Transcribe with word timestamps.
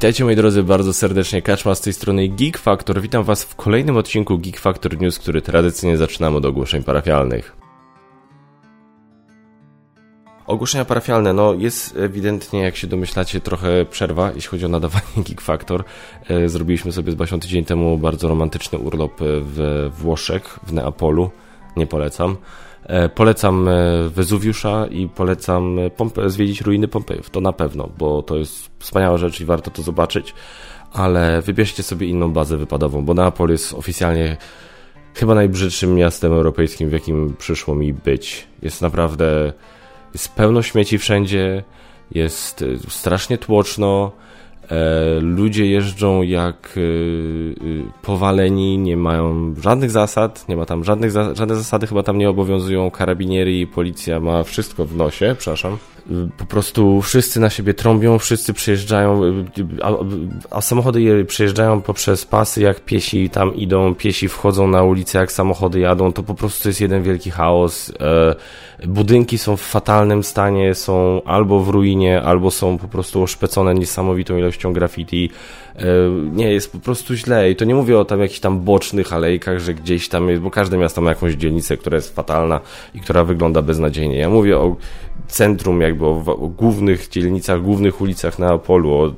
Witajcie 0.00 0.24
moi 0.24 0.36
drodzy 0.36 0.62
bardzo 0.62 0.92
serdecznie, 0.92 1.42
Kaczma 1.42 1.74
z 1.74 1.80
tej 1.80 1.92
strony 1.92 2.28
Geek 2.28 2.58
Factor. 2.58 3.00
Witam 3.00 3.24
was 3.24 3.44
w 3.44 3.54
kolejnym 3.54 3.96
odcinku 3.96 4.38
Geek 4.38 4.60
Factor 4.60 5.00
News, 5.00 5.18
który 5.18 5.42
tradycyjnie 5.42 5.96
zaczynamy 5.96 6.36
od 6.36 6.44
ogłoszeń 6.44 6.82
parafialnych. 6.82 7.56
Ogłoszenia 10.46 10.84
parafialne, 10.84 11.32
no 11.32 11.54
jest 11.54 11.96
ewidentnie, 11.96 12.60
jak 12.60 12.76
się 12.76 12.86
domyślacie, 12.86 13.40
trochę 13.40 13.84
przerwa, 13.84 14.32
jeśli 14.34 14.50
chodzi 14.50 14.64
o 14.64 14.68
nadawanie 14.68 15.04
Geek 15.28 15.40
Factor. 15.40 15.84
E, 16.28 16.48
zrobiliśmy 16.48 16.92
sobie 16.92 17.12
z 17.12 17.14
Basią 17.14 17.40
tydzień 17.40 17.64
temu 17.64 17.98
bardzo 17.98 18.28
romantyczny 18.28 18.78
urlop 18.78 19.14
w 19.20 19.90
Włoszech, 19.98 20.58
w 20.62 20.72
Neapolu. 20.72 21.30
Nie 21.76 21.86
polecam. 21.86 22.36
E, 22.82 23.08
polecam 23.08 23.68
e, 23.68 23.72
Wezuwiusza 24.08 24.86
i 24.86 25.08
polecam 25.08 25.76
Pompe 25.96 26.30
zwiedzić 26.30 26.60
ruiny 26.60 26.88
Pompejów, 26.88 27.30
to 27.30 27.40
na 27.40 27.52
pewno, 27.52 27.88
bo 27.98 28.22
to 28.22 28.36
jest 28.36 28.70
wspaniała 28.78 29.18
rzecz 29.18 29.40
i 29.40 29.44
warto 29.44 29.70
to 29.70 29.82
zobaczyć, 29.82 30.34
ale 30.92 31.42
wybierzcie 31.42 31.82
sobie 31.82 32.06
inną 32.06 32.32
bazę 32.32 32.56
wypadową, 32.56 33.04
bo 33.04 33.14
Neapol 33.14 33.50
jest 33.50 33.74
oficjalnie 33.74 34.36
chyba 35.14 35.34
najbrzydszym 35.34 35.94
miastem 35.94 36.32
europejskim, 36.32 36.88
w 36.88 36.92
jakim 36.92 37.34
przyszło 37.38 37.74
mi 37.74 37.92
być. 37.92 38.46
Jest 38.62 38.82
naprawdę, 38.82 39.52
jest 40.12 40.34
pełno 40.34 40.62
śmieci 40.62 40.98
wszędzie, 40.98 41.64
jest 42.10 42.62
e, 42.62 42.90
strasznie 42.90 43.38
tłoczno, 43.38 44.12
E, 44.12 44.29
ludzie 45.20 45.66
jeżdżą 45.66 46.22
jak 46.22 46.74
e, 46.76 46.80
e, 46.80 47.92
powaleni, 48.02 48.78
nie 48.78 48.96
mają 48.96 49.54
żadnych 49.62 49.90
zasad, 49.90 50.48
nie 50.48 50.56
ma 50.56 50.66
tam 50.66 50.84
żadnych 50.84 51.12
żadne 51.12 51.56
zasady, 51.56 51.86
chyba 51.86 52.02
tam 52.02 52.18
nie 52.18 52.30
obowiązują 52.30 52.90
karabiniery 52.90 53.58
i 53.58 53.66
policja 53.66 54.20
ma 54.20 54.42
wszystko 54.42 54.84
w 54.84 54.96
nosie, 54.96 55.34
przepraszam. 55.38 55.78
Po 56.38 56.44
prostu 56.46 57.02
wszyscy 57.02 57.40
na 57.40 57.50
siebie 57.50 57.74
trąbią, 57.74 58.18
wszyscy 58.18 58.54
przejeżdżają, 58.54 59.22
a, 59.82 59.92
a 60.50 60.60
samochody 60.60 61.24
przejeżdżają 61.24 61.80
poprzez 61.80 62.26
pasy, 62.26 62.60
jak 62.60 62.84
piesi 62.84 63.30
tam 63.30 63.54
idą, 63.54 63.94
piesi 63.94 64.28
wchodzą 64.28 64.68
na 64.68 64.82
ulicę, 64.82 65.18
jak 65.18 65.32
samochody 65.32 65.80
jadą, 65.80 66.12
to 66.12 66.22
po 66.22 66.34
prostu 66.34 66.68
jest 66.68 66.80
jeden 66.80 67.02
wielki 67.02 67.30
chaos. 67.30 67.92
Budynki 68.86 69.38
są 69.38 69.56
w 69.56 69.60
fatalnym 69.60 70.22
stanie, 70.22 70.74
są 70.74 71.22
albo 71.24 71.60
w 71.60 71.68
ruinie, 71.68 72.22
albo 72.22 72.50
są 72.50 72.78
po 72.78 72.88
prostu 72.88 73.22
oszpecone 73.22 73.74
niesamowitą 73.74 74.36
ilością 74.36 74.72
graffiti. 74.72 75.30
Nie, 76.32 76.52
jest 76.52 76.72
po 76.72 76.78
prostu 76.78 77.14
źle 77.14 77.50
i 77.50 77.56
to 77.56 77.64
nie 77.64 77.74
mówię 77.74 77.98
o 77.98 78.04
tam 78.04 78.20
jakichś 78.20 78.40
tam 78.40 78.60
bocznych 78.60 79.12
alejkach, 79.12 79.58
że 79.58 79.74
gdzieś 79.74 80.08
tam 80.08 80.28
jest, 80.28 80.42
bo 80.42 80.50
każde 80.50 80.78
miasto 80.78 81.00
ma 81.00 81.08
jakąś 81.10 81.34
dzielnicę, 81.34 81.76
która 81.76 81.96
jest 81.96 82.14
fatalna 82.14 82.60
i 82.94 83.00
która 83.00 83.24
wygląda 83.24 83.62
beznadziejnie. 83.62 84.16
Ja 84.16 84.30
mówię 84.30 84.58
o 84.58 84.76
centrum, 85.30 85.80
jakby 85.80 86.06
o, 86.06 86.24
o 86.26 86.48
głównych 86.48 87.08
dzielnicach, 87.08 87.62
głównych 87.62 88.00
ulicach 88.00 88.38
na 88.38 88.52
o 88.52 89.12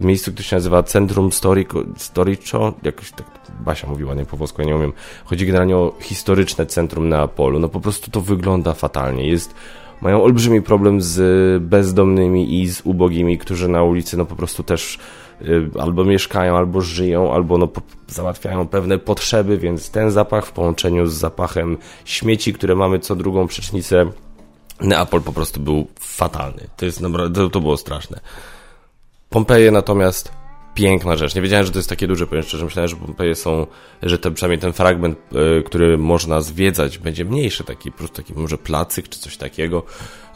y, 0.00 0.04
miejscu, 0.04 0.32
które 0.32 0.44
się 0.44 0.56
nazywa 0.56 0.82
Centrum 0.82 1.32
Storico, 1.32 1.78
Storico, 1.96 2.72
jakoś 2.82 3.12
tak 3.12 3.26
Basia 3.60 3.88
mówiła, 3.88 4.14
nie 4.14 4.24
po 4.24 4.36
włosku, 4.36 4.62
ja 4.62 4.68
nie 4.68 4.76
umiem. 4.76 4.92
Chodzi 5.24 5.46
generalnie 5.46 5.76
o 5.76 5.94
historyczne 6.00 6.66
centrum 6.66 7.08
Neapolu. 7.08 7.58
No 7.58 7.68
po 7.68 7.80
prostu 7.80 8.10
to 8.10 8.20
wygląda 8.20 8.74
fatalnie. 8.74 9.28
Jest 9.28 9.54
mają 10.00 10.22
olbrzymi 10.22 10.62
problem 10.62 11.00
z 11.00 11.62
bezdomnymi 11.62 12.60
i 12.60 12.68
z 12.68 12.80
ubogimi, 12.84 13.38
którzy 13.38 13.68
na 13.68 13.82
ulicy 13.82 14.16
no 14.16 14.26
po 14.26 14.36
prostu 14.36 14.62
też 14.62 14.98
y, 15.42 15.70
albo 15.80 16.04
mieszkają, 16.04 16.56
albo 16.56 16.80
żyją, 16.80 17.32
albo 17.32 17.58
no, 17.58 17.68
załatwiają 18.08 18.68
pewne 18.68 18.98
potrzeby, 18.98 19.58
więc 19.58 19.90
ten 19.90 20.10
zapach 20.10 20.46
w 20.46 20.52
połączeniu 20.52 21.06
z 21.06 21.14
zapachem 21.14 21.78
śmieci, 22.04 22.52
które 22.52 22.74
mamy 22.74 22.98
co 22.98 23.16
drugą 23.16 23.46
przecznicę, 23.46 24.06
Neapol 24.80 25.22
po 25.22 25.32
prostu 25.32 25.60
był 25.60 25.86
fatalny. 26.00 26.68
To 26.76 26.84
jest 26.84 27.00
to 27.50 27.60
było 27.60 27.76
straszne. 27.76 28.20
Pompeje 29.30 29.70
natomiast 29.70 30.32
piękna 30.76 31.16
rzecz. 31.16 31.34
Nie 31.34 31.42
wiedziałem, 31.42 31.66
że 31.66 31.72
to 31.72 31.78
jest 31.78 31.88
takie 31.88 32.06
duże, 32.06 32.26
powiem 32.26 32.44
szczerze. 32.44 32.64
Myślałem, 32.64 32.88
że 33.18 33.34
są, 33.34 33.66
że 34.02 34.18
ten, 34.18 34.34
przynajmniej 34.34 34.58
ten 34.58 34.72
fragment, 34.72 35.18
y, 35.58 35.62
który 35.62 35.98
można 35.98 36.40
zwiedzać, 36.40 36.98
będzie 36.98 37.24
mniejszy, 37.24 37.64
taki 37.64 37.92
po 37.92 37.98
prostu 37.98 38.16
taki 38.16 38.34
może 38.34 38.58
placyk 38.58 39.08
czy 39.08 39.18
coś 39.18 39.36
takiego. 39.36 39.82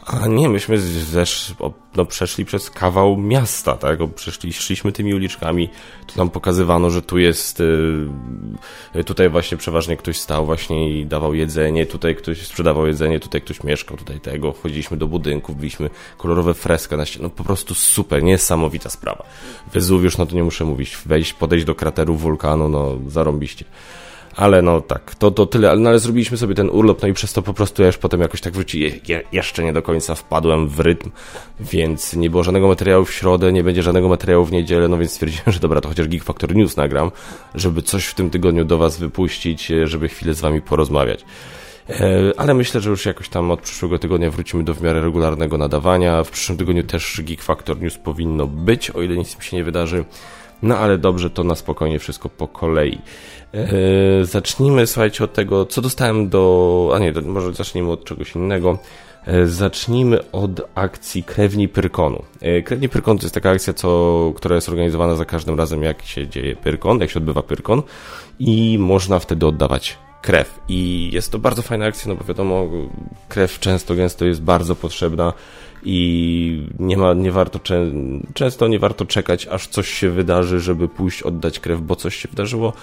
A 0.05 0.27
nie, 0.27 0.49
myśmy 0.49 0.79
zesz, 0.79 1.53
no, 1.95 2.05
przeszli 2.05 2.45
przez 2.45 2.69
kawał 2.69 3.17
miasta, 3.17 3.75
tak? 3.75 3.99
Przeszli, 4.15 4.53
szliśmy 4.53 4.91
tymi 4.91 5.13
uliczkami, 5.13 5.69
tu 6.07 6.17
nam 6.17 6.29
pokazywano, 6.29 6.89
że 6.89 7.01
tu 7.01 7.17
jest, 7.17 7.59
y, 8.95 9.03
tutaj 9.05 9.29
właśnie 9.29 9.57
przeważnie 9.57 9.97
ktoś 9.97 10.17
stał 10.17 10.45
właśnie 10.45 10.99
i 10.99 11.05
dawał 11.05 11.33
jedzenie, 11.33 11.85
tutaj 11.85 12.15
ktoś 12.15 12.47
sprzedawał 12.47 12.87
jedzenie, 12.87 13.19
tutaj 13.19 13.41
ktoś 13.41 13.63
mieszkał, 13.63 13.97
tutaj 13.97 14.19
tego. 14.19 14.51
Wchodziliśmy 14.51 14.97
do 14.97 15.07
budynków, 15.07 15.57
byliśmy 15.57 15.89
kolorowe 16.17 16.53
freska 16.53 16.97
na 16.97 17.05
ścianie, 17.05 17.23
no 17.23 17.29
po 17.29 17.43
prostu 17.43 17.75
super, 17.75 18.23
niesamowita 18.23 18.89
sprawa. 18.89 19.23
Wezuwiusz, 19.73 20.17
no 20.17 20.25
to 20.31 20.35
nie 20.35 20.43
muszę 20.43 20.65
mówić, 20.65 20.97
wejść, 21.05 21.33
podejść 21.33 21.65
do 21.65 21.75
krateru 21.75 22.15
wulkanu, 22.15 22.69
no 22.69 22.97
zarąbiście. 23.07 23.65
Ale 24.35 24.61
no 24.61 24.81
tak, 24.81 25.15
to, 25.15 25.31
to 25.31 25.45
tyle, 25.45 25.75
no, 25.77 25.89
ale 25.89 25.99
zrobiliśmy 25.99 26.37
sobie 26.37 26.55
ten 26.55 26.69
urlop, 26.69 27.01
no 27.01 27.07
i 27.07 27.13
przez 27.13 27.33
to 27.33 27.41
po 27.41 27.53
prostu 27.53 27.81
ja 27.81 27.87
już 27.87 27.97
potem 27.97 28.21
jakoś 28.21 28.41
tak 28.41 28.53
wróci, 28.53 29.01
je, 29.07 29.21
jeszcze 29.31 29.63
nie 29.63 29.73
do 29.73 29.81
końca 29.81 30.15
wpadłem 30.15 30.67
w 30.67 30.79
rytm, 30.79 31.11
więc 31.59 32.15
nie 32.15 32.29
było 32.29 32.43
żadnego 32.43 32.67
materiału 32.67 33.05
w 33.05 33.13
środę, 33.13 33.53
nie 33.53 33.63
będzie 33.63 33.83
żadnego 33.83 34.09
materiału 34.09 34.45
w 34.45 34.51
niedzielę, 34.51 34.87
no 34.87 34.97
więc 34.97 35.11
stwierdziłem, 35.11 35.51
że 35.53 35.59
dobra, 35.59 35.81
to 35.81 35.89
chociaż 35.89 36.07
Geek 36.07 36.23
Factor 36.23 36.55
News 36.55 36.77
nagram, 36.77 37.11
żeby 37.55 37.81
coś 37.81 38.05
w 38.05 38.15
tym 38.15 38.29
tygodniu 38.29 38.65
do 38.65 38.77
Was 38.77 38.97
wypuścić, 38.97 39.71
e, 39.71 39.87
żeby 39.87 40.09
chwilę 40.09 40.33
z 40.33 40.41
Wami 40.41 40.61
porozmawiać. 40.61 41.25
E, 41.91 42.33
ale 42.37 42.53
myślę, 42.53 42.81
że 42.81 42.89
już 42.89 43.05
jakoś 43.05 43.29
tam 43.29 43.51
od 43.51 43.61
przyszłego 43.61 43.99
tygodnia 43.99 44.31
wrócimy 44.31 44.63
do 44.63 44.73
w 44.73 44.81
miarę 44.81 45.01
regularnego 45.01 45.57
nadawania. 45.57 46.23
W 46.23 46.31
przyszłym 46.31 46.57
tygodniu 46.57 46.83
też 46.83 47.21
Geek 47.23 47.41
Factor 47.41 47.81
News 47.81 47.97
powinno 47.97 48.47
być, 48.47 48.89
o 48.89 49.01
ile 49.01 49.17
nic 49.17 49.37
mi 49.37 49.43
się 49.43 49.57
nie 49.57 49.63
wydarzy. 49.63 50.05
No 50.61 50.77
ale 50.77 50.97
dobrze, 50.97 51.29
to 51.29 51.43
na 51.43 51.55
spokojnie 51.55 51.99
wszystko 51.99 52.29
po 52.29 52.47
kolei. 52.47 53.01
Eee, 53.53 53.69
zacznijmy, 54.25 54.87
słuchajcie, 54.87 55.23
od 55.23 55.33
tego, 55.33 55.65
co 55.65 55.81
dostałem 55.81 56.29
do. 56.29 56.91
A 56.95 56.99
nie, 56.99 57.13
może 57.21 57.53
zacznijmy 57.53 57.91
od 57.91 58.03
czegoś 58.03 58.35
innego. 58.35 58.77
Eee, 59.27 59.47
zacznijmy 59.47 60.31
od 60.31 60.61
akcji 60.75 61.23
Krewni 61.23 61.67
Pyrkonu. 61.67 62.23
Krewni 62.65 62.89
Pyrkon 62.89 63.17
to 63.17 63.23
jest 63.23 63.35
taka 63.35 63.49
akcja, 63.49 63.73
co, 63.73 64.33
która 64.35 64.55
jest 64.55 64.69
organizowana 64.69 65.15
za 65.15 65.25
każdym 65.25 65.57
razem, 65.57 65.83
jak 65.83 66.01
się 66.01 66.27
dzieje 66.27 66.55
Pyrkon, 66.55 66.99
jak 66.99 67.09
się 67.09 67.19
odbywa 67.19 67.43
Pyrkon 67.43 67.81
i 68.39 68.77
można 68.79 69.19
wtedy 69.19 69.47
oddawać 69.47 69.97
krew. 70.21 70.59
I 70.67 71.09
jest 71.13 71.31
to 71.31 71.39
bardzo 71.39 71.61
fajna 71.61 71.85
akcja, 71.85 72.09
no 72.09 72.15
bo 72.15 72.23
wiadomo, 72.23 72.69
krew 73.29 73.59
często, 73.59 73.95
gęsto 73.95 74.25
jest 74.25 74.41
bardzo 74.41 74.75
potrzebna 74.75 75.33
i 75.83 76.67
nie 76.79 76.97
ma, 76.97 77.13
nie 77.13 77.31
warto, 77.31 77.59
często 78.33 78.67
nie 78.67 78.79
warto 78.79 79.05
czekać, 79.05 79.47
aż 79.47 79.67
coś 79.67 79.89
się 79.89 80.09
wydarzy, 80.09 80.59
żeby 80.59 80.87
pójść 80.87 81.23
oddać 81.23 81.59
krew, 81.59 81.81
bo 81.81 81.95
coś 81.95 82.15
się 82.15 82.29
wydarzyło. 82.29 82.73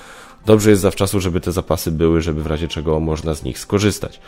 Dobrze 0.46 0.70
jest 0.70 0.82
zawczasu, 0.82 1.20
żeby 1.20 1.40
te 1.40 1.52
zapasy 1.52 1.92
były, 1.92 2.20
żeby 2.20 2.42
w 2.42 2.46
razie 2.46 2.68
czego 2.68 3.00
można 3.00 3.34
z 3.34 3.42
nich 3.42 3.58
skorzystać. 3.58 4.20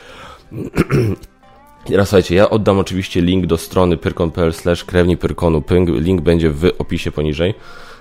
Teraz 1.87 2.09
słuchajcie, 2.09 2.35
ja 2.35 2.51
oddam 2.51 2.79
oczywiście 2.79 3.21
link 3.21 3.47
do 3.47 3.59
strony 3.59 3.97
pyrkon.pl 3.97 4.53
slash 4.53 4.85
krewni 4.85 5.17
pyrkonu. 5.17 5.63
Link 5.87 6.21
będzie 6.21 6.51
w 6.51 6.71
opisie 6.79 7.13
poniżej. 7.13 7.55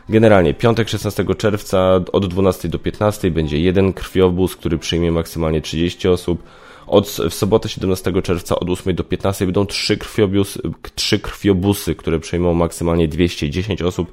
Generalnie 0.09 0.53
piątek 0.53 0.90
16 0.90 1.25
czerwca 1.38 2.00
od 2.12 2.28
12 2.28 2.70
do 2.70 2.80
15 2.80 3.31
będzie 3.31 3.59
jeden 3.59 3.94
krwiobóz, 3.94 4.56
który 4.56 4.78
przyjmie 4.78 5.12
maksymalnie 5.12 5.62
30 5.62 6.08
osób. 6.08 6.44
Od, 6.88 7.08
w 7.30 7.34
sobotę 7.34 7.70
17 7.70 8.22
czerwca 8.22 8.56
od 8.56 8.70
8 8.70 8.96
do 8.96 9.03
15 9.03 9.46
będą 9.46 9.66
trzy, 9.66 9.97
krwiobusy, 9.97 10.62
trzy 10.96 11.20
krwiobusy, 11.20 11.96
które 11.96 12.20
przyjmą 12.20 12.53
maksymalnie 12.53 13.08
210 13.08 13.81
osób. 13.81 14.12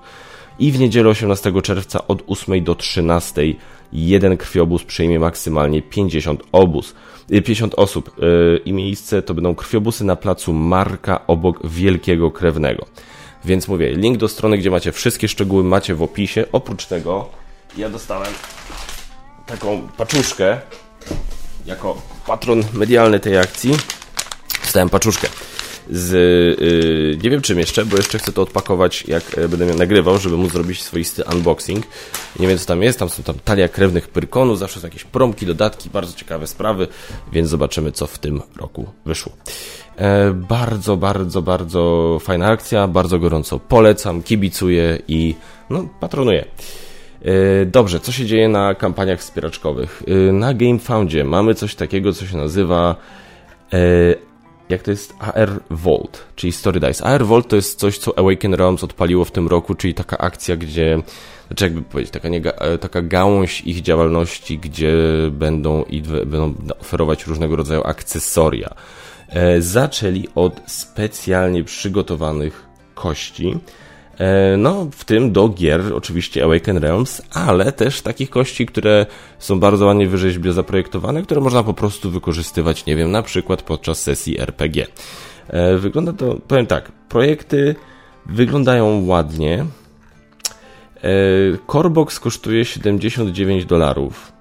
I 0.59 0.73
w 0.73 0.79
niedzielę 0.79 1.09
18 1.09 1.63
czerwca 1.63 2.07
od 2.09 2.23
8 2.27 2.65
do 2.65 2.75
13 2.75 3.43
jeden 3.93 4.37
krwiobóz 4.37 4.85
przyjmie 4.85 5.19
maksymalnie 5.19 5.83
50 5.83 6.43
obóz. 6.53 6.95
50 7.29 7.73
y, 7.73 7.77
osób 7.77 8.19
y, 8.19 8.61
i 8.65 8.73
miejsce 8.73 9.23
to 9.23 9.35
będą 9.35 9.55
krwiobusy 9.55 10.05
na 10.05 10.17
placu 10.17 10.53
Marka 10.53 11.27
obok 11.27 11.67
Wielkiego 11.67 12.31
Krewnego. 12.31 12.87
Więc 13.47 13.69
mówię, 13.69 13.91
link 13.91 14.19
do 14.19 14.29
strony, 14.29 14.59
gdzie 14.59 14.71
macie 14.71 14.93
wszystkie 14.93 15.29
szczegóły, 15.29 15.65
macie 15.65 15.95
w 15.95 16.03
opisie. 16.03 16.45
Oprócz 16.53 16.87
tego 16.87 17.29
ja 17.77 17.89
dostałem 17.89 18.33
taką 19.47 19.89
paczuszkę 19.97 20.61
jako 21.67 22.03
patron 22.27 22.63
medialny 22.73 23.21
tej 23.21 23.39
akcji. 23.39 23.77
Dostałem 24.63 24.89
paczuszkę 24.89 25.29
z, 25.91 26.13
yy, 26.61 27.19
nie 27.23 27.31
wiem 27.31 27.41
czym 27.41 27.59
jeszcze, 27.59 27.85
bo 27.85 27.97
jeszcze 27.97 28.19
chcę 28.19 28.33
to 28.33 28.43
odpakować 28.43 29.05
jak 29.09 29.39
e, 29.39 29.49
będę 29.49 29.75
nagrywał, 29.75 30.19
żeby 30.19 30.37
móc 30.37 30.53
zrobić 30.53 30.83
swoisty 30.83 31.23
unboxing. 31.33 31.87
Nie 32.39 32.49
wiem 32.49 32.59
co 32.59 32.67
tam 32.67 32.83
jest, 32.83 32.99
tam 32.99 33.09
są 33.09 33.23
tam 33.23 33.35
talia 33.45 33.69
krewnych 33.69 34.09
pyrkonów, 34.09 34.59
zawsze 34.59 34.81
są 34.81 34.87
jakieś 34.87 35.05
promki, 35.05 35.47
dodatki, 35.47 35.91
bardzo 35.91 36.15
ciekawe 36.15 36.47
sprawy, 36.47 36.89
więc 37.33 37.49
zobaczymy 37.49 37.93
co 37.93 38.07
w 38.07 38.19
tym 38.19 38.43
roku 38.57 38.87
wyszło. 39.07 39.33
E, 39.97 40.33
bardzo, 40.33 40.97
bardzo, 40.97 41.43
bardzo 41.43 42.19
fajna 42.23 42.47
akcja, 42.47 42.89
bardzo 42.89 43.19
gorąco 43.19 43.59
polecam, 43.59 44.23
kibicuję 44.23 44.99
i 45.09 45.35
no, 45.71 45.89
patronuję. 46.01 46.45
E, 47.23 47.67
dobrze, 47.67 48.01
co 48.01 48.13
się 48.13 48.27
dzieje 48.27 48.49
na 48.49 48.75
kampaniach 48.75 49.21
wspieraczkowych? 49.21 50.03
E, 50.09 50.33
na 50.33 50.55
GameFoundzie 50.55 51.25
mamy 51.25 51.55
coś 51.55 51.75
takiego, 51.75 52.13
co 52.13 52.27
się 52.27 52.37
nazywa 52.37 52.97
jak 54.69 54.83
to 54.83 54.91
jest 54.91 55.15
AR 55.19 55.61
Vault, 55.71 56.25
czyli 56.37 56.53
Story 56.53 56.81
Dice. 56.81 57.05
AR 57.05 57.27
Vault 57.27 57.49
to 57.49 57.57
jest 57.57 57.79
coś, 57.79 57.99
co 57.99 58.19
Awaken 58.19 58.55
Realms 58.55 58.85
odpaliło 58.85 59.25
w 59.25 59.31
tym 59.31 59.49
roku, 59.49 59.75
czyli 59.75 59.95
taka 59.95 60.19
akcja, 60.19 60.57
gdzie, 60.57 61.03
znaczy 61.47 61.65
jakby 61.65 61.83
powiedzieć, 61.83 62.13
taka, 62.13 62.29
nie, 62.29 62.55
e, 62.55 62.79
taka 62.79 63.03
gałąź 63.03 63.61
ich 63.61 63.83
działalności, 63.83 64.59
gdzie 64.59 64.93
będą, 65.31 65.85
będą 66.27 66.55
oferować 66.81 67.27
różnego 67.27 67.57
rodzaju 67.57 67.83
akcesoria. 67.85 68.75
E, 69.29 69.63
zaczęli 69.63 70.29
od 70.35 70.61
specjalnie 70.67 71.65
przygotowanych 71.65 72.67
kości, 72.95 73.59
no, 74.59 74.89
w 74.91 75.05
tym 75.05 75.33
do 75.33 75.49
gier 75.49 75.81
oczywiście 75.95 76.45
Awaken 76.45 76.79
Realms, 76.79 77.23
ale 77.33 77.73
też 77.73 78.03
takich 78.03 78.31
kości, 78.31 78.67
które 78.67 79.07
są 79.39 79.61
bardzo 79.61 79.87
ładnie 79.87 80.09
wyrzeźbie 80.09 80.53
zaprojektowane, 80.53 81.23
które 81.23 81.41
można 81.41 81.63
po 81.63 81.75
prostu 81.75 82.11
wykorzystywać, 82.11 82.87
nie 82.87 82.97
wiem, 82.97 83.11
na 83.11 83.23
przykład 83.23 83.63
podczas 83.63 84.03
sesji 84.03 84.41
RPG. 84.41 84.87
E, 85.49 85.77
wygląda 85.77 86.13
to, 86.13 86.37
powiem 86.49 86.67
tak, 86.67 86.93
projekty 86.93 87.75
wyglądają 88.27 89.07
ładnie. 89.07 89.67
E, 90.97 91.09
Corebox 91.67 92.21
kosztuje 92.21 92.65
79 92.65 93.65
dolarów. 93.65 94.36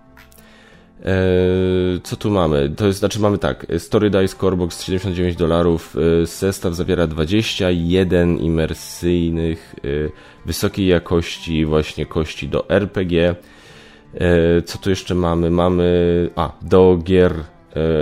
Eee, 1.05 2.01
co 2.03 2.15
tu 2.15 2.31
mamy? 2.31 2.69
To 2.69 2.87
jest, 2.87 2.99
znaczy 2.99 3.19
mamy 3.19 3.37
tak, 3.37 3.65
Story 3.77 4.09
Dice 4.09 4.37
Corebox 4.37 4.83
79 4.83 5.35
dolarów, 5.35 5.95
eee, 5.95 6.25
zestaw 6.25 6.73
zawiera 6.73 7.07
21 7.07 8.37
imersyjnych, 8.37 9.75
eee, 9.83 10.11
wysokiej 10.45 10.87
jakości 10.87 11.65
właśnie 11.65 12.05
kości 12.05 12.47
do 12.47 12.69
RPG. 12.69 13.35
Co 14.65 14.77
tu 14.77 14.89
jeszcze 14.89 15.15
mamy? 15.15 15.51
Mamy, 15.51 16.29
a, 16.35 16.51
do 16.61 16.99
gier 17.03 17.33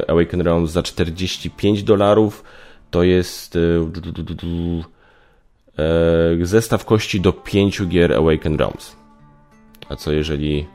Awaken 0.07 0.41
Realms 0.41 0.71
za 0.71 0.83
45 0.83 1.83
dolarów, 1.83 2.43
to 2.91 3.03
jest 3.03 3.57
zestaw 6.41 6.85
kości 6.85 7.21
do 7.21 7.33
5 7.33 7.87
gier 7.87 8.13
Awaken 8.13 8.57
Realms. 8.57 8.95
A 9.89 9.95
co 9.95 10.11
jeżeli 10.11 10.67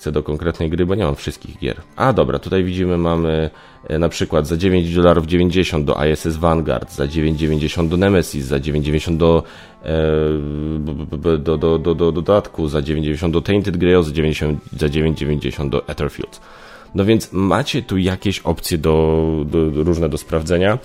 chcę 0.00 0.12
do 0.12 0.22
konkretnej 0.22 0.70
gry, 0.70 0.86
bo 0.86 0.94
nie 0.94 1.04
mam 1.04 1.16
wszystkich 1.16 1.58
gier. 1.58 1.76
A 1.96 2.12
dobra, 2.12 2.38
tutaj 2.38 2.64
widzimy, 2.64 2.98
mamy 2.98 3.50
e, 3.88 3.98
na 3.98 4.08
przykład 4.08 4.46
za 4.46 4.56
9 4.56 4.94
dolarów 4.94 5.26
90 5.26 5.86
do 5.86 5.96
ISS 6.04 6.36
Vanguard, 6.36 6.92
za 6.92 7.04
9,90 7.04 7.88
do 7.88 7.96
Nemesis, 7.96 8.44
za 8.44 8.58
9,90 8.58 9.16
do, 9.16 9.42
e, 9.84 9.88
do, 11.38 11.58
do, 11.58 11.78
do, 11.78 11.94
do, 11.94 12.12
dodatku, 12.12 12.68
za 12.68 12.80
9,90 12.80 13.30
do 13.30 13.40
Tainted 13.40 13.76
Grail, 13.76 14.02
za 14.02 14.10
9,90 14.86 15.70
do 15.70 15.88
Etherfield. 15.88 16.40
No 16.94 17.04
więc 17.04 17.32
macie 17.32 17.82
tu 17.82 17.98
jakieś 17.98 18.38
opcje 18.38 18.78
do, 18.78 19.26
do, 19.46 19.84
różne 19.84 20.08
do 20.08 20.18
sprawdzenia. 20.18 20.78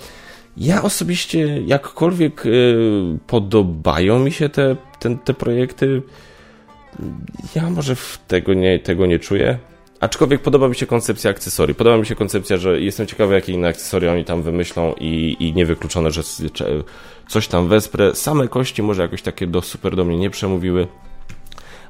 Ja 0.56 0.82
osobiście 0.82 1.62
jakkolwiek 1.66 2.46
y, 2.46 3.18
podobają 3.26 4.18
mi 4.18 4.32
się 4.32 4.48
te, 4.48 4.76
te, 4.98 5.16
te 5.24 5.34
projekty, 5.34 6.02
ja 7.54 7.70
może 7.70 7.96
tego 8.28 8.54
nie, 8.54 8.78
tego 8.78 9.06
nie 9.06 9.18
czuję. 9.18 9.58
Aczkolwiek 10.00 10.42
podoba 10.42 10.68
mi 10.68 10.74
się 10.74 10.86
koncepcja 10.86 11.30
akcesorii. 11.30 11.74
Podoba 11.74 11.96
mi 11.96 12.06
się 12.06 12.14
koncepcja, 12.14 12.56
że 12.56 12.80
jestem 12.80 13.06
ciekawy, 13.06 13.34
jakie 13.34 13.52
inne 13.52 13.68
akcesoria 13.68 14.12
oni 14.12 14.24
tam 14.24 14.42
wymyślą 14.42 14.94
i, 15.00 15.36
i 15.40 15.52
niewykluczone, 15.54 16.10
że 16.10 16.22
coś 17.28 17.48
tam 17.48 17.68
wesprę. 17.68 18.14
Same 18.14 18.48
kości 18.48 18.82
może 18.82 19.02
jakoś 19.02 19.22
takie 19.22 19.46
do 19.46 19.62
super 19.62 19.96
do 19.96 20.04
mnie 20.04 20.16
nie 20.16 20.30
przemówiły, 20.30 20.88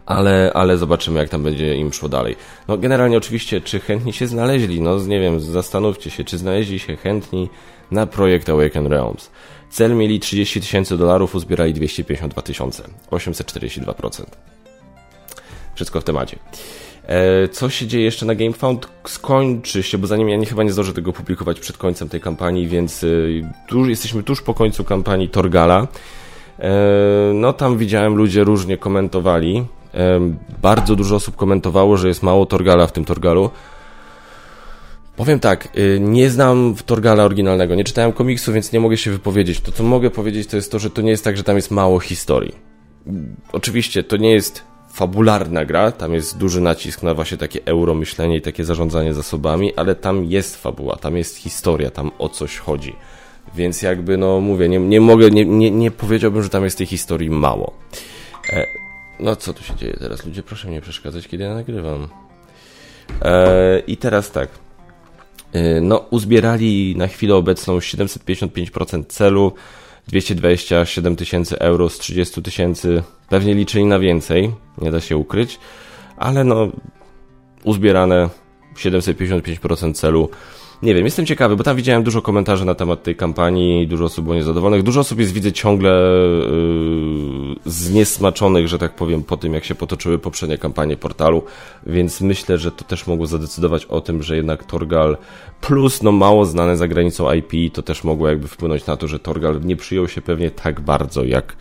ale, 0.06 0.50
ale 0.54 0.76
zobaczymy, 0.76 1.20
jak 1.20 1.28
tam 1.28 1.42
będzie 1.42 1.76
im 1.76 1.92
szło 1.92 2.08
dalej. 2.08 2.36
No 2.68 2.78
generalnie 2.78 3.18
oczywiście, 3.18 3.60
czy 3.60 3.80
chętni 3.80 4.12
się 4.12 4.26
znaleźli? 4.26 4.80
No 4.80 4.98
nie 4.98 5.20
wiem, 5.20 5.40
zastanówcie 5.40 6.10
się, 6.10 6.24
czy 6.24 6.38
znaleźli 6.38 6.78
się 6.78 6.96
chętni 6.96 7.48
na 7.90 8.06
projekt 8.06 8.48
Awaken 8.48 8.86
Realms. 8.86 9.30
Cel 9.70 9.94
mieli 9.94 10.20
30 10.20 10.60
tysięcy 10.60 10.96
dolarów, 10.96 11.34
uzbierali 11.34 11.74
252 11.74 12.42
tysiące, 12.42 12.82
842%. 13.10 14.55
Wszystko 15.76 16.00
w 16.00 16.04
temacie. 16.04 16.38
E, 17.06 17.48
co 17.48 17.70
się 17.70 17.86
dzieje 17.86 18.04
jeszcze 18.04 18.26
na 18.26 18.34
GameFound? 18.34 18.88
Skończy 19.06 19.82
się, 19.82 19.98
bo 19.98 20.06
zanim 20.06 20.28
ja 20.28 20.36
nie, 20.36 20.46
chyba 20.46 20.62
nie 20.62 20.72
zdążę 20.72 20.92
tego 20.92 21.12
publikować 21.12 21.60
przed 21.60 21.76
końcem 21.76 22.08
tej 22.08 22.20
kampanii, 22.20 22.68
więc 22.68 23.04
tu, 23.68 23.88
jesteśmy 23.88 24.22
tuż 24.22 24.42
po 24.42 24.54
końcu 24.54 24.84
kampanii 24.84 25.28
Torgala. 25.28 25.86
E, 26.58 26.70
no 27.34 27.52
tam 27.52 27.78
widziałem, 27.78 28.14
ludzie 28.14 28.44
różnie 28.44 28.76
komentowali. 28.76 29.64
E, 29.94 30.20
bardzo 30.62 30.96
dużo 30.96 31.16
osób 31.16 31.36
komentowało, 31.36 31.96
że 31.96 32.08
jest 32.08 32.22
mało 32.22 32.46
Torgala 32.46 32.86
w 32.86 32.92
tym 32.92 33.04
Torgalu. 33.04 33.50
Powiem 35.16 35.40
tak, 35.40 35.68
nie 36.00 36.30
znam 36.30 36.74
Torgala 36.86 37.24
oryginalnego, 37.24 37.74
nie 37.74 37.84
czytałem 37.84 38.12
komiksu, 38.12 38.52
więc 38.52 38.72
nie 38.72 38.80
mogę 38.80 38.96
się 38.96 39.10
wypowiedzieć. 39.10 39.60
To, 39.60 39.72
co 39.72 39.82
mogę 39.82 40.10
powiedzieć, 40.10 40.48
to 40.48 40.56
jest 40.56 40.72
to, 40.72 40.78
że 40.78 40.90
to 40.90 41.02
nie 41.02 41.10
jest 41.10 41.24
tak, 41.24 41.36
że 41.36 41.42
tam 41.42 41.56
jest 41.56 41.70
mało 41.70 42.00
historii. 42.00 42.54
Oczywiście 43.52 44.02
to 44.02 44.16
nie 44.16 44.30
jest 44.32 44.64
fabularna 44.96 45.64
gra, 45.64 45.92
tam 45.92 46.14
jest 46.14 46.38
duży 46.38 46.60
nacisk 46.60 47.02
na 47.02 47.14
właśnie 47.14 47.36
takie 47.36 47.60
euromyślenie 47.64 48.36
i 48.36 48.42
takie 48.42 48.64
zarządzanie 48.64 49.14
zasobami, 49.14 49.74
ale 49.74 49.94
tam 49.94 50.24
jest 50.24 50.62
fabuła, 50.62 50.96
tam 50.96 51.16
jest 51.16 51.36
historia, 51.36 51.90
tam 51.90 52.10
o 52.18 52.28
coś 52.28 52.58
chodzi. 52.58 52.96
Więc 53.54 53.82
jakby, 53.82 54.16
no 54.16 54.40
mówię, 54.40 54.68
nie, 54.68 54.78
nie 54.78 55.00
mogę, 55.00 55.30
nie, 55.30 55.44
nie, 55.44 55.70
nie 55.70 55.90
powiedziałbym, 55.90 56.42
że 56.42 56.48
tam 56.48 56.64
jest 56.64 56.78
tej 56.78 56.86
historii 56.86 57.30
mało. 57.30 57.72
E, 58.52 58.66
no 59.20 59.36
co 59.36 59.52
tu 59.52 59.64
się 59.64 59.74
dzieje 59.74 59.96
teraz? 60.00 60.26
Ludzie, 60.26 60.42
proszę 60.42 60.68
mnie 60.68 60.80
przeszkadzać, 60.80 61.28
kiedy 61.28 61.44
ja 61.44 61.54
nagrywam. 61.54 62.08
E, 63.22 63.78
I 63.86 63.96
teraz 63.96 64.30
tak. 64.30 64.48
E, 65.52 65.80
no, 65.80 65.96
uzbierali 66.10 66.94
na 66.96 67.06
chwilę 67.06 67.34
obecną 67.34 67.78
755% 67.78 69.04
celu, 69.08 69.52
227 70.08 71.16
tysięcy 71.16 71.58
euro 71.58 71.88
z 71.88 71.98
30 71.98 72.42
tysięcy. 72.42 73.02
Pewnie 73.28 73.54
liczyli 73.54 73.84
na 73.84 73.98
więcej, 73.98 74.52
nie 74.78 74.90
da 74.90 75.00
się 75.00 75.16
ukryć, 75.16 75.58
ale 76.16 76.44
no 76.44 76.68
uzbierane 77.64 78.28
755% 78.76 79.94
celu. 79.94 80.28
Nie 80.82 80.94
wiem, 80.94 81.04
jestem 81.04 81.26
ciekawy, 81.26 81.56
bo 81.56 81.64
tam 81.64 81.76
widziałem 81.76 82.02
dużo 82.02 82.22
komentarzy 82.22 82.64
na 82.64 82.74
temat 82.74 83.02
tej 83.02 83.16
kampanii, 83.16 83.88
dużo 83.88 84.04
osób 84.04 84.24
było 84.24 84.34
niezadowolonych, 84.36 84.82
dużo 84.82 85.00
osób 85.00 85.18
jest, 85.18 85.32
widzę, 85.32 85.52
ciągle 85.52 85.90
yy, 85.90 87.56
zniesmaczonych, 87.64 88.68
że 88.68 88.78
tak 88.78 88.94
powiem, 88.94 89.22
po 89.22 89.36
tym, 89.36 89.54
jak 89.54 89.64
się 89.64 89.74
potoczyły 89.74 90.18
poprzednie 90.18 90.58
kampanie 90.58 90.96
portalu, 90.96 91.42
więc 91.86 92.20
myślę, 92.20 92.58
że 92.58 92.72
to 92.72 92.84
też 92.84 93.06
mogło 93.06 93.26
zadecydować 93.26 93.84
o 93.84 94.00
tym, 94.00 94.22
że 94.22 94.36
jednak 94.36 94.64
Torgal 94.64 95.16
plus, 95.60 96.02
no 96.02 96.12
mało 96.12 96.44
znane 96.44 96.76
za 96.76 96.88
granicą 96.88 97.32
IP, 97.32 97.74
to 97.74 97.82
też 97.82 98.04
mogło 98.04 98.28
jakby 98.28 98.48
wpłynąć 98.48 98.86
na 98.86 98.96
to, 98.96 99.08
że 99.08 99.18
Torgal 99.18 99.60
nie 99.60 99.76
przyjął 99.76 100.08
się 100.08 100.22
pewnie 100.22 100.50
tak 100.50 100.80
bardzo, 100.80 101.24
jak 101.24 101.56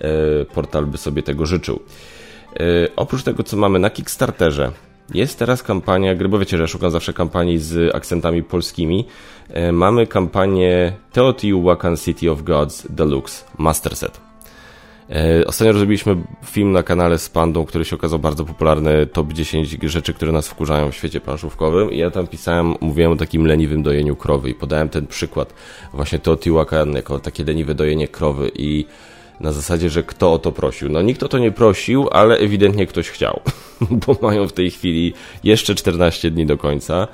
yy, 0.00 0.06
portal 0.54 0.86
by 0.86 0.98
sobie 0.98 1.22
tego 1.22 1.46
życzył. 1.46 1.80
Yy, 2.60 2.88
oprócz 2.96 3.22
tego, 3.22 3.42
co 3.42 3.56
mamy 3.56 3.78
na 3.78 3.90
Kickstarterze, 3.90 4.72
jest 5.14 5.38
teraz 5.38 5.62
kampania 5.62 6.14
bo 6.28 6.38
wiecie, 6.38 6.58
że 6.58 6.68
szukam 6.68 6.90
zawsze 6.90 7.12
kampanii 7.12 7.58
z 7.58 7.94
akcentami 7.94 8.42
polskimi. 8.42 9.04
E, 9.48 9.72
mamy 9.72 10.06
kampanię 10.06 10.92
Teotihuacan 11.12 11.96
City 11.96 12.30
of 12.30 12.42
Gods 12.42 12.86
Deluxe 12.90 13.44
Master 13.58 13.96
Set. 13.96 14.20
E, 15.10 15.46
ostatnio 15.46 15.72
zrobiliśmy 15.74 16.16
film 16.44 16.72
na 16.72 16.82
kanale 16.82 17.18
z 17.18 17.28
Pandą, 17.28 17.64
który 17.64 17.84
się 17.84 17.96
okazał 17.96 18.18
bardzo 18.18 18.44
popularny, 18.44 19.06
top 19.06 19.32
10 19.32 19.76
rzeczy, 19.82 20.14
które 20.14 20.32
nas 20.32 20.48
wkurzają 20.48 20.90
w 20.90 20.94
świecie 20.94 21.20
planszówkowym 21.20 21.92
i 21.92 21.98
ja 21.98 22.10
tam 22.10 22.26
pisałem, 22.26 22.74
mówiłem 22.80 23.12
o 23.12 23.16
takim 23.16 23.46
leniwym 23.46 23.82
dojeniu 23.82 24.16
krowy 24.16 24.50
i 24.50 24.54
podałem 24.54 24.88
ten 24.88 25.06
przykład 25.06 25.54
właśnie 25.92 26.18
Teotihuacan 26.18 26.92
jako 26.92 27.18
takie 27.18 27.44
leniwe 27.44 27.74
dojenie 27.74 28.08
krowy 28.08 28.50
i 28.54 28.86
na 29.40 29.52
zasadzie, 29.52 29.90
że 29.90 30.02
kto 30.02 30.32
o 30.32 30.38
to 30.38 30.52
prosił. 30.52 30.88
No 30.88 31.02
nikt 31.02 31.22
o 31.22 31.28
to 31.28 31.38
nie 31.38 31.52
prosił, 31.52 32.08
ale 32.12 32.36
ewidentnie 32.36 32.86
ktoś 32.86 33.10
chciał, 33.10 33.40
bo 34.06 34.16
mają 34.22 34.48
w 34.48 34.52
tej 34.52 34.70
chwili 34.70 35.14
jeszcze 35.44 35.74
14 35.74 36.30
dni 36.30 36.46
do 36.46 36.58
końca, 36.58 37.08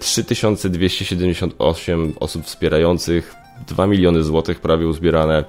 3278 0.00 2.04
e, 2.04 2.12
osób 2.20 2.44
wspierających, 2.44 3.34
2 3.68 3.86
miliony 3.86 4.22
złotych 4.22 4.60
prawie 4.60 4.86
uzbierane. 4.86 5.44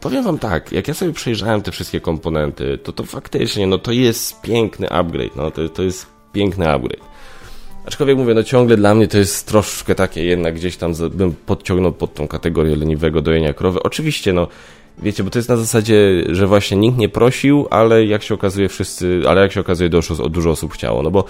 Powiem 0.00 0.24
wam 0.24 0.38
tak, 0.38 0.72
jak 0.72 0.88
ja 0.88 0.94
sobie 0.94 1.12
przejrzałem 1.12 1.62
te 1.62 1.72
wszystkie 1.72 2.00
komponenty, 2.00 2.78
to 2.78 2.92
to 2.92 3.04
faktycznie, 3.04 3.66
no 3.66 3.78
to 3.78 3.92
jest 3.92 4.40
piękny 4.40 4.90
upgrade, 4.90 5.36
no 5.36 5.50
to, 5.50 5.68
to 5.68 5.82
jest 5.82 6.06
piękny 6.32 6.70
upgrade. 6.70 7.07
Aczkolwiek 7.88 8.18
mówię, 8.18 8.34
no 8.34 8.42
ciągle 8.42 8.76
dla 8.76 8.94
mnie 8.94 9.08
to 9.08 9.18
jest 9.18 9.46
troszkę 9.46 9.94
takie 9.94 10.24
jednak 10.24 10.54
gdzieś 10.54 10.76
tam 10.76 10.92
bym 11.12 11.34
podciągnął 11.46 11.92
pod 11.92 12.14
tą 12.14 12.28
kategorię 12.28 12.76
leniwego 12.76 13.22
dojenia 13.22 13.52
krowy. 13.52 13.82
Oczywiście, 13.82 14.32
no 14.32 14.48
wiecie, 15.02 15.24
bo 15.24 15.30
to 15.30 15.38
jest 15.38 15.48
na 15.48 15.56
zasadzie, 15.56 16.24
że 16.28 16.46
właśnie 16.46 16.76
nikt 16.76 16.98
nie 16.98 17.08
prosił, 17.08 17.66
ale 17.70 18.04
jak 18.04 18.22
się 18.22 18.34
okazuje 18.34 18.68
wszyscy, 18.68 19.22
ale 19.28 19.40
jak 19.40 19.52
się 19.52 19.60
okazuje 19.60 19.90
dużo, 19.90 20.28
dużo 20.28 20.50
osób 20.50 20.72
chciało, 20.72 21.02
no 21.02 21.10
bo 21.10 21.24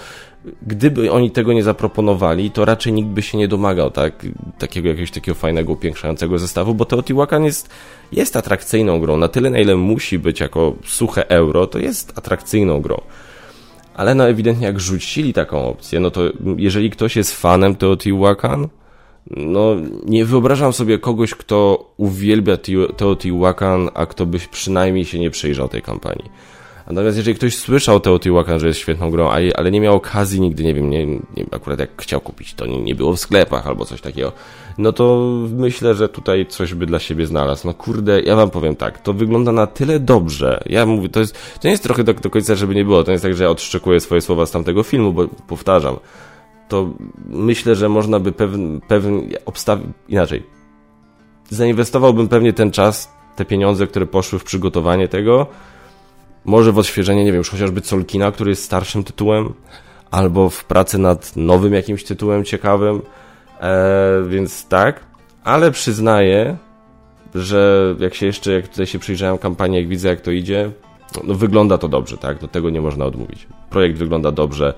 gdyby 0.67 1.11
oni 1.11 1.31
tego 1.31 1.53
nie 1.53 1.63
zaproponowali, 1.63 2.51
to 2.51 2.65
raczej 2.65 2.93
nikt 2.93 3.09
by 3.09 3.21
się 3.21 3.37
nie 3.37 3.47
domagał, 3.47 3.91
tak, 3.91 4.25
takiego 4.57 4.89
jakiegoś 4.89 5.11
takiego 5.11 5.35
fajnego, 5.35 5.73
upiększającego 5.73 6.39
zestawu, 6.39 6.73
bo 6.73 6.85
Teotihuacan 6.85 7.43
jest, 7.43 7.69
jest 8.11 8.35
atrakcyjną 8.35 8.99
grą, 8.99 9.17
na 9.17 9.27
tyle 9.27 9.49
na 9.49 9.59
ile 9.59 9.75
musi 9.75 10.19
być 10.19 10.39
jako 10.39 10.73
suche 10.85 11.29
euro, 11.29 11.67
to 11.67 11.79
jest 11.79 12.17
atrakcyjną 12.17 12.81
grą 12.81 13.01
ale 13.99 14.15
no 14.15 14.27
ewidentnie 14.27 14.67
jak 14.67 14.79
rzucili 14.79 15.33
taką 15.33 15.67
opcję, 15.67 15.99
no 15.99 16.11
to 16.11 16.21
jeżeli 16.57 16.89
ktoś 16.89 17.15
jest 17.15 17.41
fanem 17.41 17.75
Teotihuacan, 17.75 18.67
no 19.31 19.75
nie 20.05 20.25
wyobrażam 20.25 20.73
sobie 20.73 20.97
kogoś, 20.97 21.35
kto 21.35 21.85
uwielbia 21.97 22.57
Teotihuacan, 22.97 23.89
a 23.93 24.05
kto 24.05 24.25
by 24.25 24.39
przynajmniej 24.51 25.05
się 25.05 25.19
nie 25.19 25.29
przejrzał 25.29 25.69
tej 25.69 25.81
kampanii. 25.81 26.29
Natomiast 26.89 27.17
jeżeli 27.17 27.35
ktoś 27.35 27.57
słyszał 27.57 27.99
Teotihuacan, 27.99 28.59
że 28.59 28.67
jest 28.67 28.79
świetną 28.79 29.11
grą, 29.11 29.29
ale 29.55 29.71
nie 29.71 29.81
miał 29.81 29.95
okazji 29.95 30.41
nigdy, 30.41 30.63
nie 30.63 30.73
wiem, 30.73 30.89
nie, 30.89 31.05
nie 31.05 31.45
akurat 31.51 31.79
jak 31.79 32.01
chciał 32.01 32.21
kupić, 32.21 32.53
to 32.53 32.65
nie, 32.65 32.81
nie 32.81 32.95
było 32.95 33.13
w 33.13 33.19
sklepach 33.19 33.67
albo 33.67 33.85
coś 33.85 34.01
takiego, 34.01 34.31
no 34.77 34.93
to 34.93 35.29
myślę, 35.49 35.95
że 35.95 36.09
tutaj 36.09 36.45
coś 36.45 36.73
by 36.73 36.85
dla 36.85 36.99
siebie 36.99 37.25
znalazł. 37.25 37.67
No 37.67 37.73
kurde, 37.73 38.21
ja 38.21 38.35
wam 38.35 38.49
powiem 38.49 38.75
tak, 38.75 39.01
to 39.01 39.13
wygląda 39.13 39.51
na 39.51 39.67
tyle 39.67 39.99
dobrze. 39.99 40.63
Ja 40.65 40.85
mówię, 40.85 41.09
to 41.09 41.19
jest, 41.19 41.33
to 41.33 41.67
nie 41.67 41.71
jest 41.71 41.83
trochę 41.83 42.03
do, 42.03 42.13
do 42.13 42.29
końca, 42.29 42.55
żeby 42.55 42.75
nie 42.75 42.85
było, 42.85 43.03
to 43.03 43.11
jest 43.11 43.23
tak, 43.23 43.35
że 43.35 43.43
ja 43.43 43.49
odszczekuję 43.49 43.99
swoje 43.99 44.21
słowa 44.21 44.45
z 44.45 44.51
tamtego 44.51 44.83
filmu, 44.83 45.13
bo 45.13 45.27
powtarzam, 45.27 45.95
to 46.67 46.89
myślę, 47.25 47.75
że 47.75 47.89
można 47.89 48.19
by 48.19 48.31
pewien, 48.31 48.81
pewien 48.87 49.29
obstawić, 49.45 49.87
inaczej, 50.07 50.43
zainwestowałbym 51.49 52.27
pewnie 52.27 52.53
ten 52.53 52.71
czas, 52.71 53.11
te 53.35 53.45
pieniądze, 53.45 53.87
które 53.87 54.05
poszły 54.05 54.39
w 54.39 54.43
przygotowanie 54.43 55.07
tego, 55.07 55.47
może 56.49 56.71
w 56.71 56.77
odświeżenie, 56.77 57.23
nie 57.23 57.31
wiem, 57.31 57.37
już 57.37 57.49
chociażby 57.49 57.81
Solkina, 57.81 58.31
który 58.31 58.49
jest 58.49 58.63
starszym 58.63 59.03
tytułem, 59.03 59.53
albo 60.11 60.49
w 60.49 60.65
pracy 60.65 60.97
nad 60.97 61.35
nowym 61.35 61.73
jakimś 61.73 62.03
tytułem 62.03 62.43
ciekawym, 62.43 63.01
e, 63.61 64.23
więc 64.29 64.67
tak, 64.67 64.99
ale 65.43 65.71
przyznaję, 65.71 66.57
że 67.35 67.95
jak 67.99 68.15
się 68.15 68.25
jeszcze, 68.25 68.51
jak 68.51 68.67
tutaj 68.67 68.85
się 68.85 68.99
przyjrzałem 68.99 69.37
kampanii, 69.37 69.77
jak 69.77 69.87
widzę 69.87 70.09
jak 70.09 70.21
to 70.21 70.31
idzie, 70.31 70.71
no 71.23 71.35
wygląda 71.35 71.77
to 71.77 71.87
dobrze, 71.87 72.17
tak, 72.17 72.39
do 72.39 72.47
tego 72.47 72.69
nie 72.69 72.81
można 72.81 73.05
odmówić. 73.05 73.47
Projekt 73.69 73.97
wygląda 73.97 74.31
dobrze 74.31 74.73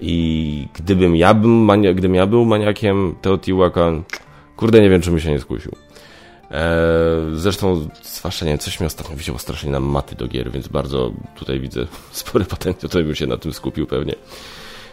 i 0.00 0.68
gdybym 0.74 1.16
ja, 1.16 1.34
bym 1.34 1.50
mania, 1.50 1.92
gdybym 1.92 2.14
ja 2.14 2.26
był 2.26 2.44
maniakiem 2.44 3.14
Teotihuacan, 3.20 4.02
kurde 4.56 4.80
nie 4.80 4.90
wiem, 4.90 5.02
czy 5.02 5.10
bym 5.10 5.20
się 5.20 5.30
nie 5.30 5.40
skusił. 5.40 5.72
Eee, 6.52 6.58
zresztą, 7.34 7.88
zwłaszcza 8.02 8.44
nie 8.44 8.52
wiem, 8.52 8.58
coś 8.58 8.80
mi 8.80 8.86
ostatnio 8.86 9.16
wzięło 9.16 9.38
strasznie 9.38 9.70
na 9.70 9.80
maty 9.80 10.16
do 10.16 10.28
gier, 10.28 10.50
więc 10.50 10.68
bardzo 10.68 11.12
tutaj 11.36 11.60
widzę 11.60 11.86
spory 12.12 12.44
potencjał, 12.44 12.90
to 12.90 12.98
bym 12.98 13.14
się 13.14 13.26
na 13.26 13.36
tym 13.36 13.52
skupił 13.52 13.86
pewnie. 13.86 14.14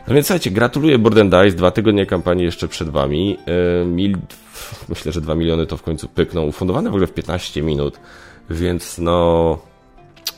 No 0.07 0.13
więc 0.13 0.27
słuchajcie, 0.27 0.51
gratuluję 0.51 0.99
Board 0.99 1.19
Dice, 1.19 1.51
dwa 1.51 1.71
tygodnie 1.71 2.05
kampanii 2.05 2.45
jeszcze 2.45 2.67
przed 2.67 2.89
wami. 2.89 3.37
Eee, 3.47 3.85
mil... 3.85 4.17
Myślę, 4.89 5.11
że 5.11 5.21
dwa 5.21 5.35
miliony 5.35 5.65
to 5.65 5.77
w 5.77 5.81
końcu 5.81 6.07
pykną. 6.07 6.41
Ufundowane 6.41 6.89
w 6.89 6.93
ogóle 6.93 7.07
w 7.07 7.13
15 7.13 7.61
minut, 7.61 7.99
więc 8.49 8.97
no... 8.97 9.57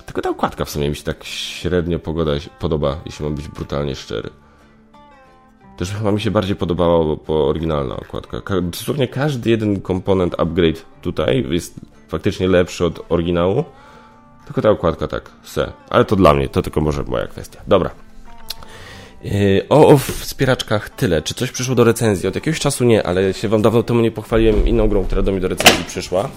Tylko 0.05 0.21
ta 0.21 0.29
okładka 0.29 0.65
w 0.65 0.69
sumie 0.69 0.89
mi 0.89 0.95
się 0.95 1.03
tak 1.03 1.23
średnio 1.23 1.99
pogoda 1.99 2.31
podoba, 2.59 3.01
jeśli 3.05 3.25
mam 3.25 3.35
być 3.35 3.47
brutalnie 3.47 3.95
szczery. 3.95 4.29
Też 5.81 5.91
chyba 5.91 6.11
mi 6.11 6.21
się 6.21 6.31
bardziej 6.31 6.55
podobała 6.55 7.15
po 7.15 7.47
oryginalna 7.47 7.95
okładka. 7.95 8.41
Dosłownie 8.61 9.07
każdy 9.07 9.49
jeden 9.49 9.81
komponent 9.81 10.35
upgrade 10.37 10.85
tutaj 11.01 11.45
jest 11.49 11.79
faktycznie 12.07 12.47
lepszy 12.47 12.85
od 12.85 13.05
oryginału. 13.09 13.63
Tylko 14.45 14.61
ta 14.61 14.69
okładka 14.69 15.07
tak, 15.07 15.31
se. 15.43 15.71
Ale 15.89 16.05
to 16.05 16.15
dla 16.15 16.33
mnie, 16.33 16.49
to 16.49 16.61
tylko 16.61 16.81
może 16.81 17.03
moja 17.03 17.27
kwestia. 17.27 17.61
Dobra. 17.67 17.89
Yy, 19.23 19.65
o, 19.69 19.87
o 19.87 19.97
wspieraczkach 19.97 20.89
tyle. 20.89 21.21
Czy 21.21 21.33
coś 21.33 21.51
przyszło 21.51 21.75
do 21.75 21.83
recenzji? 21.83 22.29
Od 22.29 22.35
jakiegoś 22.35 22.59
czasu 22.59 22.83
nie, 22.83 23.03
ale 23.03 23.33
się 23.33 23.47
wam 23.47 23.61
dawno 23.61 23.83
temu 23.83 24.01
nie 24.01 24.11
pochwaliłem 24.11 24.67
inną 24.67 24.87
grą, 24.87 25.05
która 25.05 25.21
do 25.21 25.31
mnie 25.31 25.41
do 25.41 25.47
recenzji 25.47 25.85
przyszła. 25.85 26.29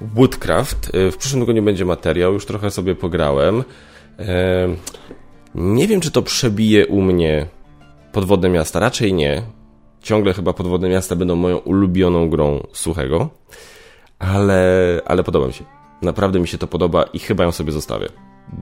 Woodcraft. 0.00 0.94
Yy, 0.94 1.12
w 1.12 1.16
przyszłym 1.16 1.42
tygodniu 1.42 1.62
będzie 1.62 1.84
materiał, 1.84 2.32
już 2.32 2.46
trochę 2.46 2.70
sobie 2.70 2.94
pograłem. 2.94 3.56
Yy, 4.18 4.24
nie 5.54 5.88
wiem, 5.88 6.00
czy 6.00 6.10
to 6.10 6.22
przebije 6.22 6.86
u 6.86 7.02
mnie 7.02 7.46
Podwodne 8.14 8.48
Miasta 8.48 8.80
raczej 8.80 9.14
nie. 9.14 9.42
Ciągle 10.02 10.32
chyba 10.32 10.52
Podwodne 10.52 10.88
Miasta 10.88 11.16
będą 11.16 11.36
moją 11.36 11.56
ulubioną 11.58 12.30
grą 12.30 12.66
suchego, 12.72 13.28
ale, 14.18 15.00
ale 15.04 15.24
podoba 15.24 15.46
mi 15.46 15.52
się. 15.52 15.64
Naprawdę 16.02 16.40
mi 16.40 16.48
się 16.48 16.58
to 16.58 16.66
podoba 16.66 17.02
i 17.02 17.18
chyba 17.18 17.44
ją 17.44 17.52
sobie 17.52 17.72
zostawię, 17.72 18.08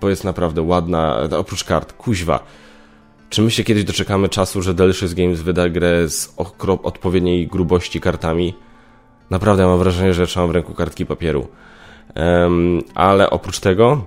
bo 0.00 0.10
jest 0.10 0.24
naprawdę 0.24 0.62
ładna, 0.62 1.16
oprócz 1.38 1.64
kart, 1.64 1.92
kuźwa. 1.92 2.40
Czy 3.28 3.42
my 3.42 3.50
się 3.50 3.64
kiedyś 3.64 3.84
doczekamy 3.84 4.28
czasu, 4.28 4.62
że 4.62 4.74
Delicious 4.74 5.14
Games 5.14 5.40
wyda 5.40 5.68
grę 5.68 6.08
z 6.08 6.34
odpowiedniej 6.82 7.46
grubości 7.46 8.00
kartami? 8.00 8.54
Naprawdę 9.30 9.66
mam 9.66 9.78
wrażenie, 9.78 10.14
że 10.14 10.26
trzymam 10.26 10.48
w 10.48 10.52
ręku 10.52 10.74
kartki 10.74 11.06
papieru. 11.06 11.48
Um, 12.16 12.82
ale 12.94 13.30
oprócz 13.30 13.60
tego 13.60 14.04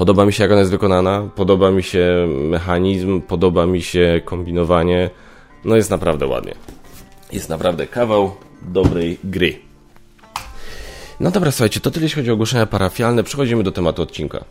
Podoba 0.00 0.26
mi 0.26 0.32
się, 0.32 0.44
jak 0.44 0.50
ona 0.50 0.60
jest 0.60 0.70
wykonana, 0.70 1.28
podoba 1.36 1.70
mi 1.70 1.82
się 1.82 2.26
mechanizm, 2.28 3.20
podoba 3.20 3.66
mi 3.66 3.82
się 3.82 4.20
kombinowanie. 4.24 5.10
No 5.64 5.76
jest 5.76 5.90
naprawdę 5.90 6.26
ładnie. 6.26 6.54
Jest 7.32 7.48
naprawdę 7.48 7.86
kawał 7.86 8.30
dobrej 8.62 9.18
gry. 9.24 9.58
No 11.20 11.30
dobra, 11.30 11.50
słuchajcie, 11.50 11.80
to 11.80 11.90
tyle 11.90 12.04
jeśli 12.04 12.16
chodzi 12.22 12.30
o 12.30 12.34
ogłoszenia 12.34 12.66
parafialne. 12.66 13.22
Przechodzimy 13.22 13.62
do 13.62 13.72
tematu 13.72 14.02
odcinka. 14.02 14.44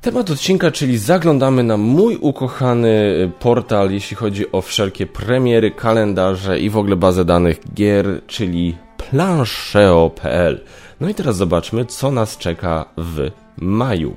Temat 0.00 0.30
odcinka, 0.30 0.70
czyli 0.70 0.98
zaglądamy 0.98 1.62
na 1.62 1.76
mój 1.76 2.16
ukochany 2.20 3.30
portal, 3.38 3.90
jeśli 3.90 4.16
chodzi 4.16 4.52
o 4.52 4.60
wszelkie 4.60 5.06
premiery, 5.06 5.70
kalendarze 5.70 6.60
i 6.60 6.70
w 6.70 6.76
ogóle 6.76 6.96
bazę 6.96 7.24
danych 7.24 7.60
gier, 7.74 8.06
czyli 8.26 8.76
planszeo.pl. 9.10 10.60
No 11.00 11.08
i 11.08 11.14
teraz 11.14 11.36
zobaczmy, 11.36 11.84
co 11.84 12.10
nas 12.10 12.38
czeka 12.38 12.84
w 12.96 13.30
maju. 13.56 14.16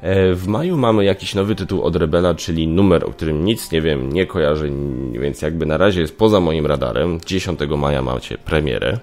E, 0.00 0.34
w 0.34 0.46
maju 0.46 0.76
mamy 0.76 1.04
jakiś 1.04 1.34
nowy 1.34 1.54
tytuł 1.54 1.82
od 1.82 1.96
Rebela, 1.96 2.34
czyli 2.34 2.68
numer, 2.68 3.04
o 3.04 3.10
którym 3.10 3.44
nic 3.44 3.72
nie 3.72 3.82
wiem, 3.82 4.12
nie 4.12 4.26
kojarzę, 4.26 4.66
więc 5.12 5.42
jakby 5.42 5.66
na 5.66 5.76
razie 5.76 6.00
jest 6.00 6.18
poza 6.18 6.40
moim 6.40 6.66
radarem. 6.66 7.20
10 7.26 7.60
maja 7.76 8.02
macie 8.02 8.38
premierę. 8.38 8.98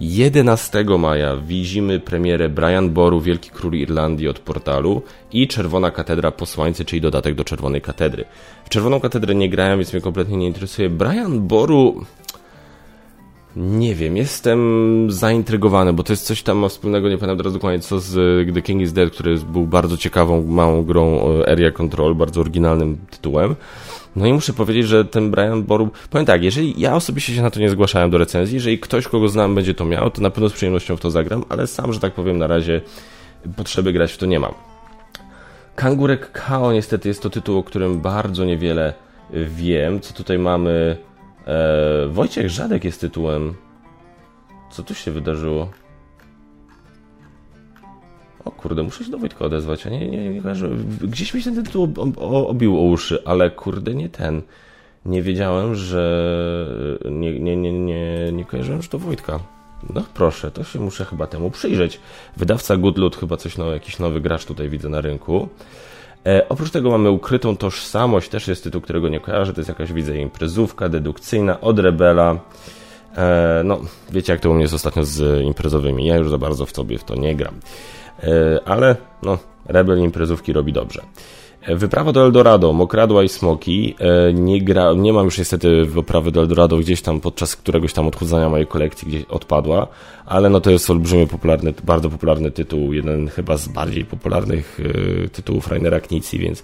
11 0.00 0.84
maja 0.98 1.36
widzimy 1.36 2.00
premierę 2.00 2.48
Brian 2.48 2.90
Boru, 2.90 3.20
Wielki 3.20 3.50
Król 3.50 3.72
Irlandii 3.74 4.28
od 4.28 4.38
portalu 4.38 5.02
i 5.32 5.48
Czerwona 5.48 5.90
Katedra 5.90 6.30
Posłańcy, 6.30 6.84
czyli 6.84 7.00
dodatek 7.00 7.34
do 7.34 7.44
Czerwonej 7.44 7.80
Katedry. 7.80 8.24
W 8.64 8.68
Czerwoną 8.68 9.00
Katedrę 9.00 9.34
nie 9.34 9.48
grałem, 9.48 9.78
więc 9.78 9.92
mnie 9.92 10.02
kompletnie 10.02 10.36
nie 10.36 10.46
interesuje. 10.46 10.90
Brian 10.90 11.40
Boru 11.40 12.04
nie 13.56 13.94
wiem, 13.94 14.16
jestem 14.16 14.60
zaintrygowany, 15.10 15.92
bo 15.92 16.02
to 16.02 16.12
jest 16.12 16.26
coś 16.26 16.42
tam 16.42 16.68
wspólnego, 16.68 17.08
nie 17.08 17.18
pamiętam 17.18 17.38
teraz 17.38 17.52
dokładnie 17.52 17.80
co 17.80 18.00
z 18.00 18.14
The 18.54 18.62
King 18.62 18.82
is 18.82 18.92
Dead, 18.92 19.10
który 19.10 19.38
był 19.38 19.66
bardzo 19.66 19.96
ciekawą, 19.96 20.46
małą 20.46 20.82
grą 20.82 21.20
Area 21.46 21.70
Control, 21.70 22.14
bardzo 22.14 22.40
oryginalnym 22.40 22.98
tytułem. 23.10 23.56
No 24.16 24.26
i 24.26 24.32
muszę 24.32 24.52
powiedzieć, 24.52 24.86
że 24.86 25.04
ten 25.04 25.30
Brian 25.30 25.62
Boru, 25.62 25.88
powiem 26.10 26.26
tak, 26.26 26.42
jeżeli 26.42 26.80
ja 26.80 26.94
osobiście 26.94 27.34
się 27.34 27.42
na 27.42 27.50
to 27.50 27.60
nie 27.60 27.70
zgłaszałem 27.70 28.10
do 28.10 28.18
recenzji, 28.18 28.54
jeżeli 28.54 28.78
ktoś, 28.78 29.08
kogo 29.08 29.28
znam, 29.28 29.54
będzie 29.54 29.74
to 29.74 29.84
miał, 29.84 30.10
to 30.10 30.22
na 30.22 30.30
pewno 30.30 30.48
z 30.48 30.52
przyjemnością 30.52 30.96
w 30.96 31.00
to 31.00 31.10
zagram, 31.10 31.44
ale 31.48 31.66
sam, 31.66 31.92
że 31.92 32.00
tak 32.00 32.14
powiem, 32.14 32.38
na 32.38 32.46
razie 32.46 32.80
potrzeby 33.56 33.92
grać 33.92 34.12
w 34.12 34.18
to 34.18 34.26
nie 34.26 34.40
mam. 34.40 34.52
Kangurek 35.76 36.32
Kao 36.32 36.72
niestety 36.72 37.08
jest 37.08 37.22
to 37.22 37.30
tytuł, 37.30 37.58
o 37.58 37.62
którym 37.62 38.00
bardzo 38.00 38.44
niewiele 38.44 38.94
wiem. 39.32 40.00
Co 40.00 40.14
tutaj 40.14 40.38
mamy? 40.38 40.96
Eee, 41.46 42.08
Wojciech 42.08 42.50
Żadek 42.50 42.84
jest 42.84 43.00
tytułem. 43.00 43.54
Co 44.70 44.82
tu 44.82 44.94
się 44.94 45.10
wydarzyło? 45.10 45.70
O 48.44 48.50
kurde, 48.50 48.82
muszę 48.82 49.04
się 49.04 49.10
do 49.10 49.18
Wojtka 49.18 49.44
odezwać, 49.44 49.86
a 49.86 49.90
nie, 49.90 50.08
nie, 50.08 50.30
nie. 50.30 50.42
Gdzieś 51.00 51.34
mi 51.34 51.42
się 51.42 51.54
ten 51.54 51.64
tytuł 51.64 51.94
obił 52.48 52.78
o 52.78 52.82
uszy, 52.82 53.22
ale 53.24 53.50
kurde, 53.50 53.94
nie 53.94 54.08
ten. 54.08 54.42
Nie 55.04 55.22
wiedziałem, 55.22 55.74
że... 55.74 57.00
Nie, 57.10 57.40
nie, 57.40 57.56
nie, 57.56 57.72
nie, 57.72 58.32
nie 58.32 58.44
kojarzyłem, 58.44 58.82
że 58.82 58.88
to 58.88 58.98
Wojtka. 58.98 59.40
No 59.94 60.02
proszę, 60.14 60.50
to 60.50 60.64
się 60.64 60.80
muszę 60.80 61.04
chyba 61.04 61.26
temu 61.26 61.50
przyjrzeć. 61.50 62.00
Wydawca 62.36 62.76
Goodloot, 62.76 63.16
chyba 63.16 63.36
coś, 63.36 63.56
no, 63.56 63.72
jakiś 63.72 63.98
nowy 63.98 64.20
gracz 64.20 64.44
tutaj 64.44 64.68
widzę 64.68 64.88
na 64.88 65.00
rynku. 65.00 65.48
E, 66.26 66.48
oprócz 66.48 66.70
tego 66.70 66.90
mamy 66.90 67.10
ukrytą 67.10 67.56
tożsamość, 67.56 68.28
też 68.28 68.48
jest 68.48 68.64
tytuł, 68.64 68.80
którego 68.80 69.08
nie 69.08 69.20
kojarzę, 69.20 69.52
to 69.52 69.60
jest 69.60 69.68
jakaś, 69.68 69.92
widzę, 69.92 70.18
imprezówka 70.18 70.88
dedukcyjna 70.88 71.60
od 71.60 71.78
Rebela. 71.78 72.38
E, 73.16 73.62
no, 73.64 73.80
wiecie 74.10 74.32
jak 74.32 74.42
to 74.42 74.50
u 74.50 74.54
mnie 74.54 74.62
jest 74.62 74.74
ostatnio 74.74 75.04
z 75.04 75.42
imprezowymi, 75.42 76.06
ja 76.06 76.16
już 76.16 76.30
za 76.30 76.38
bardzo 76.38 76.66
w 76.66 76.70
sobie 76.70 76.98
w 76.98 77.04
to 77.04 77.14
nie 77.14 77.36
gram. 77.36 77.54
E, 78.22 78.60
ale, 78.64 78.96
no, 79.22 79.38
Rebel 79.66 79.98
imprezówki 79.98 80.52
robi 80.52 80.72
dobrze. 80.72 81.02
Wyprawa 81.68 82.12
do 82.12 82.24
Eldorado, 82.24 82.72
Mokradła 82.72 83.24
i 83.24 83.28
Smoki. 83.28 83.94
E, 83.98 84.32
nie, 84.32 84.62
gra, 84.62 84.92
nie 84.92 85.12
mam 85.12 85.24
już 85.24 85.38
niestety 85.38 85.84
wyprawy 85.84 86.32
do 86.32 86.40
Eldorado 86.40 86.76
gdzieś 86.76 87.02
tam 87.02 87.20
podczas 87.20 87.56
któregoś 87.56 87.92
tam 87.92 88.06
odchudzania 88.06 88.48
mojej 88.48 88.66
kolekcji 88.66 89.08
gdzieś 89.08 89.24
odpadła, 89.24 89.86
ale 90.26 90.50
no 90.50 90.60
to 90.60 90.70
jest 90.70 90.90
olbrzymie 90.90 91.26
popularny, 91.26 91.74
bardzo 91.84 92.10
popularny 92.10 92.50
tytuł, 92.50 92.92
jeden 92.92 93.28
chyba 93.28 93.56
z 93.56 93.68
bardziej 93.68 94.04
popularnych 94.04 94.80
e, 95.24 95.28
tytułów 95.28 95.68
Rainera 95.68 96.00
Knizzi, 96.00 96.38
więc 96.38 96.62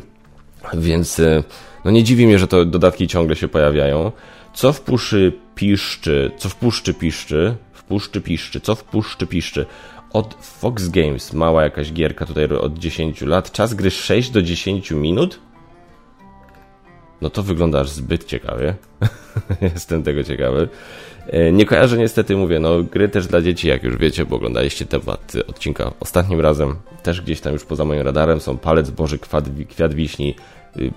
więc 0.74 1.20
e, 1.20 1.44
no 1.84 1.90
nie 1.90 2.04
dziwi 2.04 2.26
mnie, 2.26 2.38
że 2.38 2.46
to 2.46 2.64
dodatki 2.64 3.08
ciągle 3.08 3.36
się 3.36 3.48
pojawiają. 3.48 4.12
Co 4.54 4.72
w 4.72 4.80
puszy 4.80 5.32
piszczy, 5.54 6.30
co 6.36 6.48
w 6.48 6.56
puszczy 6.56 6.94
piszczy, 6.94 7.56
w 7.72 7.82
puszczy 7.82 8.20
piszczy, 8.20 8.60
co 8.60 8.74
w 8.74 8.84
puszczy 8.84 9.26
piszczy. 9.26 9.66
Od 10.12 10.34
Fox 10.34 10.88
Games. 10.88 11.32
Mała 11.32 11.62
jakaś 11.62 11.92
gierka 11.92 12.26
tutaj 12.26 12.44
od 12.44 12.78
10 12.78 13.22
lat. 13.22 13.52
Czas 13.52 13.74
gry 13.74 13.90
6 13.90 14.30
do 14.30 14.42
10 14.42 14.90
minut. 14.90 15.40
No 17.20 17.30
to 17.30 17.42
wygląda 17.42 17.80
aż 17.80 17.90
zbyt 17.90 18.24
ciekawie. 18.24 18.74
Jestem 19.74 20.02
tego 20.02 20.24
ciekawy. 20.24 20.68
E, 21.26 21.52
nie 21.52 21.66
kojarzę 21.66 21.98
niestety, 21.98 22.36
mówię, 22.36 22.60
no 22.60 22.82
gry 22.82 23.08
też 23.08 23.26
dla 23.26 23.42
dzieci, 23.42 23.68
jak 23.68 23.82
już 23.82 23.96
wiecie, 23.96 24.26
bo 24.26 24.36
oglądaliście 24.36 24.86
temat 24.86 25.32
odcinka 25.48 25.92
ostatnim 26.00 26.40
razem. 26.40 26.76
Też 27.02 27.20
gdzieś 27.20 27.40
tam 27.40 27.52
już 27.52 27.64
poza 27.64 27.84
moim 27.84 28.00
radarem 28.00 28.40
są 28.40 28.58
Palec 28.58 28.90
Boży, 28.90 29.18
Kwiat, 29.18 29.44
Kwiat 29.68 29.94
Wiśni, 29.94 30.34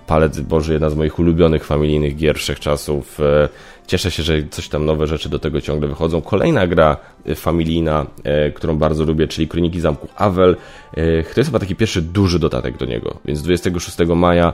Palec 0.07 0.39
Boży, 0.39 0.73
jedna 0.73 0.89
z 0.89 0.95
moich 0.95 1.19
ulubionych 1.19 1.65
familijnych 1.65 2.15
gier 2.15 2.37
wszechczasów. 2.37 3.19
E, 3.19 3.49
Cieszę 3.87 4.11
się, 4.11 4.23
że 4.23 4.33
coś 4.49 4.69
tam 4.69 4.85
nowe 4.85 5.07
rzeczy 5.07 5.29
do 5.29 5.39
tego 5.39 5.61
ciągle 5.61 5.87
wychodzą. 5.87 6.21
Kolejna 6.21 6.67
gra 6.67 6.97
y, 7.29 7.35
familijna, 7.35 8.05
e, 8.23 8.51
którą 8.51 8.77
bardzo 8.77 9.03
lubię, 9.03 9.27
czyli 9.27 9.47
Kroniki 9.47 9.79
Zamku 9.79 10.07
Avel. 10.15 10.55
E, 10.91 11.23
to 11.23 11.39
jest 11.39 11.49
chyba 11.49 11.59
taki 11.59 11.75
pierwszy 11.75 12.01
duży 12.01 12.39
dodatek 12.39 12.77
do 12.77 12.85
niego, 12.85 13.19
więc 13.25 13.41
26 13.41 13.97
maja 14.15 14.53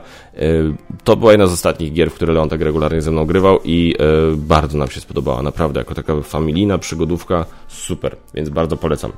to 1.04 1.16
była 1.16 1.32
jedna 1.32 1.46
z 1.46 1.52
ostatnich 1.52 1.92
gier, 1.92 2.10
w 2.10 2.14
które 2.14 2.32
Leon 2.32 2.48
tak 2.48 2.60
regularnie 2.60 3.00
ze 3.02 3.10
mną 3.10 3.26
grywał 3.26 3.58
i 3.64 3.94
bardzo 4.36 4.78
nam 4.78 4.90
się 4.90 5.00
spodobała, 5.00 5.42
naprawdę, 5.42 5.80
jako 5.80 5.94
taka 5.94 6.20
familijna 6.20 6.78
przygodówka, 6.78 7.44
super, 7.68 8.16
więc 8.34 8.48
bardzo 8.48 8.76
polecam. 8.76 9.12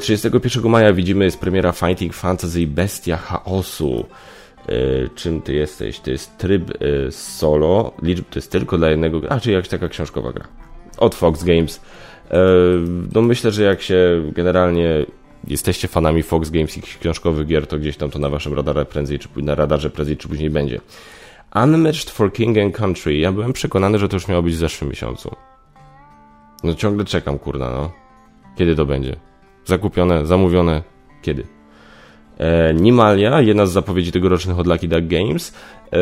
31 0.00 0.70
maja 0.70 0.92
widzimy 0.92 1.24
jest 1.24 1.40
premiera 1.40 1.72
Fighting 1.72 2.14
Fantasy 2.14 2.66
Bestia 2.66 3.16
Chaosu. 3.16 4.06
E, 4.70 5.08
czym 5.14 5.42
ty 5.42 5.54
jesteś. 5.54 6.00
To 6.00 6.10
jest 6.10 6.38
tryb 6.38 6.70
e, 6.70 7.12
solo, 7.12 7.92
liczb 8.02 8.24
to 8.30 8.38
jest 8.38 8.52
tylko 8.52 8.78
dla 8.78 8.90
jednego, 8.90 9.20
a 9.28 9.40
czyli 9.40 9.54
jakaś 9.54 9.68
taka 9.68 9.88
książkowa 9.88 10.32
gra. 10.32 10.48
Od 10.98 11.14
Fox 11.14 11.44
Games. 11.44 11.80
E, 12.30 12.38
no 13.14 13.22
myślę, 13.22 13.50
że 13.50 13.62
jak 13.62 13.82
się 13.82 14.30
generalnie 14.32 15.06
jesteście 15.46 15.88
fanami 15.88 16.22
Fox 16.22 16.50
Games 16.50 16.78
i 16.78 16.82
książkowych 16.82 17.46
gier, 17.46 17.66
to 17.66 17.78
gdzieś 17.78 17.96
tam 17.96 18.10
to 18.10 18.18
na 18.18 18.28
waszym 18.28 18.54
radarze 18.54 18.86
prędzej 18.86 19.18
czy, 19.18 19.28
na 19.36 19.54
radarze 19.54 19.90
prędzej 19.90 20.16
czy 20.16 20.28
później 20.28 20.50
będzie. 20.50 20.80
Unmatched 21.54 22.10
for 22.10 22.32
King 22.32 22.58
and 22.58 22.76
Country. 22.76 23.18
Ja 23.18 23.32
byłem 23.32 23.52
przekonany, 23.52 23.98
że 23.98 24.08
to 24.08 24.16
już 24.16 24.28
miało 24.28 24.42
być 24.42 24.54
w 24.54 24.58
zeszłym 24.58 24.90
miesiącu. 24.90 25.36
No 26.64 26.74
ciągle 26.74 27.04
czekam, 27.04 27.38
kurna, 27.38 27.70
no. 27.70 27.92
Kiedy 28.56 28.76
to 28.76 28.86
będzie? 28.86 29.16
Zakupione, 29.64 30.26
zamówione, 30.26 30.82
kiedy? 31.22 31.59
E, 32.40 32.74
Nimalia, 32.74 33.40
jedna 33.40 33.66
z 33.66 33.72
zapowiedzi 33.72 34.12
tegorocznych 34.12 34.58
od 34.58 34.66
Lucky 34.66 34.88
Duck 34.88 35.06
Games. 35.06 35.52
E, 35.92 35.98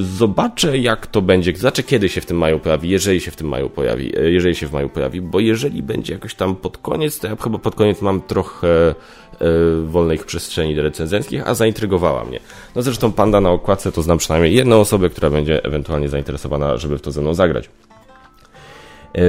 zobaczę 0.00 0.78
jak 0.78 1.06
to 1.06 1.22
będzie, 1.22 1.56
znaczy 1.56 1.82
kiedy 1.82 2.08
się 2.08 2.20
w 2.20 2.26
tym 2.26 2.36
maju 2.36 2.58
pojawi, 2.58 2.90
jeżeli 2.90 3.20
się 3.20 3.30
w 3.30 3.36
tym 3.36 3.48
maju 3.48 3.70
pojawi, 3.70 4.18
e, 4.18 4.30
jeżeli 4.30 4.54
się 4.54 4.66
w 4.66 4.72
maju 4.72 4.88
pojawi, 4.88 5.20
bo 5.20 5.40
jeżeli 5.40 5.82
będzie 5.82 6.12
jakoś 6.12 6.34
tam 6.34 6.56
pod 6.56 6.78
koniec, 6.78 7.18
to 7.18 7.26
ja 7.26 7.36
chyba 7.36 7.58
pod 7.58 7.74
koniec 7.74 8.02
mam 8.02 8.20
trochę 8.20 8.94
wolnych 9.84 10.26
przestrzeni 10.26 10.76
do 10.76 10.82
recenzenckich, 10.82 11.48
a 11.48 11.54
zaintrygowała 11.54 12.24
mnie. 12.24 12.40
No 12.74 12.82
zresztą 12.82 13.12
Panda 13.12 13.40
na 13.40 13.50
okładce 13.50 13.92
to 13.92 14.02
znam 14.02 14.18
przynajmniej 14.18 14.54
jedną 14.54 14.80
osobę, 14.80 15.10
która 15.10 15.30
będzie 15.30 15.64
ewentualnie 15.64 16.08
zainteresowana, 16.08 16.76
żeby 16.76 16.98
w 16.98 17.02
to 17.02 17.10
ze 17.10 17.20
mną 17.20 17.34
zagrać. 17.34 17.70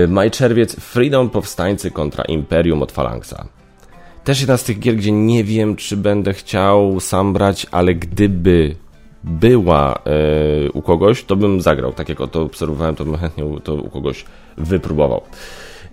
Maj 0.08 0.32
czerwiec 0.32 0.76
Freedom 0.76 1.30
Powstańcy 1.30 1.92
kontra 1.92 2.24
Imperium 2.24 2.82
od 2.82 2.92
Phalanxa 2.92 3.48
też 4.28 4.40
jedna 4.40 4.58
z 4.58 4.64
tych 4.64 4.80
gier, 4.80 4.96
gdzie 4.96 5.12
nie 5.12 5.44
wiem, 5.44 5.76
czy 5.76 5.98
będę 5.98 6.34
chciał 6.34 7.00
sam 7.00 7.34
brać, 7.34 7.68
ale 7.72 7.96
gdyby 7.96 8.76
była 9.24 9.96
e, 9.96 10.72
u 10.72 10.82
kogoś, 10.82 11.24
to 11.24 11.36
bym 11.36 11.62
zagrał. 11.62 11.94
Tak 11.94 12.10
jak 12.10 12.18
to 12.32 12.42
obserwowałem, 12.42 12.96
to 12.96 13.06
bym 13.06 13.18
chętnie 13.18 13.44
to 13.64 13.76
u 13.76 13.90
kogoś 13.90 14.26
wypróbował. 14.58 15.22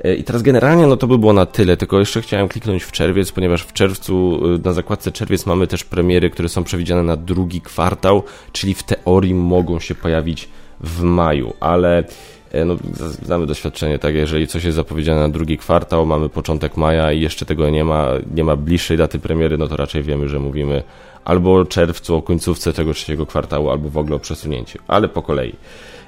E, 0.04 0.14
I 0.14 0.24
teraz 0.24 0.42
generalnie 0.42 0.86
no 0.86 0.96
to 0.96 1.06
by 1.06 1.18
było 1.18 1.32
na 1.32 1.46
tyle, 1.46 1.76
tylko 1.76 1.98
jeszcze 1.98 2.22
chciałem 2.22 2.48
kliknąć 2.48 2.82
w 2.82 2.92
czerwiec, 2.92 3.32
ponieważ 3.32 3.62
w 3.62 3.72
czerwcu 3.72 4.40
e, 4.54 4.58
na 4.64 4.72
zakładce 4.72 5.12
czerwiec 5.12 5.46
mamy 5.46 5.66
też 5.66 5.84
premiery, 5.84 6.30
które 6.30 6.48
są 6.48 6.64
przewidziane 6.64 7.02
na 7.02 7.16
drugi 7.16 7.60
kwartał, 7.60 8.22
czyli 8.52 8.74
w 8.74 8.82
teorii 8.82 9.34
mogą 9.34 9.80
się 9.80 9.94
pojawić 9.94 10.48
w 10.80 11.02
maju, 11.02 11.52
ale 11.60 12.04
no, 12.66 12.76
znamy 13.22 13.46
doświadczenie, 13.46 13.98
tak, 13.98 14.14
jeżeli 14.14 14.46
coś 14.46 14.64
jest 14.64 14.76
zapowiedziane 14.76 15.20
na 15.20 15.28
drugi 15.28 15.58
kwartał, 15.58 16.06
mamy 16.06 16.28
początek 16.28 16.76
maja 16.76 17.12
i 17.12 17.20
jeszcze 17.20 17.46
tego 17.46 17.70
nie 17.70 17.84
ma, 17.84 18.08
nie 18.34 18.44
ma 18.44 18.56
bliższej 18.56 18.96
daty 18.96 19.18
premiery, 19.18 19.58
no 19.58 19.68
to 19.68 19.76
raczej 19.76 20.02
wiemy, 20.02 20.28
że 20.28 20.38
mówimy 20.38 20.82
albo 21.24 21.54
o 21.54 21.64
czerwcu, 21.64 22.16
o 22.16 22.22
końcówce 22.22 22.72
tego 22.72 22.94
trzeciego 22.94 23.26
kwartału, 23.26 23.70
albo 23.70 23.90
w 23.90 23.98
ogóle 23.98 24.16
o 24.16 24.18
przesunięciu, 24.18 24.78
ale 24.88 25.08
po 25.08 25.22
kolei. 25.22 25.54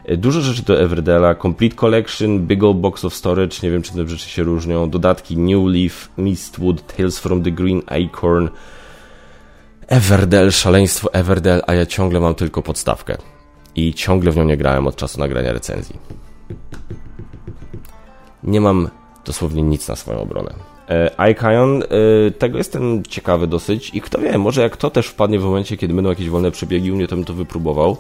E, 0.05 0.17
dużo 0.17 0.41
rzeczy 0.41 0.63
do 0.63 0.81
Everdela, 0.81 1.35
Complete 1.35 1.77
Collection, 1.77 2.39
Big 2.39 2.63
Old 2.63 2.77
Box 2.77 3.05
of 3.05 3.15
Storage, 3.15 3.57
nie 3.63 3.71
wiem 3.71 3.83
czy 3.83 3.93
te 3.93 4.09
rzeczy 4.09 4.29
się 4.29 4.43
różnią, 4.43 4.91
dodatki 4.91 5.39
New 5.39 5.75
Leaf, 5.75 6.09
Mistwood, 6.19 6.97
Tales 6.97 7.19
from 7.19 7.43
the 7.43 7.51
Green 7.51 7.83
Acorn, 7.87 8.49
Everdell, 9.89 10.53
szaleństwo 10.53 11.13
Everdell, 11.13 11.63
a 11.67 11.75
ja 11.75 11.87
ciągle 11.87 12.21
mam 12.21 12.35
tylko 12.35 12.63
podstawkę 12.63 13.17
i 13.77 13.95
ciągle 13.95 14.33
w 14.33 14.37
nią 14.37 14.45
nie 14.45 14.57
grałem 14.57 14.87
od 14.87 14.97
czasu 14.97 15.21
nagrania 15.21 15.53
recenzji. 15.53 16.26
Nie 18.43 18.61
mam 18.61 18.89
dosłownie 19.25 19.63
nic 19.63 19.89
na 19.89 19.97
swoją 19.97 20.21
obronę. 20.21 20.55
E, 20.89 21.31
Icon, 21.31 21.83
e, 21.83 22.31
tego 22.31 22.59
jestem 22.59 23.03
ciekawy 23.03 23.47
dosyć 23.47 23.91
i 23.95 24.01
kto 24.01 24.21
wie, 24.21 24.39
może 24.39 24.63
jak 24.63 24.77
to 24.77 24.91
też 24.91 25.07
wpadnie 25.07 25.39
w 25.39 25.45
momencie, 25.45 25.77
kiedy 25.77 25.95
będą 25.95 26.11
jakieś 26.11 26.29
wolne 26.29 26.51
przebiegi, 26.51 26.93
u 26.93 26.97
mnie 26.97 27.09
to 27.09 27.17
bym 27.17 27.25
to 27.25 27.35
wypróbował. 27.35 27.97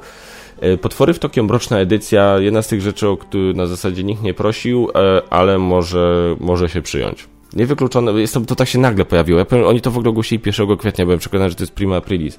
E, 0.61 0.77
Potwory 0.77 1.15
w 1.15 1.19
Tokio, 1.19 1.43
mroczna 1.43 1.79
edycja, 1.79 2.39
jedna 2.39 2.63
z 2.63 2.69
tych 2.69 2.81
rzeczy, 2.81 3.09
o 3.09 3.17
które 3.17 3.53
na 3.53 3.67
zasadzie 3.67 4.05
nikt 4.05 4.23
nie 4.23 4.35
prosił, 4.35 4.89
ale 5.31 5.59
może, 5.59 6.37
może 6.41 6.69
się 6.69 6.83
przyjąć. 6.83 7.29
Niewykluczone, 7.53 8.13
jest 8.13 8.35
to, 8.35 8.41
to 8.41 8.55
tak 8.55 8.69
się 8.69 8.79
nagle 8.79 9.05
pojawiło. 9.05 9.39
Ja 9.39 9.45
powiem, 9.45 9.67
oni 9.67 9.81
to 9.81 9.91
w 9.91 9.97
ogóle 9.97 10.11
ogłosili 10.11 10.43
1 10.47 10.77
kwietnia, 10.77 11.05
byłem 11.05 11.19
przekonany, 11.19 11.51
że 11.51 11.57
to 11.57 11.63
jest 11.63 11.75
prima 11.75 11.97
aprilis. 11.97 12.39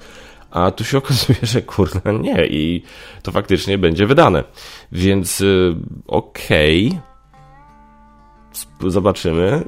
A 0.52 0.72
tu 0.72 0.84
się 0.84 0.98
okazuje, 1.04 1.40
że 1.44 1.62
kurna 1.62 2.12
nie 2.12 2.48
i 2.48 2.84
to 3.24 3.32
faktycznie 3.32 3.78
będzie 3.78 4.06
wydane. 4.06 4.44
Więc 4.92 5.44
okej, 6.08 6.88
okay 6.88 7.08
zobaczymy. 8.86 9.64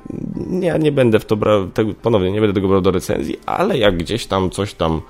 Ja 0.62 0.78
nie 0.78 0.92
będę 0.92 1.20
w 1.20 1.26
to 1.26 1.36
brał, 1.36 1.68
ponownie 2.02 2.32
nie 2.32 2.42
będę 2.42 2.54
tego 2.54 2.68
brał 2.68 2.82
do 2.82 2.92
recenzji, 2.92 3.40
ale 3.46 3.78
jak 3.78 3.98
gdzieś 3.98 4.26
tam 4.26 4.50
coś 4.50 4.74
tam 4.74 5.02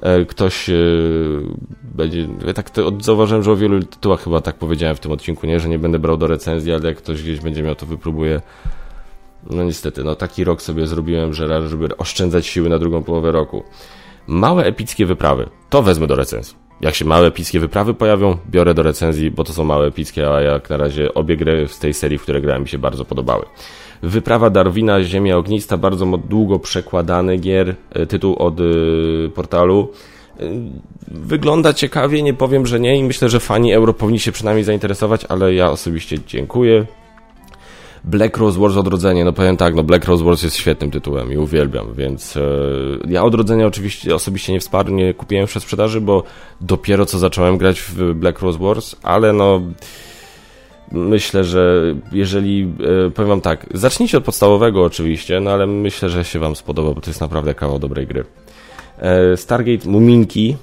e, 0.00 0.24
ktoś 0.24 0.70
e, 0.70 0.74
będzie. 1.82 2.28
Ja 2.46 2.54
tak 2.54 2.70
to, 2.70 2.92
zauważyłem, 3.00 3.42
że 3.42 3.52
o 3.52 3.56
wielu 3.56 3.82
tytułach 3.82 4.24
chyba 4.24 4.40
tak 4.40 4.56
powiedziałem 4.56 4.96
w 4.96 5.00
tym 5.00 5.12
odcinku, 5.12 5.46
nie, 5.46 5.60
że 5.60 5.68
nie 5.68 5.78
będę 5.78 5.98
brał 5.98 6.16
do 6.16 6.26
recenzji, 6.26 6.72
ale 6.72 6.88
jak 6.88 6.96
ktoś 6.96 7.22
gdzieś 7.22 7.40
będzie 7.40 7.62
miał, 7.62 7.74
to 7.74 7.86
wypróbuję. 7.86 8.40
No 9.50 9.64
niestety, 9.64 10.04
no 10.04 10.14
taki 10.14 10.44
rok 10.44 10.62
sobie 10.62 10.86
zrobiłem, 10.86 11.34
że 11.34 11.68
żeby 11.68 11.96
oszczędzać 11.96 12.46
siły 12.46 12.68
na 12.68 12.78
drugą 12.78 13.02
połowę 13.02 13.32
roku. 13.32 13.62
Małe 14.28 14.64
epickie 14.64 15.06
wyprawy. 15.06 15.48
To 15.70 15.82
wezmę 15.82 16.06
do 16.06 16.16
recenzji. 16.16 16.56
Jak 16.80 16.94
się 16.94 17.04
małe 17.04 17.26
epickie 17.26 17.60
wyprawy 17.60 17.94
pojawią, 17.94 18.36
biorę 18.50 18.74
do 18.74 18.82
recenzji, 18.82 19.30
bo 19.30 19.44
to 19.44 19.52
są 19.52 19.64
małe 19.64 19.86
epickie, 19.86 20.30
a 20.30 20.40
jak 20.40 20.70
na 20.70 20.76
razie 20.76 21.14
obie 21.14 21.36
gry 21.36 21.68
z 21.68 21.78
tej 21.78 21.94
serii, 21.94 22.18
w 22.18 22.22
które 22.22 22.40
grałem, 22.40 22.62
mi 22.62 22.68
się 22.68 22.78
bardzo 22.78 23.04
podobały. 23.04 23.44
Wyprawa 24.02 24.50
Darwina, 24.50 25.02
Ziemia 25.02 25.36
Ognista, 25.36 25.76
bardzo 25.76 26.06
długo 26.06 26.58
przekładany 26.58 27.36
gier, 27.36 27.74
e, 27.90 28.06
tytuł 28.06 28.36
od 28.36 28.60
y, 28.60 29.30
portalu. 29.34 29.88
E, 30.40 30.44
wygląda 31.08 31.72
ciekawie, 31.72 32.22
nie 32.22 32.34
powiem, 32.34 32.66
że 32.66 32.80
nie 32.80 32.98
i 32.98 33.04
myślę, 33.04 33.28
że 33.28 33.40
fani 33.40 33.72
euro 33.72 33.94
powinni 33.94 34.20
się 34.20 34.32
przynajmniej 34.32 34.64
zainteresować, 34.64 35.24
ale 35.28 35.54
ja 35.54 35.70
osobiście 35.70 36.18
dziękuję. 36.26 36.86
Black 38.04 38.36
Rose 38.36 38.60
Wars 38.60 38.76
Odrodzenie, 38.76 39.24
no 39.24 39.32
powiem 39.32 39.56
tak, 39.56 39.74
no 39.74 39.82
Black 39.82 40.04
Rose 40.04 40.24
Wars 40.24 40.42
jest 40.42 40.56
świetnym 40.56 40.90
tytułem 40.90 41.32
i 41.32 41.36
uwielbiam, 41.36 41.94
więc 41.94 42.36
e, 42.36 42.40
ja 43.08 43.24
Odrodzenia 43.24 43.66
oczywiście 43.66 44.14
osobiście 44.14 44.52
nie 44.52 44.60
wsparłem, 44.60 44.96
nie 44.96 45.14
kupiłem 45.14 45.46
przez 45.46 45.62
sprzedaży, 45.62 46.00
bo 46.00 46.22
dopiero 46.60 47.06
co 47.06 47.18
zacząłem 47.18 47.58
grać 47.58 47.80
w 47.80 48.14
Black 48.14 48.40
Rose 48.40 48.58
Wars, 48.58 48.96
ale 49.02 49.32
no 49.32 49.62
myślę, 50.92 51.44
że 51.44 51.82
jeżeli, 52.12 52.72
e, 53.06 53.10
powiem 53.10 53.28
wam 53.28 53.40
tak, 53.40 53.66
zacznijcie 53.74 54.18
od 54.18 54.24
podstawowego 54.24 54.84
oczywiście, 54.84 55.40
no 55.40 55.50
ale 55.50 55.66
myślę, 55.66 56.10
że 56.10 56.24
się 56.24 56.38
wam 56.38 56.56
spodoba, 56.56 56.94
bo 56.94 57.00
to 57.00 57.10
jest 57.10 57.20
naprawdę 57.20 57.54
kawał 57.54 57.78
dobrej 57.78 58.06
gry. 58.06 58.24
E, 58.98 59.36
Stargate 59.36 59.88
Muminki 59.88 60.56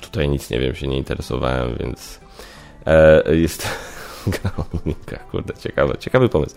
tutaj 0.00 0.28
nic 0.28 0.50
nie 0.50 0.60
wiem, 0.60 0.74
się 0.74 0.88
nie 0.88 0.98
interesowałem, 0.98 1.76
więc 1.80 2.20
e, 2.86 3.36
jest 3.36 3.68
Kurde, 5.30 5.54
ciekawe, 5.54 5.98
ciekawy 5.98 6.28
pomysł. 6.28 6.56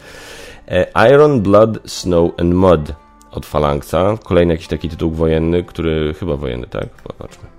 E, 0.68 1.10
Iron, 1.10 1.42
Blood, 1.42 1.80
Snow 1.86 2.32
and 2.40 2.54
Mud 2.54 2.94
od 3.32 3.46
Phalanxa. 3.46 4.18
Kolejny 4.24 4.54
jakiś 4.54 4.68
taki 4.68 4.90
tytuł 4.90 5.12
wojenny, 5.12 5.64
który 5.64 6.14
chyba 6.14 6.36
wojenny, 6.36 6.68
tak? 6.68 6.90
Popatrzmy. 6.90 7.50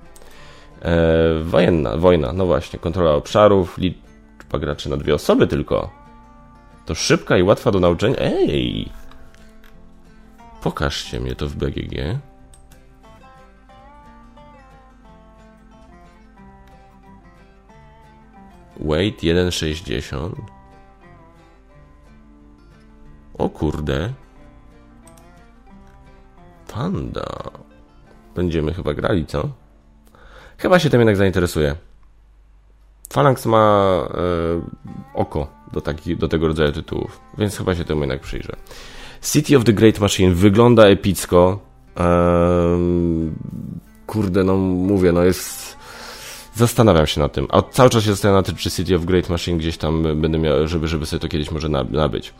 E, 0.82 0.94
wojenna, 1.42 1.96
wojna, 1.96 2.32
no 2.32 2.46
właśnie. 2.46 2.78
Kontrola 2.78 3.14
obszarów, 3.14 3.78
liczba 3.78 4.58
graczy 4.58 4.90
na 4.90 4.96
dwie 4.96 5.14
osoby 5.14 5.46
tylko. 5.46 5.90
To 6.86 6.94
szybka 6.94 7.38
i 7.38 7.42
łatwa 7.42 7.70
do 7.70 7.80
nauczenia. 7.80 8.16
Ej! 8.18 8.88
Pokażcie 10.62 11.20
mnie 11.20 11.34
to 11.34 11.48
w 11.48 11.54
BGG. 11.54 12.18
Weight 18.84 19.22
1,60 19.22 20.30
O 23.38 23.48
kurde. 23.48 24.12
Panda. 26.72 27.26
Będziemy 28.34 28.74
chyba 28.74 28.94
grali, 28.94 29.26
co? 29.26 29.48
Chyba 30.58 30.78
się 30.78 30.90
tym 30.90 31.00
jednak 31.00 31.16
zainteresuje. 31.16 31.76
Phalanx 33.12 33.46
ma 33.46 34.08
e, 34.14 34.20
oko 35.14 35.46
do, 35.72 35.80
taki, 35.80 36.16
do 36.16 36.28
tego 36.28 36.46
rodzaju 36.46 36.72
tytułów, 36.72 37.20
więc 37.38 37.56
chyba 37.56 37.74
się 37.74 37.84
temu 37.84 38.00
jednak 38.00 38.20
przyjrzę. 38.20 38.56
City 39.22 39.56
of 39.56 39.64
the 39.64 39.72
Great 39.72 40.00
Machine 40.00 40.34
wygląda 40.34 40.86
epicko. 40.86 41.60
Kurde, 44.06 44.44
no 44.44 44.56
mówię, 44.56 45.12
no 45.12 45.24
jest. 45.24 45.79
Zastanawiam 46.54 47.06
się 47.06 47.20
nad 47.20 47.32
tym. 47.32 47.46
A 47.50 47.62
cały 47.62 47.90
czas 47.90 48.04
się 48.04 48.10
zastanawiam 48.10 48.38
nad 48.38 48.46
tym, 48.46 48.56
czy 48.56 48.70
City 48.70 48.96
of 48.96 49.04
Great 49.04 49.28
Machine 49.28 49.58
gdzieś 49.58 49.76
tam 49.76 50.20
będę 50.20 50.38
miał, 50.38 50.68
żeby, 50.68 50.88
żeby 50.88 51.06
sobie 51.06 51.20
to 51.20 51.28
kiedyś 51.28 51.50
może 51.50 51.68
nabyć. 51.90 52.32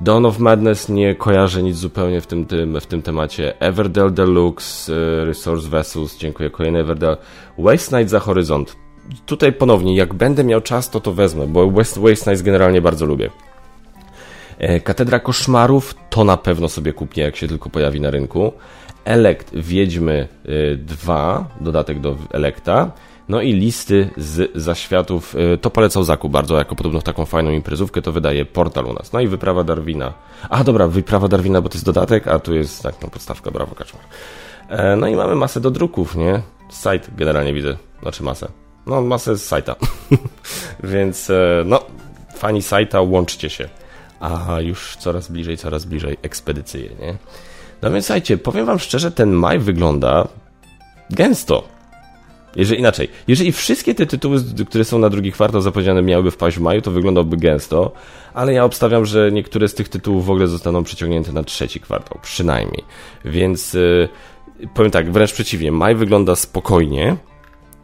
Dawn 0.00 0.26
of 0.26 0.38
Madness 0.38 0.88
nie 0.88 1.14
kojarzę 1.14 1.62
nic 1.62 1.76
zupełnie 1.76 2.20
w 2.20 2.26
tym, 2.26 2.46
tym, 2.46 2.80
w 2.80 2.86
tym 2.86 3.02
temacie. 3.02 3.60
Everdell 3.60 4.12
Deluxe, 4.12 4.92
e, 4.92 5.24
Resource 5.24 5.68
Vessels, 5.68 6.18
dziękuję, 6.18 6.50
kolejny 6.50 6.78
Everdell. 6.78 7.16
Waste 7.58 7.98
Night 7.98 8.10
za 8.10 8.20
Horyzont. 8.20 8.76
Tutaj 9.26 9.52
ponownie, 9.52 9.96
jak 9.96 10.14
będę 10.14 10.44
miał 10.44 10.60
czas, 10.60 10.90
to 10.90 11.00
to 11.00 11.12
wezmę, 11.12 11.46
bo 11.46 11.70
West, 11.70 11.98
Waste 11.98 12.30
Night 12.30 12.44
generalnie 12.44 12.80
bardzo 12.80 13.06
lubię. 13.06 13.30
E, 14.58 14.80
Katedra 14.80 15.18
Koszmarów 15.18 15.94
to 16.10 16.24
na 16.24 16.36
pewno 16.36 16.68
sobie 16.68 16.92
kupię, 16.92 17.22
jak 17.22 17.36
się 17.36 17.48
tylko 17.48 17.70
pojawi 17.70 18.00
na 18.00 18.10
rynku. 18.10 18.52
Elekt 19.04 19.54
Wiedźmy 19.54 20.28
2, 20.76 21.48
e, 21.60 21.64
dodatek 21.64 22.00
do 22.00 22.16
Elekta. 22.32 22.92
No 23.30 23.40
i 23.40 23.52
listy 23.52 24.10
z 24.16 24.50
zaświatów, 24.54 25.36
e, 25.36 25.58
to 25.58 25.70
polecał 25.70 26.04
Zaku 26.04 26.28
bardzo, 26.28 26.58
jako 26.58 26.74
podobno 26.74 27.02
taką 27.02 27.24
fajną 27.24 27.50
imprezówkę, 27.50 28.02
to 28.02 28.12
wydaje 28.12 28.44
portal 28.44 28.86
u 28.86 28.92
nas. 28.92 29.12
No 29.12 29.20
i 29.20 29.28
wyprawa 29.28 29.64
Darwina. 29.64 30.12
A 30.48 30.64
dobra, 30.64 30.88
wyprawa 30.88 31.28
Darwina, 31.28 31.60
bo 31.60 31.68
to 31.68 31.74
jest 31.74 31.86
dodatek, 31.86 32.28
a 32.28 32.38
tu 32.38 32.54
jest 32.54 32.82
tak, 32.82 32.94
no 33.02 33.08
podstawka, 33.08 33.50
brawo 33.50 33.74
kaczmar. 33.74 34.02
No 34.96 35.08
i 35.08 35.16
mamy 35.16 35.34
masę 35.34 35.60
do 35.60 35.70
druków, 35.70 36.16
nie? 36.16 36.42
Site 36.70 37.12
generalnie 37.16 37.52
widzę, 37.52 37.76
znaczy 38.02 38.22
masę. 38.22 38.48
No 38.86 39.02
masę 39.02 39.36
z 39.36 39.46
sajta. 39.46 39.76
Więc 40.84 41.32
no, 41.64 41.80
fani 42.36 42.62
sajta, 42.62 43.00
łączcie 43.00 43.50
się 43.50 43.68
a 44.20 44.60
już 44.60 44.96
coraz 44.96 45.28
bliżej, 45.28 45.56
coraz 45.56 45.84
bliżej 45.84 46.16
ekspedycyje, 46.22 46.90
nie? 47.00 47.14
No 47.82 47.90
więc 47.90 48.06
słuchajcie, 48.06 48.38
powiem 48.38 48.66
wam 48.66 48.78
szczerze, 48.78 49.10
ten 49.10 49.30
maj 49.30 49.58
wygląda 49.58 50.28
gęsto. 51.10 51.68
Jeżeli 52.56 52.80
inaczej, 52.80 53.08
jeżeli 53.28 53.52
wszystkie 53.52 53.94
te 53.94 54.06
tytuły, 54.06 54.38
które 54.68 54.84
są 54.84 54.98
na 54.98 55.08
drugi 55.08 55.32
kwartał 55.32 55.60
zapowiedziane 55.60 56.02
miałyby 56.02 56.30
wpaść 56.30 56.56
w 56.56 56.60
maju, 56.60 56.82
to 56.82 56.90
wyglądałby 56.90 57.36
gęsto, 57.36 57.92
ale 58.34 58.52
ja 58.52 58.64
obstawiam, 58.64 59.06
że 59.06 59.32
niektóre 59.32 59.68
z 59.68 59.74
tych 59.74 59.88
tytułów 59.88 60.26
w 60.26 60.30
ogóle 60.30 60.46
zostaną 60.46 60.84
przeciągnięte 60.84 61.32
na 61.32 61.42
trzeci 61.42 61.80
kwartał, 61.80 62.18
przynajmniej. 62.22 62.84
Więc 63.24 63.74
yy, 63.74 64.08
powiem 64.74 64.90
tak, 64.90 65.12
wręcz 65.12 65.32
przeciwnie, 65.32 65.72
maj 65.72 65.94
wygląda 65.94 66.36
spokojnie, 66.36 67.16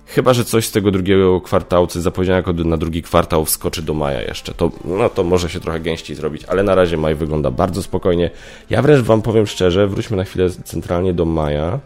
Chyba, 0.08 0.34
że 0.34 0.44
coś 0.44 0.66
z 0.66 0.70
tego 0.72 0.90
drugiego 0.90 1.40
kwartału, 1.40 1.86
co 1.86 2.00
zapowiedziane 2.00 2.36
jako 2.36 2.52
na 2.52 2.76
drugi 2.76 3.02
kwartał 3.02 3.44
wskoczy 3.44 3.82
do 3.82 3.94
maja 3.94 4.22
jeszcze. 4.22 4.54
To, 4.54 4.70
no 4.84 5.08
to 5.08 5.24
może 5.24 5.48
się 5.48 5.60
trochę 5.60 5.80
gęściej 5.80 6.16
zrobić, 6.16 6.44
ale 6.44 6.62
na 6.62 6.74
razie 6.74 6.96
maj 6.96 7.14
wygląda 7.14 7.50
bardzo 7.50 7.82
spokojnie. 7.82 8.30
Ja 8.70 8.82
wręcz 8.82 9.04
wam 9.04 9.22
powiem 9.22 9.46
szczerze, 9.46 9.86
wróćmy 9.86 10.16
na 10.16 10.24
chwilę 10.24 10.50
centralnie 10.50 11.14
do 11.14 11.24
maja. 11.24 11.80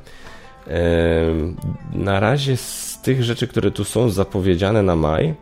Na 1.92 2.20
razie 2.20 2.56
z 2.56 2.98
tych 3.02 3.22
rzeczy, 3.22 3.48
które 3.48 3.70
tu 3.70 3.84
są 3.84 4.10
zapowiedziane 4.10 4.82
na 4.82 4.96
maj, 4.96 5.34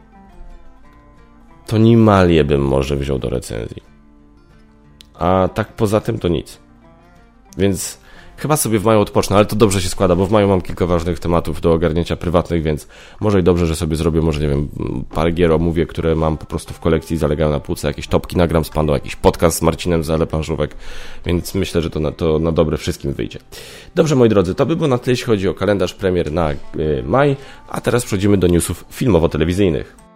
to 1.67 1.79
Nimalię 1.79 2.45
bym 2.45 2.61
może 2.61 2.97
wziął 2.97 3.19
do 3.19 3.31
recenzji. 3.31 3.83
A 5.15 5.49
tak 5.55 5.69
poza 5.69 6.01
tym 6.01 6.19
to 6.19 6.29
nic. 6.29 6.59
Więc 7.59 8.01
Chyba 8.39 8.57
sobie 8.57 8.79
w 8.79 8.85
maju 8.85 9.01
odpocznę, 9.01 9.37
ale 9.37 9.47
to 9.47 9.57
dobrze 9.57 9.83
się 9.83 9.89
składa, 9.89 10.17
bo 10.17 10.27
w 10.27 10.31
maju 10.31 10.49
mam 10.49 10.61
kilka 10.61 10.87
ważnych 10.87 11.19
tematów 11.19 11.61
do 11.61 11.73
ogarnięcia 11.73 12.17
prywatnych, 12.17 12.63
więc 12.63 12.89
może 13.21 13.41
i 13.41 13.43
dobrze, 13.43 13.67
że 13.67 13.77
sobie 13.77 13.97
zrobię, 13.97 14.21
może 14.21 14.41
nie 14.41 14.49
wiem, 14.49 14.69
parę 15.15 15.31
gier 15.31 15.53
omówię, 15.53 15.87
które 15.87 16.15
mam 16.15 16.37
po 16.37 16.47
prostu 16.47 16.75
w 16.75 16.81
kolekcji, 16.81 17.17
zalegają 17.17 17.51
na 17.51 17.61
półce, 17.61 17.89
jakieś 17.89 18.09
topki 18.09 18.37
nagram 18.37 18.65
z 18.65 18.71
Pandą, 18.71 18.93
jakiś 18.93 19.17
podcast 19.17 19.59
z 19.59 19.63
Marcinem 19.63 20.05
z 20.05 20.11
Alepanżówek, 20.11 20.75
więc 21.27 21.55
myślę, 21.55 21.83
że 21.83 21.91
to 21.91 22.01
na, 22.01 22.13
to 22.13 22.39
na 22.39 22.53
dobre 22.53 22.77
wszystkim 22.77 23.13
wyjdzie. 23.13 23.39
Dobrze, 23.95 24.17
moi 24.17 24.29
drodzy, 24.29 24.55
to 24.55 24.67
by 24.67 24.77
było 24.77 24.89
na 24.89 24.99
tyle, 24.99 25.13
jeśli 25.13 25.27
chodzi 25.27 25.49
o 25.49 25.55
kalendarz 25.55 25.95
premier 25.95 26.33
na 26.33 26.53
y, 26.53 26.57
maj, 27.07 27.37
a 27.69 27.81
teraz 27.81 28.05
przechodzimy 28.05 28.37
do 28.37 28.47
newsów 28.47 28.85
filmowo-telewizyjnych. 28.91 30.08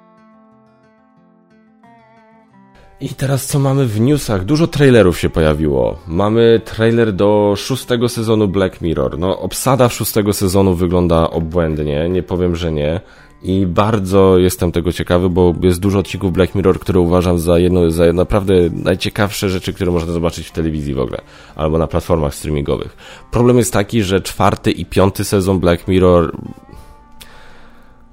I 3.01 3.09
teraz 3.09 3.47
co 3.47 3.59
mamy 3.59 3.87
w 3.87 4.01
newsach? 4.01 4.45
Dużo 4.45 4.67
trailerów 4.67 5.19
się 5.19 5.31
pojawiło. 5.31 5.99
Mamy 6.07 6.61
trailer 6.65 7.13
do 7.13 7.55
szóstego 7.57 8.09
sezonu 8.09 8.49
Black 8.49 8.81
Mirror. 8.81 9.19
No, 9.19 9.41
obsada 9.41 9.89
szóstego 9.89 10.33
sezonu 10.33 10.75
wygląda 10.75 11.31
obłędnie, 11.31 12.09
nie 12.09 12.23
powiem, 12.23 12.57
że 12.57 12.73
nie. 12.73 13.01
I 13.43 13.67
bardzo 13.67 14.39
jestem 14.39 14.73
tego 14.73 14.93
ciekawy, 14.93 15.31
bo 15.31 15.55
jest 15.63 15.81
dużo 15.81 15.99
odcinków 15.99 16.33
Black 16.33 16.55
Mirror, 16.55 16.81
które 16.81 17.01
uważam 17.01 17.39
za 17.39 17.59
jedno, 17.59 17.91
za 17.91 18.13
naprawdę 18.13 18.55
najciekawsze 18.73 19.49
rzeczy, 19.49 19.73
które 19.73 19.93
można 19.93 20.13
zobaczyć 20.13 20.47
w 20.47 20.53
telewizji 20.53 20.95
w 20.95 21.01
ogóle, 21.01 21.21
albo 21.57 21.79
na 21.79 21.87
platformach 21.87 22.35
streamingowych. 22.35 22.97
Problem 23.31 23.57
jest 23.59 23.73
taki, 23.73 24.03
że 24.03 24.21
czwarty 24.21 24.71
i 24.71 24.87
piąty 24.87 25.25
sezon 25.25 25.61
Black 25.61 25.89
Mirror 25.89 26.37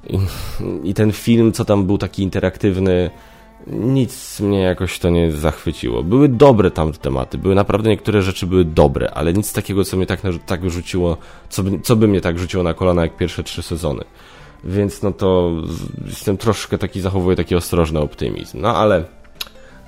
i, 0.10 0.20
i 0.84 0.94
ten 0.94 1.12
film, 1.12 1.52
co 1.52 1.66
tam 1.66 1.86
był 1.86 1.98
taki 1.98 2.24
interaktywny, 2.24 3.10
nic 3.68 4.40
mnie 4.40 4.60
jakoś 4.60 5.00
to 5.00 5.10
nie 5.10 5.32
zachwyciło. 5.32 6.04
Były 6.04 6.30
dobre 6.30 6.72
tam 6.72 6.92
tematy, 6.94 7.38
były 7.38 7.56
naprawdę 7.56 7.90
niektóre 7.90 8.22
rzeczy 8.22 8.48
były 8.48 8.66
dobre, 8.66 9.12
ale 9.12 9.34
nic 9.34 9.54
takiego, 9.54 9.84
co 9.84 9.98
mnie 9.98 10.06
tak, 10.06 10.22
tak 10.46 10.70
rzuciło, 10.70 11.18
co 11.50 11.64
by, 11.64 11.80
co 11.80 11.96
by 11.96 12.08
mnie 12.08 12.22
tak 12.22 12.40
rzuciło 12.40 12.64
na 12.64 12.74
kolana 12.74 13.02
jak 13.02 13.18
pierwsze 13.18 13.44
trzy 13.44 13.62
sezony. 13.62 14.04
Więc 14.64 15.02
no 15.02 15.12
to 15.12 15.52
jestem 16.06 16.38
troszkę 16.38 16.78
taki, 16.78 17.02
zachowuję 17.02 17.36
taki 17.36 17.56
ostrożny 17.56 18.00
optymizm. 18.00 18.62
No 18.62 18.76
ale 18.76 19.04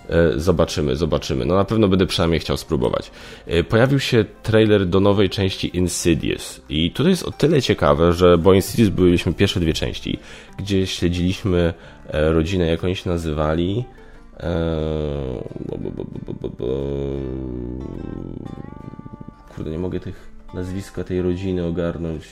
e, 0.10 0.32
zobaczymy, 0.36 0.96
zobaczymy. 0.96 1.46
No 1.46 1.56
na 1.56 1.66
pewno 1.66 1.88
będę 1.88 2.06
przynajmniej 2.06 2.40
chciał 2.40 2.58
spróbować. 2.58 3.12
E, 3.48 3.64
pojawił 3.64 4.00
się 4.00 4.26
trailer 4.44 4.86
do 4.86 5.00
nowej 5.00 5.30
części 5.30 5.78
Insidious 5.78 6.62
i 6.70 6.92
tutaj 6.92 7.10
jest 7.10 7.24
o 7.24 7.32
tyle 7.32 7.62
ciekawe, 7.62 8.14
że 8.14 8.38
bo 8.38 8.54
Insidious 8.54 8.90
byliśmy 8.90 9.34
pierwsze 9.34 9.60
dwie 9.60 9.74
części, 9.74 10.20
gdzie 10.58 10.88
śledziliśmy 10.88 11.74
rodzinę, 12.12 12.68
jak 12.68 12.84
oni 12.84 12.96
się 12.96 13.10
nazywali. 13.10 13.86
E, 14.40 15.44
kurde, 19.56 19.72
nie 19.72 19.80
mogę 19.80 20.00
tych 20.00 20.32
nazwiska 20.54 21.04
tej 21.04 21.22
rodziny 21.22 21.66
ogarnąć. 21.66 22.24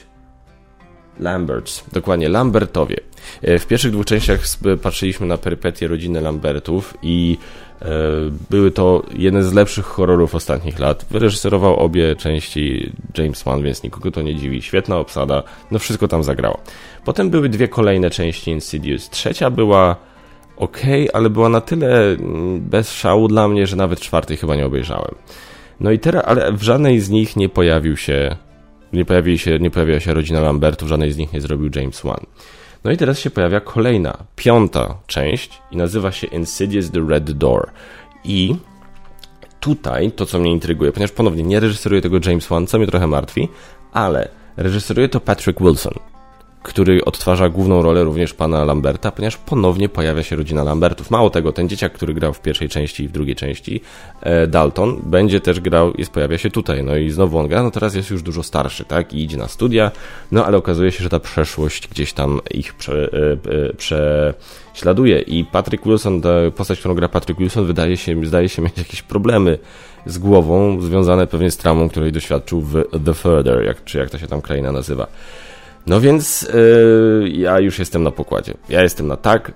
Lamberts, 1.19 1.83
dokładnie, 1.91 2.29
Lambertowie. 2.29 2.97
E, 3.41 3.59
w 3.59 3.67
pierwszych 3.67 3.91
dwóch 3.91 4.05
częściach 4.05 4.39
patrzyliśmy 4.81 5.27
na 5.27 5.37
perypetie 5.37 5.87
rodziny 5.87 6.21
Lambertów 6.21 6.97
i 7.01 7.37
były 8.49 8.71
to 8.71 9.03
jeden 9.13 9.43
z 9.43 9.53
lepszych 9.53 9.85
horrorów 9.85 10.35
ostatnich 10.35 10.79
lat. 10.79 11.05
Wyreżyserował 11.11 11.75
obie 11.75 12.15
części 12.15 12.91
James 13.17 13.43
Wan, 13.43 13.63
więc 13.63 13.83
nikogo 13.83 14.11
to 14.11 14.21
nie 14.21 14.35
dziwi. 14.35 14.61
Świetna 14.61 14.97
obsada, 14.97 15.43
no 15.71 15.79
wszystko 15.79 16.07
tam 16.07 16.23
zagrało. 16.23 16.59
Potem 17.05 17.29
były 17.29 17.49
dwie 17.49 17.67
kolejne 17.67 18.09
części 18.09 18.51
Insidious. 18.51 19.09
Trzecia 19.09 19.49
była 19.49 19.95
ok, 20.57 20.81
ale 21.13 21.29
była 21.29 21.49
na 21.49 21.61
tyle 21.61 22.11
mm, 22.11 22.61
bez 22.61 22.91
szału 22.91 23.27
dla 23.27 23.47
mnie, 23.47 23.67
że 23.67 23.75
nawet 23.75 23.99
czwartej 23.99 24.37
chyba 24.37 24.55
nie 24.55 24.65
obejrzałem. 24.65 25.15
No 25.79 25.91
i 25.91 25.99
teraz, 25.99 26.23
ale 26.25 26.53
w 26.53 26.63
żadnej 26.63 26.99
z 26.99 27.09
nich 27.09 27.35
nie 27.35 27.49
pojawił 27.49 27.97
się, 27.97 28.35
nie, 28.93 29.05
pojawił 29.05 29.37
się, 29.37 29.59
nie 29.59 29.71
pojawiła 29.71 29.99
się 29.99 30.13
rodzina 30.13 30.41
Lambertów, 30.41 30.89
żadnej 30.89 31.11
z 31.11 31.17
nich 31.17 31.33
nie 31.33 31.41
zrobił 31.41 31.69
James 31.75 32.01
Wan. 32.01 32.25
No 32.83 32.91
i 32.91 32.97
teraz 32.97 33.19
się 33.19 33.29
pojawia 33.29 33.59
kolejna, 33.59 34.17
piąta 34.35 34.95
część 35.07 35.61
i 35.71 35.77
nazywa 35.77 36.11
się 36.11 36.27
Insidious 36.27 36.91
The 36.91 37.05
Red 37.07 37.31
Door. 37.31 37.71
I 38.23 38.55
tutaj 39.59 40.11
to, 40.11 40.25
co 40.25 40.39
mnie 40.39 40.51
intryguje, 40.51 40.91
ponieważ 40.91 41.11
ponownie 41.11 41.43
nie 41.43 41.59
reżyseruje 41.59 42.01
tego 42.01 42.17
James 42.25 42.47
Wan, 42.47 42.67
co 42.67 42.77
mnie 42.77 42.87
trochę 42.87 43.07
martwi, 43.07 43.49
ale 43.93 44.29
reżyseruje 44.57 45.09
to 45.09 45.19
Patrick 45.19 45.59
Wilson 45.59 45.93
który 46.63 47.05
odtwarza 47.05 47.49
główną 47.49 47.81
rolę 47.81 48.03
również 48.03 48.33
pana 48.33 48.65
Lamberta, 48.65 49.11
ponieważ 49.11 49.37
ponownie 49.37 49.89
pojawia 49.89 50.23
się 50.23 50.35
rodzina 50.35 50.63
Lambertów. 50.63 51.11
Mało 51.11 51.29
tego, 51.29 51.51
ten 51.51 51.69
dzieciak, 51.69 51.93
który 51.93 52.13
grał 52.13 52.33
w 52.33 52.41
pierwszej 52.41 52.69
części 52.69 53.03
i 53.03 53.07
w 53.07 53.11
drugiej 53.11 53.35
części, 53.35 53.81
e, 54.21 54.47
Dalton, 54.47 55.01
będzie 55.03 55.41
też 55.41 55.59
grał, 55.59 55.93
jest, 55.97 56.11
pojawia 56.11 56.37
się 56.37 56.49
tutaj. 56.49 56.83
No 56.83 56.97
i 56.97 57.09
znowu 57.09 57.37
on 57.37 57.47
gra, 57.47 57.63
no 57.63 57.71
teraz 57.71 57.95
jest 57.95 58.09
już 58.09 58.23
dużo 58.23 58.43
starszy, 58.43 58.85
tak? 58.85 59.13
I 59.13 59.23
idzie 59.23 59.37
na 59.37 59.47
studia, 59.47 59.91
no 60.31 60.45
ale 60.45 60.57
okazuje 60.57 60.91
się, 60.91 61.03
że 61.03 61.09
ta 61.09 61.19
przeszłość 61.19 61.87
gdzieś 61.87 62.13
tam 62.13 62.39
ich 62.51 62.73
prze, 62.73 63.09
e, 63.13 63.31
e, 63.67 64.33
prześladuje. 64.73 65.21
I 65.21 65.45
Patrick 65.45 65.85
Wilson, 65.85 66.21
ta 66.21 66.29
postać, 66.55 66.79
którą 66.79 66.93
gra 66.93 67.09
Patrick 67.09 67.39
Wilson, 67.39 67.65
wydaje 67.65 67.97
się, 67.97 68.25
zdaje 68.25 68.49
się 68.49 68.61
mieć 68.61 68.77
jakieś 68.77 69.01
problemy 69.01 69.59
z 70.05 70.17
głową, 70.17 70.81
związane 70.81 71.27
pewnie 71.27 71.51
z 71.51 71.57
traumą, 71.57 71.89
której 71.89 72.11
doświadczył 72.11 72.61
w 72.61 72.83
The 73.05 73.13
Further, 73.13 73.63
jak, 73.63 73.83
czy 73.83 73.97
jak 73.97 74.09
to 74.09 74.17
się 74.17 74.27
tam 74.27 74.41
kraina 74.41 74.71
nazywa. 74.71 75.07
No 75.89 76.01
więc 76.01 76.41
yy, 76.41 77.29
ja 77.29 77.59
już 77.59 77.79
jestem 77.79 78.03
na 78.03 78.11
pokładzie. 78.11 78.53
Ja 78.69 78.83
jestem 78.83 79.07
na 79.07 79.17
tak. 79.17 79.51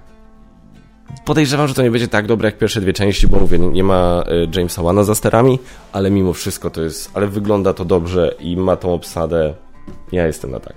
Podejrzewam, 1.25 1.67
że 1.67 1.73
to 1.73 1.83
nie 1.83 1.91
będzie 1.91 2.07
tak 2.07 2.27
dobre 2.27 2.47
jak 2.47 2.57
pierwsze 2.57 2.81
dwie 2.81 2.93
części, 2.93 3.27
bo 3.27 3.39
mówię, 3.39 3.59
nie 3.59 3.83
ma 3.83 4.23
e, 4.27 4.57
Jamesa 4.57 4.81
Wana 4.81 5.03
za 5.03 5.15
sterami, 5.15 5.59
ale 5.91 6.11
mimo 6.11 6.33
wszystko 6.33 6.69
to 6.69 6.81
jest, 6.81 7.11
ale 7.13 7.27
wygląda 7.27 7.73
to 7.73 7.85
dobrze 7.85 8.35
i 8.39 8.57
ma 8.57 8.75
tą 8.75 8.93
obsadę. 8.93 9.53
Ja 10.11 10.27
jestem 10.27 10.51
na 10.51 10.59
tak. 10.59 10.73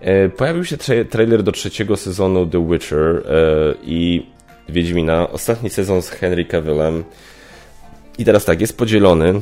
E, 0.00 0.28
pojawił 0.28 0.64
się 0.64 0.76
tra 0.76 0.94
trailer 1.10 1.42
do 1.42 1.52
trzeciego 1.52 1.96
sezonu 1.96 2.46
The 2.46 2.68
Witcher 2.68 2.98
e, 2.98 3.22
i 3.82 4.26
Wiedźmina. 4.68 5.30
Ostatni 5.30 5.70
sezon 5.70 6.02
z 6.02 6.10
Henry 6.10 6.44
Cavillem. 6.44 7.04
I 8.18 8.24
teraz 8.24 8.44
tak, 8.44 8.60
jest 8.60 8.78
podzielony 8.78 9.40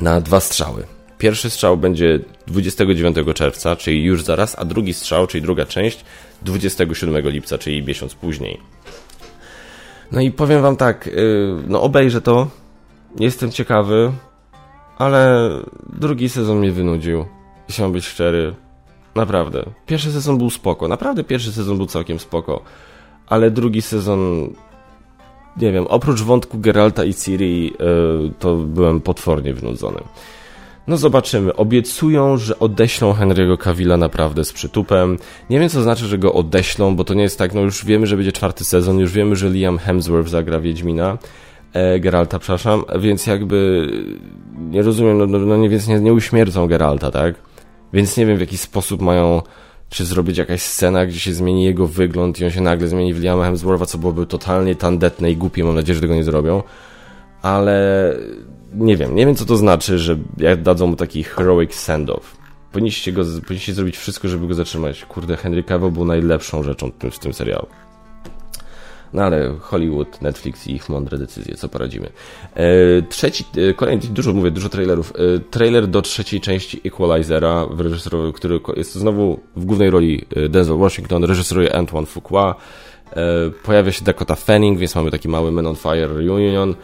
na 0.00 0.20
dwa 0.20 0.40
strzały. 0.40 0.97
Pierwszy 1.18 1.50
strzał 1.50 1.76
będzie 1.76 2.20
29 2.46 3.16
czerwca, 3.34 3.76
czyli 3.76 4.04
już 4.04 4.22
zaraz, 4.22 4.58
a 4.58 4.64
drugi 4.64 4.94
strzał, 4.94 5.26
czyli 5.26 5.42
druga 5.42 5.66
część, 5.66 6.04
27 6.42 7.28
lipca, 7.28 7.58
czyli 7.58 7.82
miesiąc 7.82 8.14
później. 8.14 8.60
No 10.12 10.20
i 10.20 10.30
powiem 10.30 10.62
wam 10.62 10.76
tak, 10.76 11.06
y, 11.06 11.12
no 11.66 11.82
obejrzę 11.82 12.20
to, 12.20 12.48
jestem 13.20 13.50
ciekawy, 13.50 14.12
ale 14.98 15.50
drugi 15.92 16.28
sezon 16.28 16.58
mnie 16.58 16.72
wynudził. 16.72 17.24
Jeśli 17.68 17.82
mam 17.82 17.92
być 17.92 18.04
szczery, 18.04 18.54
naprawdę. 19.14 19.64
Pierwszy 19.86 20.12
sezon 20.12 20.38
był 20.38 20.50
spoko, 20.50 20.88
naprawdę 20.88 21.24
pierwszy 21.24 21.52
sezon 21.52 21.76
był 21.76 21.86
całkiem 21.86 22.18
spoko, 22.18 22.62
ale 23.26 23.50
drugi 23.50 23.82
sezon, 23.82 24.50
nie 25.56 25.72
wiem, 25.72 25.86
oprócz 25.86 26.22
wątku 26.22 26.58
Geralta 26.58 27.04
i 27.04 27.14
Ciri, 27.14 27.72
y, 28.26 28.32
to 28.38 28.56
byłem 28.56 29.00
potwornie 29.00 29.54
wynudzony. 29.54 30.00
No 30.88 30.96
zobaczymy. 30.96 31.56
Obiecują, 31.56 32.36
że 32.36 32.58
odeślą 32.58 33.12
Henry'ego 33.12 33.58
Cavilla 33.58 33.96
naprawdę 33.96 34.44
z 34.44 34.52
przytupem. 34.52 35.18
Nie 35.50 35.60
wiem, 35.60 35.68
co 35.68 35.82
znaczy, 35.82 36.06
że 36.06 36.18
go 36.18 36.32
odeślą, 36.32 36.96
bo 36.96 37.04
to 37.04 37.14
nie 37.14 37.22
jest 37.22 37.38
tak, 37.38 37.54
no 37.54 37.60
już 37.60 37.84
wiemy, 37.84 38.06
że 38.06 38.16
będzie 38.16 38.32
czwarty 38.32 38.64
sezon, 38.64 38.98
już 38.98 39.12
wiemy, 39.12 39.36
że 39.36 39.50
Liam 39.50 39.78
Hemsworth 39.78 40.28
zagra 40.28 40.60
Wiedźmina. 40.60 41.18
E, 41.72 42.00
Geralta, 42.00 42.38
przepraszam, 42.38 42.84
więc 42.98 43.26
jakby 43.26 43.88
nie 44.58 44.82
rozumiem, 44.82 45.18
no, 45.18 45.26
no, 45.26 45.38
no 45.38 45.56
nie, 45.56 45.68
więc 45.68 45.88
nie, 45.88 46.00
nie 46.00 46.12
uśmiercą 46.12 46.66
Geralta, 46.66 47.10
tak? 47.10 47.34
Więc 47.92 48.16
nie 48.16 48.26
wiem, 48.26 48.36
w 48.36 48.40
jaki 48.40 48.58
sposób 48.58 49.02
mają 49.02 49.42
czy 49.88 50.04
zrobić 50.04 50.38
jakaś 50.38 50.62
scena, 50.62 51.06
gdzie 51.06 51.20
się 51.20 51.32
zmieni 51.32 51.64
jego 51.64 51.86
wygląd 51.86 52.40
i 52.40 52.44
on 52.44 52.50
się 52.50 52.60
nagle 52.60 52.88
zmieni 52.88 53.14
w 53.14 53.20
Liama 53.20 53.44
Hemswortha, 53.44 53.86
co 53.86 53.98
byłoby 53.98 54.26
totalnie 54.26 54.74
tandetne 54.74 55.30
i 55.30 55.36
głupie, 55.36 55.64
mam 55.64 55.74
nadzieję, 55.74 55.94
że 55.94 56.00
tego 56.00 56.14
nie 56.14 56.24
zrobią. 56.24 56.62
Ale 57.42 58.16
nie 58.74 58.96
wiem, 58.96 59.14
nie 59.14 59.26
wiem 59.26 59.34
co 59.34 59.44
to 59.44 59.56
znaczy, 59.56 59.98
że 59.98 60.16
jak 60.36 60.62
dadzą 60.62 60.86
mu 60.86 60.96
taki 60.96 61.22
heroic 61.22 61.70
send-off. 61.72 62.20
Powinniście, 62.72 63.12
go, 63.12 63.24
powinniście 63.42 63.74
zrobić 63.74 63.96
wszystko, 63.96 64.28
żeby 64.28 64.46
go 64.46 64.54
zatrzymać. 64.54 65.04
Kurde, 65.04 65.36
Henry 65.36 65.62
Cavill 65.62 65.90
był 65.90 66.04
najlepszą 66.04 66.62
rzeczą 66.62 66.90
w 67.10 67.18
tym 67.18 67.32
serialu. 67.32 67.66
No 69.12 69.22
ale 69.22 69.54
Hollywood, 69.60 70.22
Netflix 70.22 70.66
i 70.66 70.74
ich 70.74 70.88
mądre 70.88 71.18
decyzje, 71.18 71.54
co 71.54 71.68
poradzimy. 71.68 72.10
E, 72.54 73.02
trzeci, 73.02 73.44
e, 73.70 73.74
kolejny, 73.74 74.02
dużo 74.10 74.32
mówię, 74.32 74.50
dużo 74.50 74.68
trailerów. 74.68 75.12
E, 75.16 75.38
trailer 75.38 75.86
do 75.86 76.02
trzeciej 76.02 76.40
części 76.40 76.80
Equalizera, 76.84 77.66
w 77.66 78.32
który 78.32 78.60
jest 78.76 78.94
znowu 78.94 79.40
w 79.56 79.64
głównej 79.64 79.90
roli 79.90 80.24
e, 80.36 80.48
Denzel 80.48 80.76
Washington, 80.76 81.24
reżyseruje 81.24 81.76
Antoine 81.76 82.06
Fuqua. 82.06 82.54
E, 83.12 83.50
pojawia 83.62 83.92
się 83.92 84.04
Dakota 84.04 84.34
Fanning, 84.34 84.78
więc 84.78 84.94
mamy 84.94 85.10
taki 85.10 85.28
mały 85.28 85.52
Men 85.52 85.66
on 85.66 85.76
Fire 85.76 86.08
reunion. 86.08 86.74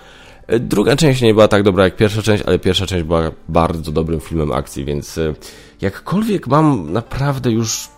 Druga 0.48 0.96
część 0.96 1.22
nie 1.22 1.34
była 1.34 1.48
tak 1.48 1.62
dobra 1.62 1.84
jak 1.84 1.96
pierwsza 1.96 2.22
część, 2.22 2.42
ale 2.46 2.58
pierwsza 2.58 2.86
część 2.86 3.04
była 3.04 3.30
bardzo 3.48 3.92
dobrym 3.92 4.20
filmem 4.20 4.52
akcji, 4.52 4.84
więc 4.84 5.18
e, 5.18 5.34
jakkolwiek 5.80 6.46
mam 6.46 6.92
naprawdę 6.92 7.50
już. 7.50 7.88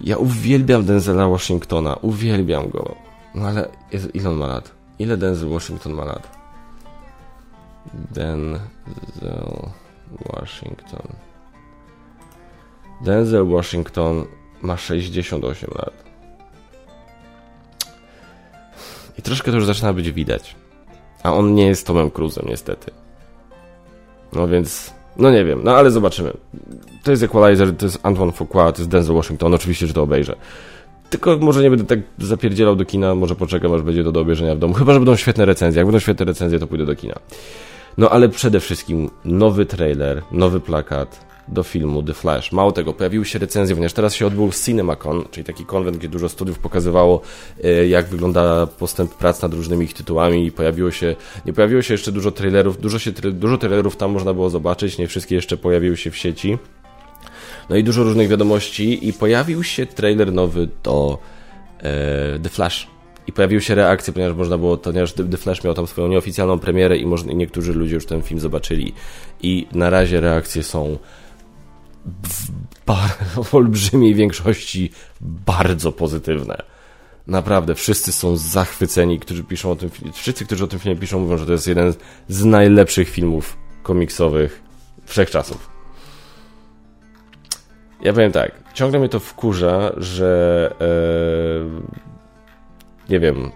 Ja 0.00 0.16
uwielbiam 0.16 0.84
Denzela 0.84 1.28
Washingtona, 1.28 1.96
uwielbiam 1.96 2.68
go. 2.68 2.94
No 3.34 3.46
ale 3.46 3.68
ile 4.14 4.30
on 4.30 4.36
ma 4.36 4.46
lat? 4.46 4.70
Ile 4.98 5.16
Denzel 5.16 5.48
Washington 5.48 5.92
ma 5.92 6.04
lat? 6.04 6.28
Denzel 7.94 8.60
Washington. 10.32 11.06
Denzel 13.04 13.46
Washington 13.46 14.26
ma 14.62 14.76
68 14.76 15.70
lat. 15.74 15.92
I 19.18 19.22
troszkę 19.22 19.50
to 19.50 19.56
już 19.56 19.66
zaczyna 19.66 19.92
być 19.92 20.12
widać. 20.12 20.61
A 21.22 21.32
on 21.32 21.54
nie 21.54 21.66
jest 21.66 21.86
Tomem 21.86 22.10
Cruzem, 22.10 22.44
niestety. 22.48 22.90
No 24.32 24.48
więc, 24.48 24.94
no 25.16 25.30
nie 25.30 25.44
wiem, 25.44 25.60
no 25.64 25.76
ale 25.76 25.90
zobaczymy. 25.90 26.32
To 27.02 27.10
jest 27.10 27.22
Equalizer, 27.22 27.76
to 27.76 27.86
jest 27.86 27.98
Antoine 28.02 28.32
Fuqua, 28.32 28.72
to 28.72 28.78
jest 28.78 28.90
Denzel 28.90 29.16
Washington, 29.16 29.54
oczywiście, 29.54 29.86
że 29.86 29.94
to 29.94 30.02
obejrzę. 30.02 30.36
Tylko 31.10 31.36
może 31.36 31.62
nie 31.62 31.70
będę 31.70 31.84
tak 31.84 31.98
zapierdzielał 32.18 32.76
do 32.76 32.84
kina, 32.84 33.14
może 33.14 33.34
poczekam, 33.34 33.72
aż 33.72 33.82
będzie 33.82 34.04
to 34.04 34.12
do 34.12 34.20
obejrzenia 34.20 34.54
w 34.54 34.58
domu. 34.58 34.74
Chyba, 34.74 34.92
że 34.92 34.98
będą 34.98 35.16
świetne 35.16 35.44
recenzje. 35.44 35.80
Jak 35.80 35.86
będą 35.86 35.98
świetne 35.98 36.24
recenzje, 36.24 36.58
to 36.58 36.66
pójdę 36.66 36.86
do 36.86 36.96
kina. 36.96 37.14
No 37.98 38.10
ale 38.10 38.28
przede 38.28 38.60
wszystkim 38.60 39.10
nowy 39.24 39.66
trailer, 39.66 40.22
nowy 40.30 40.60
plakat, 40.60 41.31
do 41.52 41.62
filmu 41.62 42.02
The 42.02 42.14
Flash. 42.14 42.52
Mało 42.52 42.72
tego, 42.72 42.92
pojawiły 42.92 43.24
się 43.24 43.38
recenzje, 43.38 43.76
ponieważ 43.76 43.92
teraz 43.92 44.14
się 44.14 44.26
odbył 44.26 44.50
CinemaCon, 44.64 45.24
czyli 45.30 45.44
taki 45.44 45.64
konwent, 45.64 45.96
gdzie 45.96 46.08
dużo 46.08 46.28
studiów 46.28 46.58
pokazywało, 46.58 47.20
e, 47.64 47.86
jak 47.86 48.06
wygląda 48.06 48.66
postęp 48.66 49.14
prac 49.14 49.42
nad 49.42 49.54
różnymi 49.54 49.84
ich 49.84 49.94
tytułami 49.94 50.46
i 50.46 50.52
pojawiło 50.52 50.90
się, 50.90 51.16
nie 51.46 51.52
pojawiło 51.52 51.82
się 51.82 51.94
jeszcze 51.94 52.12
dużo 52.12 52.30
trailerów, 52.30 52.80
dużo, 52.80 52.98
się, 52.98 53.12
dużo 53.12 53.58
trailerów 53.58 53.96
tam 53.96 54.10
można 54.10 54.34
było 54.34 54.50
zobaczyć, 54.50 54.98
nie 54.98 55.06
wszystkie 55.06 55.34
jeszcze 55.34 55.56
pojawiły 55.56 55.96
się 55.96 56.10
w 56.10 56.16
sieci. 56.16 56.58
No 57.70 57.76
i 57.76 57.84
dużo 57.84 58.04
różnych 58.04 58.28
wiadomości 58.28 59.08
i 59.08 59.12
pojawił 59.12 59.64
się 59.64 59.86
trailer 59.86 60.32
nowy 60.32 60.68
do 60.82 61.18
e, 61.78 62.38
The 62.38 62.48
Flash. 62.48 62.86
I 63.26 63.32
pojawiły 63.32 63.60
się 63.60 63.74
reakcje, 63.74 64.12
ponieważ 64.12 64.36
można 64.36 64.58
było, 64.58 64.76
ponieważ 64.76 65.12
The 65.12 65.36
Flash 65.36 65.64
miał 65.64 65.74
tam 65.74 65.86
swoją 65.86 66.08
nieoficjalną 66.08 66.58
premierę 66.58 66.96
i, 66.96 67.06
może, 67.06 67.32
i 67.32 67.36
niektórzy 67.36 67.72
ludzie 67.72 67.94
już 67.94 68.06
ten 68.06 68.22
film 68.22 68.40
zobaczyli. 68.40 68.94
I 69.42 69.66
na 69.72 69.90
razie 69.90 70.20
reakcje 70.20 70.62
są 70.62 70.98
w 73.44 73.54
olbrzymiej 73.54 74.14
większości 74.14 74.90
bardzo 75.20 75.92
pozytywne. 75.92 76.62
Naprawdę, 77.26 77.74
wszyscy 77.74 78.12
są 78.12 78.36
zachwyceni, 78.36 79.20
którzy 79.20 79.44
piszą 79.44 79.70
o 79.70 79.76
tym 79.76 79.90
Wszyscy, 80.12 80.46
którzy 80.46 80.64
o 80.64 80.66
tym 80.66 80.78
filmie 80.78 80.98
piszą, 80.98 81.20
mówią, 81.20 81.38
że 81.38 81.46
to 81.46 81.52
jest 81.52 81.66
jeden 81.66 81.94
z 82.28 82.44
najlepszych 82.44 83.08
filmów 83.08 83.56
komiksowych 83.82 84.62
wszechczasów. 85.04 85.70
Ja 88.02 88.12
powiem 88.12 88.32
tak, 88.32 88.52
ciągle 88.74 88.98
mnie 88.98 89.08
to 89.08 89.20
wkurza, 89.20 89.92
że 89.96 90.70
ee, 90.80 90.86
nie 93.08 93.20
wiem, 93.20 93.50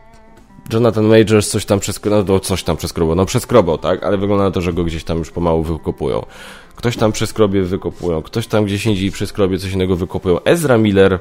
Jonathan 0.73 1.05
Majors 1.05 1.49
coś 1.49 1.65
tam 1.65 1.81
przeskrobał, 1.81 2.25
no 2.29 2.41
coś 2.41 2.63
tam 2.63 2.77
przeskrobał, 2.77 3.17
no 3.17 3.27
przeskrobał, 3.27 3.79
tak, 3.79 4.03
ale 4.03 4.19
wygląda 4.19 4.45
na 4.45 4.51
to, 4.51 4.61
że 4.61 4.73
go 4.73 4.85
gdzieś 4.85 5.05
tam 5.05 5.19
już 5.19 5.31
pomału 5.31 5.63
wykopują. 5.63 6.27
Ktoś 6.77 6.97
tam 6.97 7.13
przeskrobie 7.13 7.63
wykopują, 7.63 8.23
ktoś 8.23 8.47
tam 8.47 8.65
gdzieś 8.65 8.87
indziej 8.87 9.11
przeskrobie 9.11 9.59
coś 9.59 9.73
innego 9.73 9.97
wykopują. 9.97 10.45
Ezra 10.45 10.79
Miller 10.79 11.19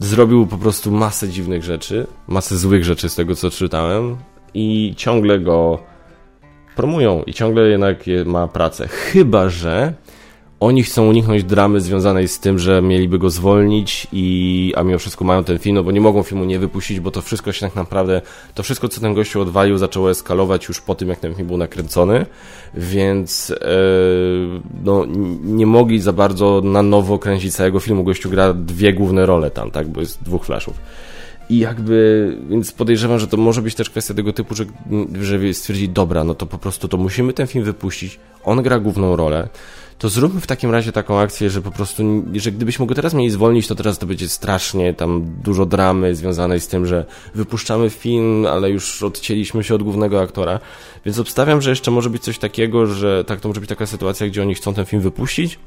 zrobił 0.00 0.46
po 0.46 0.58
prostu 0.58 0.92
masę 0.92 1.28
dziwnych 1.28 1.64
rzeczy, 1.64 2.06
masę 2.28 2.58
złych 2.58 2.84
rzeczy 2.84 3.08
z 3.08 3.14
tego, 3.14 3.34
co 3.34 3.50
czytałem 3.50 4.16
i 4.54 4.94
ciągle 4.96 5.40
go 5.40 5.78
promują 6.76 7.22
i 7.22 7.34
ciągle 7.34 7.68
jednak 7.68 8.04
ma 8.26 8.48
pracę. 8.48 8.88
Chyba, 8.88 9.48
że 9.48 9.94
oni 10.60 10.82
chcą 10.82 11.08
uniknąć 11.08 11.44
dramy 11.44 11.80
związanej 11.80 12.28
z 12.28 12.40
tym, 12.40 12.58
że 12.58 12.82
mieliby 12.82 13.18
go 13.18 13.30
zwolnić 13.30 14.06
i 14.12 14.72
a 14.76 14.82
mimo 14.82 14.98
wszystko 14.98 15.24
mają 15.24 15.44
ten 15.44 15.58
film, 15.58 15.74
no 15.74 15.82
bo 15.82 15.90
nie 15.90 16.00
mogą 16.00 16.22
filmu 16.22 16.44
nie 16.44 16.58
wypuścić, 16.58 17.00
bo 17.00 17.10
to 17.10 17.22
wszystko 17.22 17.52
się 17.52 17.60
tak 17.60 17.76
naprawdę, 17.76 18.22
to 18.54 18.62
wszystko 18.62 18.88
co 18.88 19.00
ten 19.00 19.14
gościu 19.14 19.40
odwalił 19.40 19.78
zaczęło 19.78 20.10
eskalować 20.10 20.68
już 20.68 20.80
po 20.80 20.94
tym, 20.94 21.08
jak 21.08 21.20
ten 21.20 21.34
film 21.34 21.48
był 21.48 21.56
nakręcony, 21.56 22.26
więc 22.74 23.50
e, 23.50 23.56
no, 24.84 25.06
nie 25.44 25.66
mogli 25.66 26.00
za 26.00 26.12
bardzo 26.12 26.60
na 26.64 26.82
nowo 26.82 27.18
kręcić 27.18 27.54
całego 27.54 27.80
filmu. 27.80 28.04
Gościu 28.04 28.30
gra 28.30 28.52
dwie 28.52 28.92
główne 28.92 29.26
role 29.26 29.50
tam, 29.50 29.70
tak, 29.70 29.88
bo 29.88 30.00
jest 30.00 30.22
dwóch 30.22 30.44
flashów. 30.44 30.80
I 31.50 31.58
jakby, 31.58 32.36
więc 32.48 32.72
podejrzewam, 32.72 33.18
że 33.18 33.26
to 33.26 33.36
może 33.36 33.62
być 33.62 33.74
też 33.74 33.90
kwestia 33.90 34.14
tego 34.14 34.32
typu, 34.32 34.54
że, 34.54 34.64
że 35.20 35.54
stwierdzi, 35.54 35.88
dobra, 35.88 36.24
no 36.24 36.34
to 36.34 36.46
po 36.46 36.58
prostu 36.58 36.88
to 36.88 36.96
musimy 36.96 37.32
ten 37.32 37.46
film 37.46 37.64
wypuścić, 37.64 38.18
on 38.44 38.62
gra 38.62 38.78
główną 38.78 39.16
rolę, 39.16 39.48
to 39.98 40.08
zróbmy 40.08 40.40
w 40.40 40.46
takim 40.46 40.70
razie 40.70 40.92
taką 40.92 41.18
akcję, 41.20 41.50
że 41.50 41.62
po 41.62 41.70
prostu, 41.70 42.02
że 42.34 42.52
gdybyśmy 42.52 42.86
go 42.86 42.94
teraz 42.94 43.14
mieli 43.14 43.30
zwolnić, 43.30 43.66
to 43.66 43.74
teraz 43.74 43.98
to 43.98 44.06
będzie 44.06 44.28
strasznie 44.28 44.94
tam 44.94 45.36
dużo 45.42 45.66
dramy 45.66 46.14
związanej 46.14 46.60
z 46.60 46.68
tym, 46.68 46.86
że 46.86 47.04
wypuszczamy 47.34 47.90
film, 47.90 48.46
ale 48.46 48.70
już 48.70 49.02
odcięliśmy 49.02 49.64
się 49.64 49.74
od 49.74 49.82
głównego 49.82 50.20
aktora. 50.20 50.60
Więc 51.04 51.18
obstawiam, 51.18 51.62
że 51.62 51.70
jeszcze 51.70 51.90
może 51.90 52.10
być 52.10 52.22
coś 52.22 52.38
takiego, 52.38 52.86
że 52.86 53.24
tak 53.24 53.40
to 53.40 53.48
może 53.48 53.60
być 53.60 53.68
taka 53.68 53.86
sytuacja, 53.86 54.26
gdzie 54.26 54.42
oni 54.42 54.54
chcą 54.54 54.74
ten 54.74 54.84
film 54.84 55.02
wypuścić, 55.02 55.58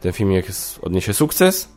ten 0.00 0.12
film 0.12 0.32
jak 0.32 0.46
odniesie 0.82 1.14
sukces, 1.14 1.68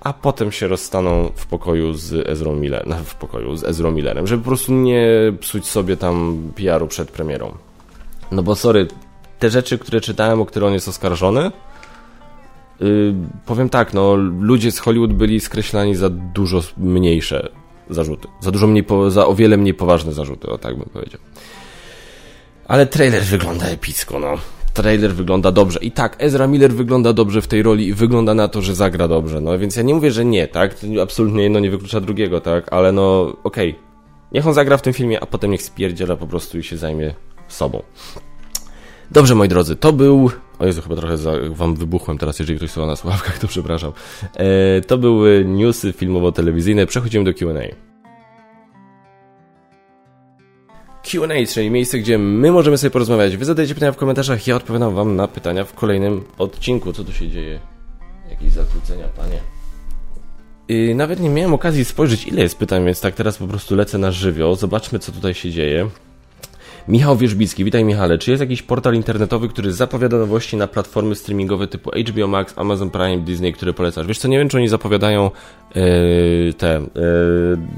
a 0.00 0.12
potem 0.12 0.52
się 0.52 0.68
rozstaną 0.68 1.32
w 1.34 1.46
pokoju 1.46 1.94
z 1.94 2.28
Ezrą 2.28 2.56
Millerem, 2.56 3.04
w 3.04 3.14
pokoju 3.14 3.56
z 3.56 3.64
Ezrą 3.64 3.90
Millerem, 3.90 4.26
żeby 4.26 4.42
po 4.42 4.48
prostu 4.48 4.72
nie 4.72 5.08
psuć 5.40 5.66
sobie 5.66 5.96
tam 5.96 6.42
PR-u 6.56 6.86
przed 6.86 7.10
premierą. 7.10 7.54
No 8.32 8.42
bo 8.42 8.56
sorry, 8.56 8.88
te 9.40 9.50
rzeczy, 9.50 9.78
które 9.78 10.00
czytałem, 10.00 10.40
o 10.40 10.46
które 10.46 10.66
on 10.66 10.72
jest 10.72 10.88
oskarżony, 10.88 11.50
yy, 12.80 13.14
powiem 13.46 13.68
tak, 13.68 13.94
no 13.94 14.16
ludzie 14.40 14.72
z 14.72 14.78
Hollywood 14.78 15.12
byli 15.12 15.40
skreślani 15.40 15.94
za 15.94 16.10
dużo 16.10 16.62
mniejsze 16.76 17.48
zarzuty. 17.90 18.28
Za 18.40 18.50
dużo 18.50 18.66
mniej, 18.66 18.86
za 19.08 19.26
o 19.26 19.34
wiele 19.34 19.56
mniej 19.56 19.74
poważne 19.74 20.12
zarzuty, 20.12 20.48
o 20.48 20.58
tak 20.58 20.76
bym 20.76 20.88
powiedział. 20.92 21.20
Ale 22.68 22.86
trailer 22.86 23.22
wygląda 23.22 23.66
epicko, 23.66 24.18
no. 24.18 24.34
Trailer 24.74 25.14
wygląda 25.14 25.52
dobrze. 25.52 25.80
I 25.82 25.90
tak, 25.90 26.16
Ezra 26.18 26.46
Miller 26.46 26.72
wygląda 26.72 27.12
dobrze 27.12 27.42
w 27.42 27.46
tej 27.46 27.62
roli 27.62 27.86
i 27.86 27.94
wygląda 27.94 28.34
na 28.34 28.48
to, 28.48 28.62
że 28.62 28.74
zagra 28.74 29.08
dobrze. 29.08 29.40
No 29.40 29.58
więc 29.58 29.76
ja 29.76 29.82
nie 29.82 29.94
mówię, 29.94 30.10
że 30.10 30.24
nie, 30.24 30.48
tak? 30.48 30.76
Absolutnie 31.02 31.42
jedno 31.42 31.60
nie 31.60 31.70
wyklucza 31.70 32.00
drugiego, 32.00 32.40
tak? 32.40 32.72
Ale 32.72 32.92
no, 32.92 33.36
okej. 33.44 33.70
Okay. 33.70 33.90
Niech 34.32 34.46
on 34.46 34.54
zagra 34.54 34.76
w 34.76 34.82
tym 34.82 34.92
filmie, 34.92 35.20
a 35.20 35.26
potem 35.26 35.50
niech 35.50 35.62
spierdziela 35.62 36.16
po 36.16 36.26
prostu 36.26 36.58
i 36.58 36.62
się 36.62 36.76
zajmie 36.76 37.14
sobą. 37.48 37.82
Dobrze, 39.10 39.34
moi 39.34 39.48
drodzy, 39.48 39.76
to 39.76 39.92
był. 39.92 40.30
O 40.58 40.66
Jezu, 40.66 40.82
chyba 40.82 40.96
trochę 40.96 41.18
za, 41.18 41.32
wam 41.50 41.74
wybuchłem 41.74 42.18
teraz, 42.18 42.38
jeżeli 42.38 42.58
ktoś 42.58 42.70
słucha 42.70 42.86
na 42.86 42.96
słuchawkach, 42.96 43.38
to 43.38 43.48
przepraszam. 43.48 43.92
E, 44.34 44.80
to 44.80 44.98
były 44.98 45.44
newsy 45.44 45.92
filmowo-telewizyjne. 45.92 46.86
Przechodzimy 46.86 47.24
do 47.24 47.34
QA. 47.34 47.74
Q&A, 51.02 51.46
czyli 51.46 51.70
miejsce, 51.70 51.98
gdzie 51.98 52.18
my 52.18 52.52
możemy 52.52 52.78
sobie 52.78 52.90
porozmawiać. 52.90 53.36
Wy 53.36 53.44
zadajecie 53.44 53.74
pytania 53.74 53.92
w 53.92 53.96
komentarzach, 53.96 54.46
ja 54.46 54.56
odpowiadam 54.56 54.94
wam 54.94 55.16
na 55.16 55.28
pytania 55.28 55.64
w 55.64 55.74
kolejnym 55.74 56.24
odcinku. 56.38 56.92
Co 56.92 57.04
tu 57.04 57.12
się 57.12 57.28
dzieje? 57.28 57.60
Jakieś 58.30 58.52
zakłócenia, 58.52 59.08
panie? 59.08 59.40
I 60.68 60.94
nawet 60.94 61.20
nie 61.20 61.30
miałem 61.30 61.54
okazji 61.54 61.84
spojrzeć, 61.84 62.26
ile 62.26 62.42
jest 62.42 62.58
pytań, 62.58 62.84
więc 62.84 63.00
tak 63.00 63.14
teraz 63.14 63.38
po 63.38 63.46
prostu 63.46 63.76
lecę 63.76 63.98
na 63.98 64.10
żywioł. 64.10 64.54
Zobaczmy, 64.54 64.98
co 64.98 65.12
tutaj 65.12 65.34
się 65.34 65.50
dzieje. 65.50 65.90
Michał 66.88 67.16
Wierzbicki, 67.16 67.64
witaj 67.64 67.84
Michale. 67.84 68.18
Czy 68.18 68.30
jest 68.30 68.40
jakiś 68.40 68.62
portal 68.62 68.94
internetowy, 68.94 69.48
który 69.48 69.72
zapowiada 69.72 70.18
nowości 70.18 70.56
na 70.56 70.66
platformy 70.66 71.14
streamingowe 71.14 71.66
typu 71.66 71.90
HBO 72.08 72.26
Max, 72.26 72.54
Amazon 72.56 72.90
Prime, 72.90 73.18
Disney, 73.18 73.52
które 73.52 73.72
polecasz? 73.72 74.06
Wiesz 74.06 74.18
co, 74.18 74.28
nie 74.28 74.38
wiem, 74.38 74.48
czy 74.48 74.56
oni 74.56 74.68
zapowiadają 74.68 75.30
yy, 75.74 76.54
te 76.58 76.80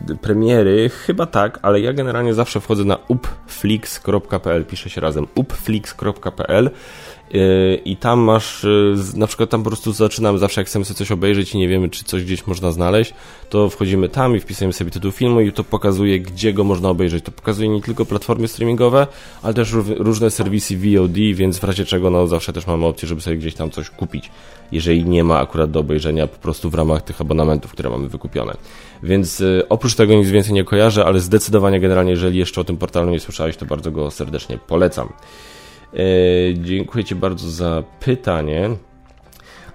yy, 0.09 0.17
premiery, 0.17 0.89
chyba 0.89 1.27
tak, 1.27 1.59
ale 1.63 1.81
ja 1.81 1.93
generalnie 1.93 2.35
zawsze 2.35 2.61
wchodzę 2.61 2.85
na 2.85 2.99
upflix.pl, 3.09 4.65
pisze 4.65 4.91
się 4.91 5.01
razem, 5.01 5.27
upflix.pl 5.35 6.71
Yy, 7.33 7.81
i 7.85 7.97
tam 7.97 8.21
masz, 8.21 8.67
na 9.15 9.27
przykład 9.27 9.51
tam 9.51 9.63
po 9.63 9.71
prostu 9.71 9.93
zaczynamy 9.93 10.39
zawsze 10.39 10.61
jak 10.61 10.69
chcemy 10.69 10.85
sobie 10.85 10.99
coś 10.99 11.13
obejrzeć 11.13 11.55
i 11.55 11.59
nie 11.59 11.69
wiemy, 11.69 11.89
czy 11.89 12.05
coś 12.05 12.25
gdzieś 12.25 12.47
można 12.47 12.73
znaleźć, 12.73 13.15
to 13.51 13.71
wchodzimy 13.71 14.09
tam 14.09 14.37
i 14.37 14.41
wpisujemy 14.41 14.73
sobie 14.73 14.91
tytuł 14.91 15.11
filmu 15.11 15.41
i 15.41 15.53
to 15.53 15.65
pokazuje, 15.65 16.21
gdzie 16.21 16.53
go 16.53 16.65
można 16.65 16.89
obejrzeć. 16.89 17.25
To 17.25 17.33
pokazuje 17.33 17.69
nie 17.69 17.83
tylko 17.83 18.05
platformy 18.07 18.49
streamingowe, 18.49 18.92
ale 19.43 19.55
też 19.55 19.73
różne 19.99 20.31
serwisy 20.31 20.77
VOD, 20.77 21.17
więc 21.35 21.59
w 21.59 21.65
razie 21.65 21.85
czego 21.85 22.11
no 22.11 22.27
zawsze 22.27 22.53
też 22.53 22.67
mamy 22.67 22.87
opcję, 22.87 23.09
żeby 23.09 23.21
sobie 23.21 23.37
gdzieś 23.37 23.55
tam 23.55 23.71
coś 23.71 23.91
kupić, 23.91 24.31
jeżeli 24.73 25.05
nie 25.05 25.25
ma 25.25 25.39
akurat 25.39 25.71
do 25.71 25.81
obejrzenia 25.81 26.27
po 26.27 26.39
prostu 26.39 26.71
w 26.71 26.75
ramach 26.75 27.03
tych 27.03 27.21
abonamentów, 27.21 27.73
które 27.73 27.91
mamy 27.91 28.09
wykupione. 28.09 28.55
Więc 29.03 29.41
yy, 29.41 29.65
oprócz 29.69 29.95
tego 29.95 30.15
nic 30.15 30.29
więcej 30.29 30.53
nie 30.53 30.65
kojarzę, 30.65 31.05
ale 31.05 31.21
zdecydowanie 31.21 31.81
generalnie, 31.81 32.11
jeżeli 32.11 32.39
jeszcze 32.39 32.61
o 32.61 32.65
tym 32.65 32.77
portalu 32.77 33.11
nie 33.11 33.21
słyszałeś, 33.21 33.57
to 33.57 33.67
bardzo 33.67 33.91
go 33.91 34.11
serdecznie 34.11 34.59
polecam. 34.59 35.09
E, 35.95 35.99
dziękuję 36.55 37.05
Ci 37.05 37.15
bardzo 37.15 37.51
za 37.51 37.83
pytanie. 38.01 38.71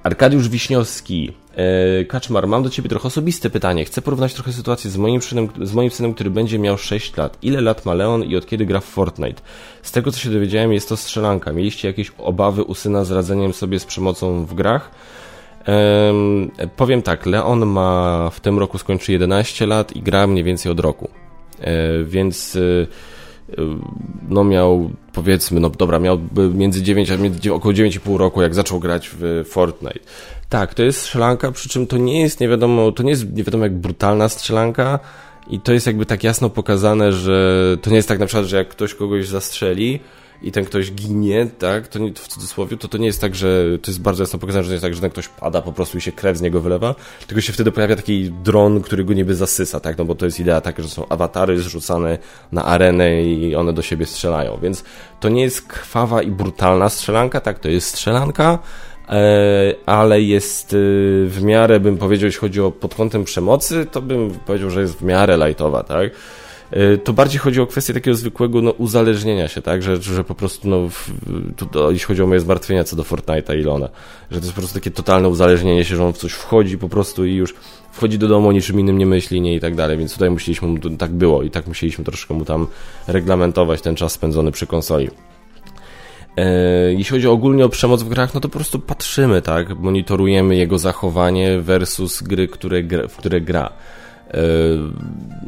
Arkadiusz 0.04 0.50
Wiśniowski. 0.50 1.34
E, 1.58 2.06
Kaczmar, 2.06 2.48
mam 2.48 2.64
do 2.64 2.70
Ciebie 2.70 2.90
trochę 2.90 3.08
osobiste 3.08 3.50
pytanie. 3.50 3.86
Chcę 3.86 4.02
porównać 4.02 4.34
trochę 4.34 4.54
sytuację 4.54 4.92
z 4.92 4.98
moim, 4.98 5.22
synem, 5.22 5.50
z 5.62 5.74
moim 5.74 5.92
synem, 5.92 6.14
który 6.14 6.30
będzie 6.30 6.60
miał 6.60 6.78
6 6.78 7.18
lat. 7.18 7.38
Ile 7.42 7.62
lat 7.62 7.86
ma 7.86 7.94
Leon 7.94 8.24
i 8.24 8.36
od 8.36 8.46
kiedy 8.46 8.66
gra 8.66 8.80
w 8.80 8.86
Fortnite? 8.86 9.42
Z 9.82 9.92
tego 9.92 10.12
co 10.12 10.20
się 10.20 10.30
dowiedziałem, 10.30 10.74
jest 10.74 10.90
to 10.90 10.98
strzelanka. 10.98 11.54
Mieliście 11.54 11.88
jakieś 11.88 12.12
obawy 12.18 12.64
u 12.64 12.76
syna 12.76 13.06
z 13.06 13.12
radzeniem 13.12 13.54
sobie 13.54 13.80
z 13.80 13.86
przemocą 13.86 14.46
w 14.46 14.54
grach? 14.54 14.92
Powiem 16.76 17.02
tak, 17.02 17.26
Leon 17.26 17.66
ma 17.66 18.30
w 18.30 18.40
tym 18.40 18.60
roku 18.60 18.78
skończy 18.78 19.12
11 19.12 19.66
lat 19.66 19.96
i 19.96 20.02
gra 20.02 20.28
mniej 20.28 20.44
więcej 20.44 20.72
od 20.72 20.80
roku. 20.80 21.10
E, 21.60 22.04
więc. 22.04 22.56
E, 22.56 23.17
no 24.30 24.44
miał 24.44 24.90
powiedzmy, 25.14 25.60
no 25.60 25.70
dobra, 25.70 26.00
miał 26.00 26.20
między 26.54 26.84
9 26.84 27.12
a 27.12 27.18
między, 27.18 27.54
około 27.54 27.74
9,5 27.74 28.18
roku, 28.18 28.42
jak 28.42 28.56
zaczął 28.56 28.80
grać 28.80 29.10
w 29.20 29.46
Fortnite. 29.50 30.00
Tak, 30.50 30.74
to 30.74 30.84
jest 30.84 31.02
strzelanka, 31.02 31.52
przy 31.52 31.70
czym 31.70 31.88
to 31.88 31.98
nie 31.98 32.22
jest 32.22 32.40
nie 32.40 32.48
wiadomo, 32.48 32.92
to 32.92 33.04
nie 33.04 33.10
jest 33.10 33.34
nie 33.34 33.44
wiadomo 33.44 33.64
jak 33.64 33.76
brutalna 33.76 34.30
strzelanka 34.30 35.00
i 35.50 35.60
to 35.60 35.74
jest 35.74 35.88
jakby 35.88 36.06
tak 36.06 36.24
jasno 36.24 36.50
pokazane, 36.50 37.14
że 37.14 37.78
to 37.82 37.90
nie 37.90 37.96
jest 37.96 38.08
tak 38.08 38.20
na 38.20 38.26
przykład, 38.26 38.46
że 38.46 38.58
jak 38.58 38.70
ktoś 38.70 38.94
kogoś 38.94 39.28
zastrzeli, 39.28 40.00
i 40.42 40.52
ten 40.52 40.66
ktoś 40.66 40.92
ginie, 40.92 41.48
tak, 41.60 41.88
to 41.88 42.00
nie, 42.00 42.14
w 42.14 42.28
cudzysłowie, 42.28 42.78
to 42.78 42.88
to 42.88 42.98
nie 42.98 43.06
jest 43.06 43.22
tak, 43.22 43.36
że 43.36 43.64
to 43.82 43.92
jest 43.92 44.02
bardzo 44.02 44.24
jasno 44.24 44.40
pokazane, 44.40 44.64
że 44.64 44.70
nie 44.70 44.74
jest 44.74 44.84
tak, 44.84 44.94
że 44.94 45.02
ten 45.02 45.10
ktoś 45.10 45.28
pada 45.28 45.62
po 45.62 45.74
prostu 45.74 45.98
i 45.98 46.02
się 46.02 46.12
krew 46.12 46.38
z 46.38 46.42
niego 46.42 46.62
wylewa, 46.62 46.96
tylko 47.28 47.42
się 47.42 47.54
wtedy 47.54 47.72
pojawia 47.72 47.96
taki 47.96 48.32
dron, 48.44 48.82
który 48.82 49.04
go 49.04 49.14
niby 49.14 49.36
zasysa, 49.36 49.80
tak, 49.80 49.98
no 49.98 50.06
bo 50.06 50.16
to 50.16 50.26
jest 50.26 50.40
idea 50.40 50.62
taka, 50.62 50.84
że 50.84 50.90
są 50.90 51.08
awatary 51.08 51.60
zrzucane 51.60 52.18
na 52.52 52.66
arenę 52.66 53.24
i 53.24 53.56
one 53.56 53.74
do 53.74 53.82
siebie 53.82 54.06
strzelają, 54.06 54.60
więc 54.62 54.84
to 55.20 55.30
nie 55.30 55.42
jest 55.42 55.68
krwawa 55.68 56.22
i 56.22 56.32
brutalna 56.32 56.90
strzelanka, 56.90 57.42
tak, 57.42 57.60
to 57.60 57.70
jest 57.70 57.88
strzelanka, 57.88 58.60
e, 59.10 59.76
ale 59.86 60.22
jest 60.22 60.74
e, 60.74 60.78
w 61.28 61.40
miarę, 61.44 61.80
bym 61.80 61.98
powiedział, 61.98 62.26
jeśli 62.26 62.40
chodzi 62.40 62.62
o 62.62 62.72
pod 62.72 62.96
kątem 62.96 63.24
przemocy, 63.24 63.86
to 63.92 64.02
bym 64.02 64.32
powiedział, 64.32 64.70
że 64.70 64.82
jest 64.82 64.98
w 64.98 65.04
miarę 65.04 65.38
lightowa, 65.38 65.84
tak, 65.84 66.12
to 67.04 67.14
bardziej 67.14 67.40
chodzi 67.40 67.62
o 67.62 67.68
kwestię 67.68 67.94
takiego 67.94 68.18
zwykłego 68.18 68.62
no, 68.62 68.72
uzależnienia 68.72 69.48
się, 69.48 69.62
tak, 69.62 69.84
że, 69.84 70.02
że 70.02 70.24
po 70.24 70.36
prostu, 70.36 70.68
no, 70.70 70.90
w, 70.90 71.12
to, 71.72 71.92
jeśli 71.92 72.06
chodzi 72.08 72.22
o 72.22 72.28
moje 72.28 72.40
zmartwienia 72.40 72.84
co 72.84 72.96
do 72.96 73.04
Fortnite'a 73.04 73.60
i 73.60 73.62
Lona, 73.62 73.90
że 74.32 74.40
to 74.40 74.46
jest 74.46 74.56
po 74.56 74.62
prostu 74.62 74.80
takie 74.80 74.92
totalne 74.92 75.30
uzależnienie 75.30 75.86
się, 75.86 75.96
że 75.96 76.06
on 76.06 76.14
w 76.14 76.18
coś 76.18 76.32
wchodzi 76.32 76.78
po 76.78 76.90
prostu 76.90 77.26
i 77.26 77.34
już 77.34 77.56
wchodzi 77.92 78.18
do 78.18 78.28
domu, 78.28 78.52
niczym 78.52 78.80
innym 78.80 78.98
nie 78.98 79.06
myśli, 79.06 79.42
nie 79.42 79.56
i 79.56 79.60
tak 79.60 79.76
dalej, 79.76 79.98
więc 79.98 80.14
tutaj 80.14 80.30
musieliśmy 80.30 80.68
mu, 80.68 80.80
tak 80.98 81.12
było 81.12 81.44
i 81.44 81.50
tak 81.50 81.68
musieliśmy 81.68 82.06
troszkę 82.06 82.34
mu 82.34 82.46
tam 82.46 82.68
reglamentować 83.08 83.82
ten 83.82 83.96
czas 83.96 84.12
spędzony 84.12 84.52
przy 84.52 84.68
konsoli. 84.68 85.10
E, 86.38 86.94
jeśli 86.94 87.12
chodzi 87.16 87.28
ogólnie 87.28 87.66
o 87.66 87.70
przemoc 87.70 88.04
w 88.04 88.10
grach, 88.10 88.34
no 88.34 88.40
to 88.40 88.50
po 88.50 88.58
prostu 88.58 88.80
patrzymy, 88.80 89.42
tak? 89.42 89.80
Monitorujemy 89.80 90.56
jego 90.56 90.80
zachowanie 90.80 91.62
versus 91.62 92.22
gry, 92.22 92.48
które, 92.48 92.84
w 93.08 93.18
które 93.18 93.42
gra. 93.42 93.74
E, 94.34 94.38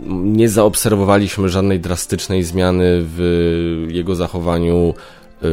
nie 0.09 0.49
zaobserwowaliśmy 0.49 1.49
żadnej 1.49 1.79
drastycznej 1.79 2.43
zmiany 2.43 2.85
w 3.01 3.87
jego 3.89 4.15
zachowaniu, 4.15 4.93
e, 5.43 5.47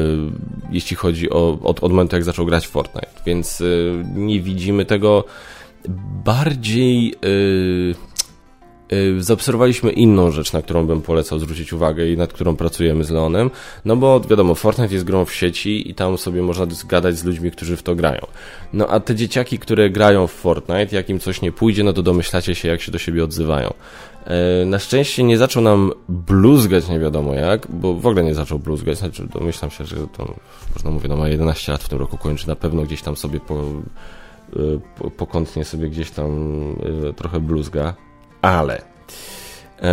jeśli 0.70 0.96
chodzi 0.96 1.30
o 1.30 1.58
od, 1.62 1.84
od 1.84 1.92
momentu, 1.92 2.16
jak 2.16 2.24
zaczął 2.24 2.46
grać 2.46 2.66
w 2.66 2.70
Fortnite, 2.70 3.20
więc 3.26 3.60
e, 3.60 3.64
nie 4.14 4.40
widzimy 4.40 4.84
tego. 4.84 5.24
Bardziej 6.24 7.14
zaobserwowaliśmy 9.18 9.90
inną 9.90 10.30
rzecz, 10.30 10.52
na 10.52 10.62
którą 10.62 10.86
bym 10.86 11.02
polecał 11.02 11.38
zwrócić 11.38 11.72
uwagę 11.72 12.06
i 12.06 12.16
nad 12.16 12.32
którą 12.32 12.56
pracujemy 12.56 13.04
z 13.04 13.10
Leonem, 13.10 13.50
no 13.84 13.96
bo 13.96 14.20
wiadomo, 14.20 14.54
Fortnite 14.54 14.94
jest 14.94 15.04
grą 15.04 15.24
w 15.24 15.34
sieci 15.34 15.90
i 15.90 15.94
tam 15.94 16.18
sobie 16.18 16.42
można 16.42 16.66
gadać 16.88 17.18
z 17.18 17.24
ludźmi, 17.24 17.50
którzy 17.50 17.76
w 17.76 17.82
to 17.82 17.94
grają. 17.94 18.26
No 18.72 18.88
a 18.88 19.00
te 19.00 19.14
dzieciaki, 19.14 19.58
które 19.58 19.90
grają 19.90 20.26
w 20.26 20.32
Fortnite, 20.32 20.96
jak 20.96 21.10
im 21.10 21.20
coś 21.20 21.42
nie 21.42 21.52
pójdzie, 21.52 21.84
no 21.84 21.92
to 21.92 22.02
domyślacie 22.02 22.54
się, 22.54 22.68
jak 22.68 22.80
się 22.80 22.92
do 22.92 22.98
siebie 22.98 23.24
odzywają. 23.24 23.74
E, 24.24 24.64
na 24.64 24.78
szczęście 24.78 25.22
nie 25.22 25.38
zaczął 25.38 25.62
nam 25.62 25.92
bluzgać 26.08 26.88
nie 26.88 26.98
wiadomo 26.98 27.34
jak, 27.34 27.66
bo 27.70 27.94
w 27.94 28.06
ogóle 28.06 28.24
nie 28.24 28.34
zaczął 28.34 28.58
bluzgać, 28.58 28.98
znaczy 28.98 29.26
domyślam 29.34 29.70
się, 29.70 29.84
że 29.84 29.96
to, 29.96 30.34
można 30.74 30.90
mówić, 30.90 31.08
no 31.08 31.16
ma 31.16 31.28
11 31.28 31.72
lat 31.72 31.82
w 31.82 31.88
tym 31.88 31.98
roku 31.98 32.18
kończy, 32.18 32.48
na 32.48 32.56
pewno 32.56 32.82
gdzieś 32.82 33.02
tam 33.02 33.16
sobie 33.16 33.40
po, 33.40 33.64
po, 34.98 35.10
pokątnie 35.10 35.64
sobie 35.64 35.88
gdzieś 35.88 36.10
tam 36.10 36.30
trochę 37.16 37.40
bluzga, 37.40 37.94
ale 38.46 38.82
e, 39.82 39.92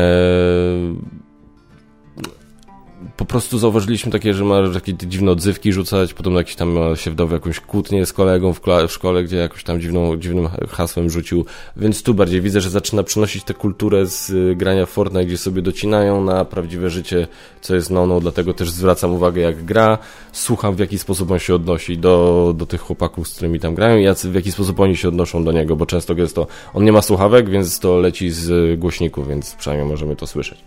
po 3.17 3.25
prostu 3.25 3.57
zauważyliśmy 3.57 4.11
takie, 4.11 4.33
że 4.33 4.43
ma 4.43 4.69
takie 4.73 4.93
dziwne 4.93 5.31
odzywki 5.31 5.73
rzucać, 5.73 6.13
potem 6.13 6.35
jakiś 6.35 6.55
tam 6.55 6.77
się 6.95 7.11
wdał 7.11 7.27
w 7.27 7.31
jakąś 7.31 7.59
kłótnię 7.59 8.05
z 8.05 8.13
kolegą 8.13 8.53
w, 8.53 8.61
w 8.87 8.91
szkole, 8.91 9.23
gdzie 9.23 9.37
jakoś 9.37 9.63
tam 9.63 9.81
dziwną, 9.81 10.17
dziwnym 10.17 10.49
hasłem 10.69 11.09
rzucił, 11.09 11.45
więc 11.77 12.03
tu 12.03 12.13
bardziej 12.13 12.41
widzę, 12.41 12.61
że 12.61 12.69
zaczyna 12.69 13.03
przynosić 13.03 13.43
tę 13.43 13.53
kulturę 13.53 14.05
z 14.05 14.29
y, 14.29 14.55
grania 14.55 14.85
Fortnite, 14.85 15.25
gdzie 15.25 15.37
sobie 15.37 15.61
docinają 15.61 16.23
na 16.23 16.45
prawdziwe 16.45 16.89
życie, 16.89 17.27
co 17.61 17.75
jest 17.75 17.91
no, 17.91 18.05
no, 18.07 18.19
dlatego 18.19 18.53
też 18.53 18.71
zwracam 18.71 19.13
uwagę 19.13 19.41
jak 19.41 19.65
gra, 19.65 19.97
słucham 20.31 20.75
w 20.75 20.79
jaki 20.79 20.99
sposób 20.99 21.31
on 21.31 21.39
się 21.39 21.55
odnosi 21.55 21.97
do, 21.97 22.53
do 22.57 22.65
tych 22.65 22.81
chłopaków, 22.81 23.27
z 23.27 23.35
którymi 23.35 23.59
tam 23.59 23.75
grają 23.75 23.97
i 23.97 24.15
w 24.31 24.35
jaki 24.35 24.51
sposób 24.51 24.79
oni 24.79 24.97
się 24.97 25.07
odnoszą 25.07 25.43
do 25.43 25.51
niego, 25.51 25.75
bo 25.75 25.85
często 25.85 26.13
jest 26.13 26.35
to, 26.35 26.47
on 26.73 26.83
nie 26.83 26.91
ma 26.91 27.01
słuchawek, 27.01 27.49
więc 27.49 27.79
to 27.79 27.97
leci 27.97 28.31
z 28.31 28.79
głośników, 28.79 29.27
więc 29.27 29.55
przynajmniej 29.55 29.89
możemy 29.89 30.15
to 30.15 30.27
słyszeć. 30.27 30.59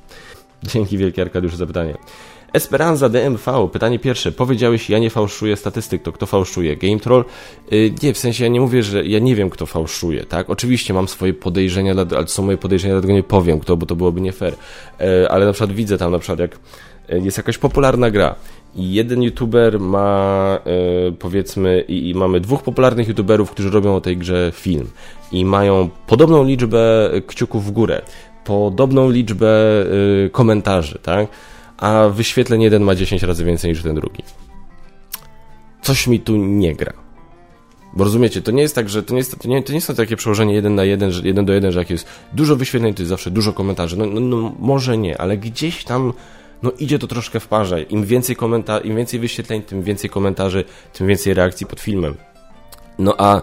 Dzięki 0.72 0.98
wielkie 0.98 1.22
Arkadiusz 1.22 1.56
za 1.56 1.66
pytanie. 1.66 1.94
Esperanza 2.52 3.08
DMV, 3.08 3.68
pytanie 3.72 3.98
pierwsze. 3.98 4.32
Powiedziałeś, 4.32 4.90
ja 4.90 4.98
nie 4.98 5.10
fałszuję 5.10 5.56
statystyk, 5.56 6.02
to 6.02 6.12
kto 6.12 6.26
fałszuje? 6.26 6.76
Game 6.76 7.00
Troll? 7.00 7.24
Yy, 7.70 7.92
nie, 8.02 8.14
w 8.14 8.18
sensie 8.18 8.44
ja 8.44 8.50
nie 8.50 8.60
mówię, 8.60 8.82
że 8.82 9.04
ja 9.04 9.18
nie 9.18 9.34
wiem, 9.34 9.50
kto 9.50 9.66
fałszuje, 9.66 10.24
tak? 10.24 10.50
Oczywiście 10.50 10.94
mam 10.94 11.08
swoje 11.08 11.34
podejrzenia, 11.34 11.94
ale 12.16 12.28
są 12.28 12.42
moje 12.42 12.58
podejrzenia, 12.58 12.94
dlatego 12.94 13.12
nie 13.12 13.22
powiem 13.22 13.60
kto, 13.60 13.76
bo 13.76 13.86
to 13.86 13.96
byłoby 13.96 14.20
nie 14.20 14.32
fair. 14.32 14.54
Yy, 15.00 15.30
ale 15.30 15.46
na 15.46 15.52
przykład 15.52 15.72
widzę 15.72 15.98
tam, 15.98 16.12
na 16.12 16.18
przykład 16.18 16.38
jak 16.38 16.58
yy, 17.08 17.20
jest 17.20 17.36
jakaś 17.36 17.58
popularna 17.58 18.10
gra 18.10 18.34
i 18.76 18.92
jeden 18.92 19.22
youtuber 19.22 19.80
ma, 19.80 20.58
yy, 20.66 21.12
powiedzmy, 21.12 21.84
i, 21.88 22.10
i 22.10 22.14
mamy 22.14 22.40
dwóch 22.40 22.62
popularnych 22.62 23.08
youtuberów, 23.08 23.50
którzy 23.50 23.70
robią 23.70 23.96
o 23.96 24.00
tej 24.00 24.16
grze 24.16 24.52
film 24.54 24.90
i 25.32 25.44
mają 25.44 25.88
podobną 26.06 26.44
liczbę 26.44 27.10
kciuków 27.26 27.64
w 27.64 27.70
górę 27.70 28.02
podobną 28.46 29.10
liczbę 29.10 29.82
y, 30.26 30.30
komentarzy, 30.30 30.98
tak? 31.02 31.28
A 31.76 32.08
wyświetleń 32.08 32.62
jeden 32.62 32.82
ma 32.82 32.94
10 32.94 33.22
razy 33.22 33.44
więcej 33.44 33.70
niż 33.70 33.82
ten 33.82 33.94
drugi. 33.94 34.22
Coś 35.82 36.06
mi 36.06 36.20
tu 36.20 36.36
nie 36.36 36.74
gra. 36.74 36.92
Bo 37.96 38.04
rozumiecie, 38.04 38.42
to 38.42 38.50
nie 38.50 38.62
jest 38.62 38.74
tak, 38.74 38.88
że 38.88 39.02
to 39.02 39.14
nie, 39.14 39.18
jest, 39.18 39.38
to 39.38 39.48
nie, 39.48 39.62
to 39.62 39.72
nie 39.72 39.76
jest 39.76 39.96
takie 39.96 40.16
przełożenie 40.16 40.54
jeden 40.54 40.74
na 40.74 40.84
jeden, 40.84 41.10
że 41.10 41.22
jeden 41.22 41.44
do 41.44 41.52
jeden, 41.52 41.72
że 41.72 41.78
jak 41.78 41.90
jest 41.90 42.06
dużo 42.32 42.56
wyświetleń, 42.56 42.94
to 42.94 43.02
jest 43.02 43.10
zawsze 43.10 43.30
dużo 43.30 43.52
komentarzy. 43.52 43.96
No, 43.96 44.06
no, 44.06 44.20
no 44.20 44.54
może 44.58 44.98
nie, 44.98 45.20
ale 45.20 45.36
gdzieś 45.36 45.84
tam 45.84 46.12
no 46.62 46.72
idzie 46.78 46.98
to 46.98 47.06
troszkę 47.06 47.40
w 47.40 47.48
parze. 47.48 47.82
Im 47.82 48.04
więcej 48.04 48.36
komenta 48.36 48.78
im 48.78 48.96
więcej 48.96 49.20
wyświetleń, 49.20 49.62
tym 49.62 49.82
więcej 49.82 50.10
komentarzy, 50.10 50.64
tym 50.92 51.06
więcej 51.06 51.34
reakcji 51.34 51.66
pod 51.66 51.80
filmem. 51.80 52.14
No 52.98 53.14
a 53.18 53.42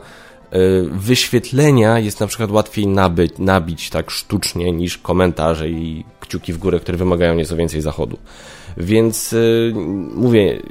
wyświetlenia 0.92 2.00
jest 2.00 2.20
na 2.20 2.28
przykład 2.28 2.52
łatwiej 2.52 2.88
nabyć, 2.88 3.38
nabić 3.38 3.90
tak 3.90 4.12
sztucznie 4.12 4.72
niż 4.72 4.98
komentarze 4.98 5.70
i 5.70 6.06
kciuki 6.20 6.54
w 6.54 6.58
górę, 6.58 6.80
które 6.80 6.98
wymagają 6.98 7.36
nieco 7.36 7.56
więcej 7.56 7.82
zachodu. 7.82 8.18
Więc 8.78 9.34
y, 9.34 9.74
mówię, 10.16 10.62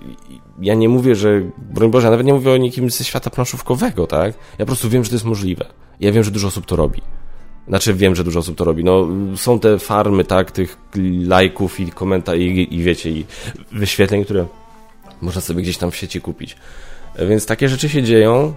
ja 0.61 0.75
nie 0.75 0.89
mówię, 0.89 1.15
że, 1.15 1.43
broń 1.59 1.91
Boże, 1.91 2.07
ja 2.07 2.11
nawet 2.11 2.27
nie 2.27 2.35
mówię 2.35 2.53
o 2.53 2.57
nikim 2.57 2.91
ze 2.91 3.05
świata 3.05 3.31
planszówkowego, 3.31 4.07
tak? 4.07 4.35
Ja 4.59 4.59
po 4.59 4.67
prostu 4.67 4.91
wiem, 4.91 5.05
że 5.05 5.11
to 5.11 5.17
jest 5.17 5.25
możliwe. 5.25 5.67
Ja 6.01 6.13
wiem, 6.13 6.25
że 6.25 6.31
dużo 6.31 6.49
osób 6.49 6.67
to 6.67 6.77
robi. 6.77 7.01
Znaczy 7.69 7.95
wiem, 7.95 8.15
że 8.15 8.25
dużo 8.25 8.39
osób 8.39 8.57
to 8.57 8.65
robi. 8.65 8.85
No, 8.85 9.09
są 9.37 9.61
te 9.61 9.79
farmy, 9.79 10.25
tak, 10.25 10.51
tych 10.51 10.79
lajków 11.27 11.81
i 11.81 11.91
komentarzy 11.91 12.43
i, 12.43 12.75
i 12.77 12.83
wiecie, 12.83 13.11
i 13.11 13.25
wyświetleń, 13.73 14.25
które 14.25 14.47
można 15.21 15.41
sobie 15.41 15.63
gdzieś 15.63 15.79
tam 15.79 15.91
w 15.91 15.97
sieci 15.97 16.21
kupić. 16.21 16.57
Więc 17.29 17.47
takie 17.47 17.69
rzeczy 17.69 17.89
się 17.89 18.03
dzieją 18.03 18.55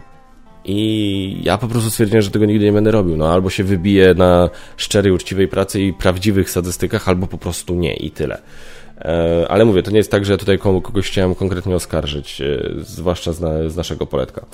i 0.66 1.40
ja 1.44 1.58
po 1.58 1.68
prostu 1.68 1.90
stwierdziłem, 1.90 2.22
że 2.22 2.32
tego 2.32 2.46
nigdy 2.46 2.66
nie 2.66 2.74
będę 2.74 2.92
robił. 2.92 3.18
No, 3.18 3.34
albo 3.34 3.50
się 3.50 3.64
wybiję 3.64 4.14
na 4.14 4.50
szczerej, 4.78 5.12
uczciwej 5.12 5.48
pracy 5.48 5.82
i 5.82 5.94
prawdziwych 5.94 6.50
statystykach, 6.50 7.10
albo 7.10 7.28
po 7.28 7.38
prostu 7.38 7.76
nie 7.76 7.94
i 7.94 8.12
tyle. 8.12 8.42
E, 8.98 9.46
ale 9.50 9.66
mówię, 9.66 9.84
to 9.84 9.92
nie 9.92 9.98
jest 9.98 10.12
tak, 10.12 10.26
że 10.26 10.38
tutaj 10.38 10.60
kogoś 10.60 11.08
chciałem 11.08 11.36
konkretnie 11.36 11.76
oskarżyć, 11.76 12.42
e, 12.42 12.46
zwłaszcza 12.80 13.34
z, 13.34 13.42
na, 13.42 13.70
z 13.70 13.76
naszego 13.76 14.06
poletka. 14.06 14.46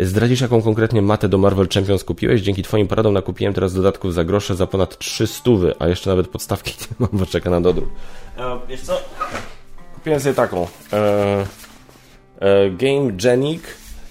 Zdradzisz, 0.00 0.40
jaką 0.40 0.62
konkretnie 0.62 1.02
matę 1.02 1.28
do 1.28 1.38
Marvel 1.38 1.68
Champions 1.74 2.04
kupiłeś? 2.04 2.40
Dzięki 2.40 2.62
Twoim 2.62 2.88
poradom 2.88 3.14
nakupiłem 3.14 3.54
teraz 3.54 3.74
dodatków 3.74 4.14
za 4.14 4.24
grosze 4.24 4.56
za 4.56 4.66
ponad 4.66 4.98
300, 4.98 5.50
a 5.78 5.88
jeszcze 5.88 6.10
nawet 6.10 6.28
podstawki 6.28 6.74
nie 6.80 6.96
mam, 6.98 7.08
bo 7.12 7.26
czeka 7.26 7.50
na 7.50 7.60
dodruk. 7.60 7.88
E, 8.38 8.58
wiesz 8.68 8.80
co? 8.80 9.00
Kupiłem 9.94 10.20
sobie 10.20 10.34
taką. 10.34 10.66
E, 10.92 11.46
e, 12.40 12.70
Game 12.70 13.12
Genic 13.12 13.62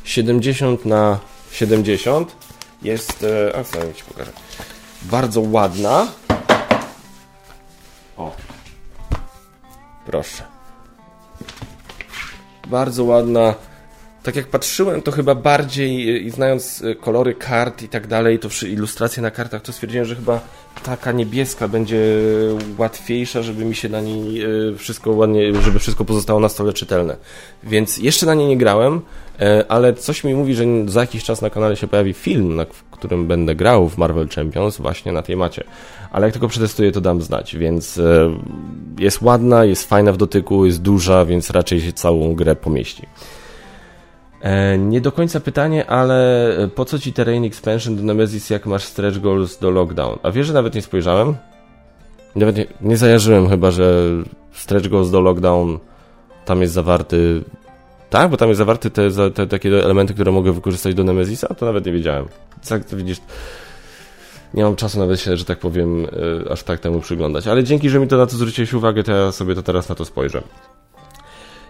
70 0.07 0.85
na 0.85 1.19
70 1.51 2.35
jest, 2.81 3.23
e, 3.23 3.55
a 3.55 3.63
co 3.63 3.93
ci 3.93 4.03
pokażę, 4.03 4.31
bardzo 5.01 5.41
ładna. 5.41 6.07
O, 8.17 8.35
proszę. 10.05 10.43
Bardzo 12.67 13.03
ładna 13.03 13.55
tak 14.23 14.35
jak 14.35 14.47
patrzyłem, 14.47 15.01
to 15.01 15.11
chyba 15.11 15.35
bardziej 15.35 16.25
i 16.25 16.29
znając 16.29 16.81
e, 16.81 16.95
kolory 16.95 17.35
kart 17.35 17.81
i 17.81 17.89
tak 17.89 18.07
dalej, 18.07 18.39
to 18.39 18.49
ilustracje 18.65 19.23
na 19.23 19.31
kartach, 19.31 19.61
to 19.61 19.73
stwierdziłem, 19.73 20.05
że 20.05 20.15
chyba 20.15 20.39
taka 20.83 21.11
niebieska 21.11 21.67
będzie 21.67 21.99
łatwiejsza, 22.77 23.41
żeby 23.41 23.65
mi 23.65 23.75
się 23.75 23.89
na 23.89 24.01
niej 24.01 24.41
e, 24.41 24.47
wszystko 24.77 25.11
ładnie, 25.11 25.61
żeby 25.61 25.79
wszystko 25.79 26.05
pozostało 26.05 26.39
na 26.39 26.49
stole 26.49 26.73
czytelne. 26.73 27.17
Więc 27.63 27.97
jeszcze 27.97 28.25
na 28.25 28.33
niej 28.33 28.47
nie 28.47 28.57
grałem, 28.57 29.01
e, 29.39 29.65
ale 29.69 29.93
coś 29.93 30.23
mi 30.23 30.33
mówi, 30.33 30.55
że 30.55 30.65
za 30.85 31.01
jakiś 31.01 31.23
czas 31.23 31.41
na 31.41 31.49
kanale 31.49 31.75
się 31.75 31.87
pojawi 31.87 32.13
film, 32.13 32.61
w 32.73 32.83
którym 32.83 33.27
będę 33.27 33.55
grał 33.55 33.89
w 33.89 33.97
Marvel 33.97 34.29
Champions 34.29 34.77
właśnie 34.77 35.11
na 35.11 35.21
tej 35.21 35.35
macie. 35.35 35.63
Ale 36.11 36.27
jak 36.27 36.33
tylko 36.33 36.47
przetestuję, 36.47 36.91
to 36.91 37.01
dam 37.01 37.21
znać, 37.21 37.55
więc 37.55 37.99
jest 38.99 39.21
ładna, 39.21 39.65
jest 39.65 39.89
fajna 39.89 40.11
w 40.11 40.17
dotyku, 40.17 40.65
jest 40.65 40.81
duża, 40.81 41.25
więc 41.25 41.49
raczej 41.49 41.81
się 41.81 41.93
całą 41.93 42.35
grę 42.35 42.55
pomieści. 42.55 43.07
E, 44.41 44.77
nie 44.77 45.01
do 45.01 45.11
końca 45.11 45.39
pytanie, 45.39 45.89
ale 45.89 46.53
po 46.75 46.85
co 46.85 46.99
ci 46.99 47.13
Terrain 47.13 47.43
Expansion 47.43 47.95
do 47.95 48.03
Nemesis, 48.03 48.49
jak 48.49 48.65
masz 48.65 48.83
stretch 48.83 49.19
goals 49.19 49.59
do 49.59 49.71
Lockdown? 49.71 50.19
A 50.23 50.31
wiesz, 50.31 50.47
że 50.47 50.53
nawet 50.53 50.75
nie 50.75 50.81
spojrzałem? 50.81 51.35
Nawet 52.35 52.57
nie, 52.57 52.65
nie 52.81 52.97
zajarzyłem 52.97 53.49
chyba, 53.49 53.71
że 53.71 54.03
stretch 54.51 54.89
goals 54.89 55.11
do 55.11 55.21
Lockdown 55.21 55.79
tam 56.45 56.61
jest 56.61 56.73
zawarty... 56.73 57.43
Tak, 58.09 58.31
bo 58.31 58.37
tam 58.37 58.47
jest 58.47 58.57
zawarty 58.57 58.89
te, 58.91 59.31
te, 59.33 59.47
takie 59.47 59.83
elementy, 59.83 60.13
które 60.13 60.31
mogę 60.31 60.51
wykorzystać 60.51 60.95
do 60.95 61.03
Nemesisa? 61.03 61.47
To 61.47 61.65
nawet 61.65 61.85
nie 61.85 61.91
wiedziałem. 61.91 62.25
Tak, 62.69 62.85
to 62.85 62.97
widzisz... 62.97 63.17
Nie 64.53 64.63
mam 64.63 64.75
czasu 64.75 64.99
nawet 64.99 65.19
się, 65.19 65.37
że 65.37 65.45
tak 65.45 65.59
powiem, 65.59 66.05
e, 66.45 66.51
aż 66.51 66.63
tak 66.63 66.79
temu 66.79 66.99
przyglądać. 66.99 67.47
Ale 67.47 67.63
dzięki, 67.63 67.89
że 67.89 67.99
mi 67.99 68.07
to 68.07 68.17
na 68.17 68.25
to 68.25 68.35
zwróciłeś 68.35 68.73
uwagę, 68.73 69.03
to 69.03 69.11
ja 69.11 69.31
sobie 69.31 69.55
to 69.55 69.63
teraz 69.63 69.89
na 69.89 69.95
to 69.95 70.05
spojrzę. 70.05 70.41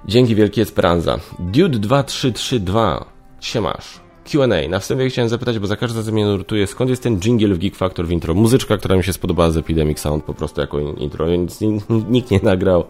Dzięki 0.08 0.36
wielkie 0.36 0.62
Esperanza. 0.62 1.20
Dude2332. 1.52 3.06
Siemasz. 3.40 4.00
Q&A. 4.32 4.70
Na 4.70 4.80
wstępie 4.80 5.10
chciałem 5.10 5.30
zapytać, 5.30 5.60
bo 5.60 5.68
za 5.68 5.76
każdym 5.76 6.00
razem 6.00 6.14
mnie 6.14 6.26
nurtuje, 6.26 6.68
skąd 6.68 6.90
jest 6.90 7.04
ten 7.04 7.20
jingle 7.20 7.56
w 7.56 7.58
Geek 7.58 7.76
Factor 7.76 8.08
w 8.08 8.12
intro. 8.12 8.34
Muzyczka, 8.34 8.78
która 8.78 8.96
mi 8.96 9.04
się 9.04 9.14
spodobała 9.14 9.52
z 9.52 9.58
Epidemic 9.58 10.00
Sound 10.00 10.24
po 10.24 10.34
prostu 10.34 10.62
jako 10.62 10.80
intro, 10.80 11.26
więc 11.26 11.60
nikt 12.10 12.32
nie 12.32 12.40
nagrał. 12.44 12.84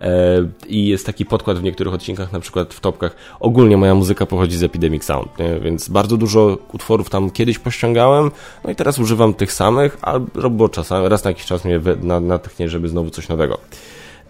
E, 0.00 0.48
I 0.68 0.86
jest 0.86 1.06
taki 1.06 1.24
podkład 1.24 1.58
w 1.58 1.62
niektórych 1.62 1.94
odcinkach, 1.94 2.32
na 2.32 2.40
przykład 2.40 2.74
w 2.74 2.80
topkach. 2.80 3.16
Ogólnie 3.40 3.76
moja 3.76 3.94
muzyka 3.94 4.26
pochodzi 4.26 4.56
z 4.56 4.62
Epidemic 4.62 5.04
Sound, 5.04 5.38
nie? 5.38 5.60
więc 5.60 5.88
bardzo 5.88 6.16
dużo 6.16 6.58
utworów 6.72 7.10
tam 7.10 7.30
kiedyś 7.30 7.58
pościągałem, 7.58 8.30
no 8.64 8.70
i 8.70 8.74
teraz 8.74 8.98
używam 8.98 9.34
tych 9.34 9.52
samych, 9.52 9.98
albo 10.02 10.68
czasami, 10.68 11.08
raz 11.08 11.24
na 11.24 11.30
jakiś 11.30 11.46
czas 11.46 11.64
mnie 11.64 11.80
natchnie, 12.20 12.68
żeby 12.68 12.88
znowu 12.88 13.10
coś 13.10 13.28
nowego. 13.28 13.58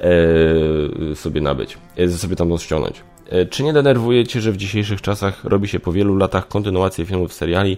E, 0.00 1.16
sobie 1.16 1.40
nabyć, 1.40 1.78
e, 1.96 2.08
sobie 2.08 2.36
tam 2.36 2.58
ściągnąć. 2.58 3.02
E, 3.28 3.46
czy 3.46 3.62
nie 3.62 3.72
denerwuje 3.72 4.26
Cię, 4.26 4.40
że 4.40 4.52
w 4.52 4.56
dzisiejszych 4.56 5.00
czasach 5.00 5.44
robi 5.44 5.68
się 5.68 5.80
po 5.80 5.92
wielu 5.92 6.16
latach 6.16 6.48
kontynuacje 6.48 7.06
filmów, 7.06 7.32
seriali, 7.32 7.76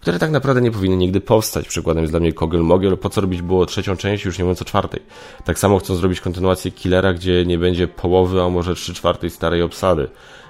które 0.00 0.18
tak 0.18 0.30
naprawdę 0.30 0.60
nie 0.60 0.70
powinny 0.70 0.96
nigdy 0.96 1.20
powstać? 1.20 1.68
Przykładem 1.68 2.02
jest 2.02 2.12
dla 2.12 2.20
mnie 2.20 2.32
Kogel 2.32 2.60
Mogel, 2.60 2.98
po 2.98 3.10
co 3.10 3.20
robić 3.20 3.42
było 3.42 3.66
trzecią 3.66 3.96
część, 3.96 4.24
już 4.24 4.38
nie 4.38 4.44
mówiąc 4.44 4.62
o 4.62 4.64
czwartej. 4.64 5.02
Tak 5.44 5.58
samo 5.58 5.78
chcą 5.78 5.94
zrobić 5.94 6.20
kontynuację 6.20 6.70
Killera, 6.70 7.12
gdzie 7.12 7.46
nie 7.46 7.58
będzie 7.58 7.88
połowy, 7.88 8.42
a 8.42 8.48
może 8.48 8.74
trzy 8.74 8.94
czwartej 8.94 9.30
starej 9.30 9.62
obsady. 9.62 10.08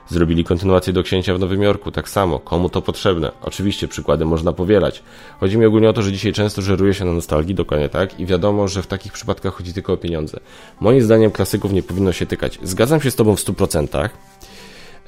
Zrobili 0.09 0.45
kontynuację 0.45 0.93
do 0.93 1.03
Księcia 1.03 1.35
w 1.35 1.39
Nowym 1.39 1.63
Jorku, 1.63 1.91
tak 1.91 2.09
samo. 2.09 2.39
Komu 2.39 2.69
to 2.69 2.83
potrzebne? 2.83 3.33
Oczywiście 3.43 3.89
przykłady 3.89 4.25
można 4.25 4.53
powielać. 4.53 5.03
Chodzi 5.41 5.59
mi 5.59 5.67
ogólnie 5.67 5.91
o 5.91 5.93
to, 5.93 6.03
że 6.03 6.13
dzisiaj 6.13 6.33
często 6.33 6.63
żeruje 6.63 6.95
się 6.95 7.05
na 7.05 7.13
nostalgii, 7.13 7.55
dokładnie 7.55 7.89
tak, 7.89 8.21
i 8.21 8.27
wiadomo, 8.27 8.69
że 8.69 8.83
w 8.83 8.87
takich 8.87 9.13
przypadkach 9.13 9.55
chodzi 9.55 9.73
tylko 9.73 9.93
o 9.93 9.97
pieniądze. 9.97 10.41
Moim 10.81 11.03
zdaniem 11.03 11.31
klasyków 11.31 11.73
nie 11.73 11.83
powinno 11.83 12.13
się 12.13 12.27
tykać. 12.27 12.59
Zgadzam 12.63 13.01
się 13.01 13.11
z 13.11 13.17
Tobą 13.17 13.37
w 13.37 13.41
100%, 13.41 14.09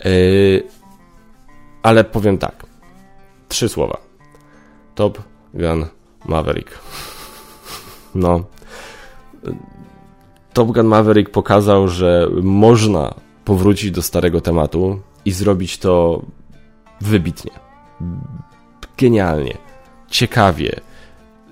yy, 0.05 0.63
ale 1.83 2.05
powiem 2.05 2.39
tak. 2.39 2.67
Trzy 3.49 3.69
słowa. 3.69 3.99
Top 4.95 5.19
Gun 5.55 5.87
Maverick. 6.25 6.79
No. 8.15 8.45
Top 10.53 10.69
Gun 10.69 10.87
Maverick 10.87 11.31
pokazał, 11.31 11.89
że 11.89 12.29
można 12.43 13.15
powrócić 13.49 13.91
do 13.91 14.03
starego 14.03 14.41
tematu 14.41 15.01
i 15.25 15.33
zrobić 15.33 15.79
to 15.79 16.23
wybitnie, 17.01 17.51
genialnie, 18.99 19.57
ciekawie. 20.11 20.81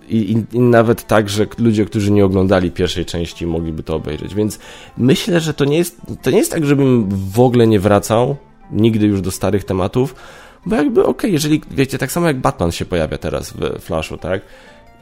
I, 0.09 0.45
i, 0.53 0.59
nawet 0.59 1.07
tak, 1.07 1.29
że 1.29 1.47
ludzie, 1.59 1.85
którzy 1.85 2.13
nie 2.13 2.25
oglądali 2.25 2.71
pierwszej 2.71 3.05
części, 3.05 3.47
mogliby 3.47 3.83
to 3.83 3.95
obejrzeć. 3.95 4.35
Więc 4.35 4.59
myślę, 4.99 5.41
że 5.41 5.55
to 5.55 5.65
nie 5.65 5.79
jest, 5.79 6.01
to 6.23 6.31
nie 6.31 6.39
jest 6.39 6.51
tak, 6.51 6.65
żebym 6.65 7.09
w 7.09 7.41
ogóle 7.41 7.67
nie 7.67 7.81
wracał 7.81 8.37
nigdy 8.71 9.07
już 9.07 9.21
do 9.21 9.31
starych 9.31 9.65
tematów, 9.65 10.15
bo 10.67 10.77
jakby 10.77 11.01
okej, 11.01 11.11
okay, 11.11 11.31
jeżeli, 11.31 11.63
wiecie, 11.71 11.99
tak 11.99 12.13
samo 12.13 12.27
jak 12.27 12.41
Batman 12.41 12.73
się 12.73 12.85
pojawia 12.85 13.19
teraz 13.19 13.53
w 13.53 13.81
Flashu, 13.81 14.17
tak? 14.17 14.43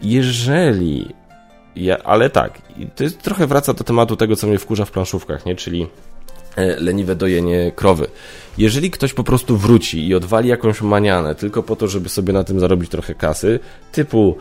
Jeżeli, 0.02 1.14
ja, 1.76 1.98
ale 2.04 2.30
tak, 2.30 2.62
to 2.96 3.04
jest, 3.04 3.22
trochę 3.22 3.46
wraca 3.46 3.74
do 3.74 3.84
tematu 3.84 4.16
tego, 4.16 4.36
co 4.36 4.46
mnie 4.46 4.58
wkurza 4.58 4.84
w 4.84 4.90
planszówkach, 4.90 5.46
nie? 5.46 5.56
Czyli 5.56 5.86
leniwe 6.56 7.16
dojenie 7.16 7.72
krowy. 7.76 8.06
Jeżeli 8.58 8.90
ktoś 8.90 9.14
po 9.14 9.24
prostu 9.24 9.56
wróci 9.56 10.08
i 10.08 10.14
odwali 10.14 10.48
jakąś 10.48 10.82
manianę 10.82 11.34
tylko 11.34 11.62
po 11.62 11.76
to, 11.76 11.88
żeby 11.88 12.08
sobie 12.08 12.32
na 12.32 12.44
tym 12.44 12.60
zarobić 12.60 12.90
trochę 12.90 13.14
kasy, 13.14 13.60
typu 13.92 14.36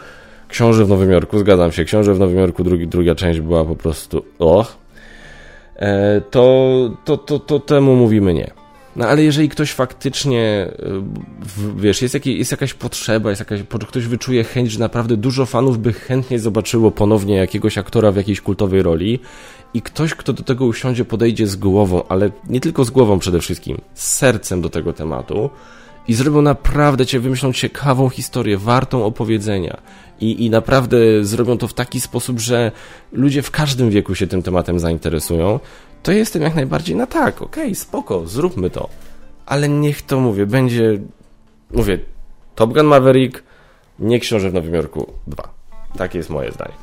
Książę 0.47 0.85
w 0.85 0.89
Nowym 0.89 1.11
Jorku, 1.11 1.39
zgadzam 1.39 1.71
się, 1.71 1.85
Książę 1.85 2.13
w 2.13 2.19
Nowym 2.19 2.37
Jorku, 2.37 2.63
drugi, 2.63 2.87
druga 2.87 3.15
część 3.15 3.39
była 3.39 3.65
po 3.65 3.75
prostu 3.75 4.25
och, 4.39 4.77
e, 5.75 6.21
to, 6.21 6.89
to, 7.05 7.17
to, 7.17 7.39
to 7.39 7.59
temu 7.59 7.95
mówimy 7.95 8.33
nie. 8.33 8.62
No 8.95 9.07
ale 9.07 9.23
jeżeli 9.23 9.49
ktoś 9.49 9.71
faktycznie, 9.71 10.41
e, 10.41 10.73
wiesz, 11.75 12.01
jest, 12.01 12.13
jakiej, 12.13 12.37
jest 12.37 12.51
jakaś 12.51 12.73
potrzeba, 12.73 13.29
jest 13.29 13.39
jakaś, 13.39 13.61
ktoś 13.87 14.07
wyczuje 14.07 14.43
chęć, 14.43 14.71
że 14.71 14.79
naprawdę 14.79 15.17
dużo 15.17 15.45
fanów 15.45 15.79
by 15.79 15.93
chętnie 15.93 16.39
zobaczyło 16.39 16.91
ponownie 16.91 17.35
jakiegoś 17.35 17.77
aktora 17.77 18.11
w 18.11 18.15
jakiejś 18.15 18.41
kultowej 18.41 18.83
roli 18.83 19.19
i 19.73 19.81
ktoś, 19.81 20.13
kto 20.13 20.33
do 20.33 20.43
tego 20.43 20.65
usiądzie, 20.65 21.05
podejdzie 21.05 21.47
z 21.47 21.55
głową, 21.55 22.07
ale 22.07 22.31
nie 22.49 22.59
tylko 22.59 22.85
z 22.85 22.89
głową 22.89 23.19
przede 23.19 23.39
wszystkim, 23.39 23.81
z 23.93 24.07
sercem 24.07 24.61
do 24.61 24.69
tego 24.69 24.93
tematu 24.93 25.49
i 26.07 26.13
zrobią 26.13 26.41
naprawdę 26.41 27.05
cię, 27.05 27.19
wymyślą 27.19 27.53
ciekawą 27.53 28.09
historię, 28.09 28.57
wartą 28.57 29.05
opowiedzenia. 29.05 29.81
I, 30.21 30.45
I 30.45 30.49
naprawdę 30.49 30.97
zrobią 31.25 31.57
to 31.57 31.67
w 31.67 31.73
taki 31.73 32.01
sposób, 32.01 32.39
że 32.39 32.71
ludzie 33.11 33.41
w 33.41 33.51
każdym 33.51 33.89
wieku 33.89 34.15
się 34.15 34.27
tym 34.27 34.41
tematem 34.41 34.79
zainteresują, 34.79 35.59
to 36.03 36.11
jestem 36.11 36.41
jak 36.41 36.55
najbardziej 36.55 36.95
na 36.95 37.07
tak, 37.07 37.41
okej, 37.41 37.63
okay, 37.63 37.75
spoko, 37.75 38.27
zróbmy 38.27 38.69
to. 38.69 38.89
Ale 39.45 39.69
niech 39.69 40.01
to, 40.01 40.19
mówię, 40.19 40.45
będzie, 40.45 40.99
mówię, 41.71 41.99
Top 42.55 42.73
Gun 42.73 42.85
Maverick, 42.85 43.43
nie 43.99 44.19
Książę 44.19 44.49
w 44.49 44.53
Nowym 44.53 44.73
Jorku 44.73 45.13
2. 45.27 45.53
Takie 45.97 46.17
jest 46.17 46.29
moje 46.29 46.51
zdanie. 46.51 46.73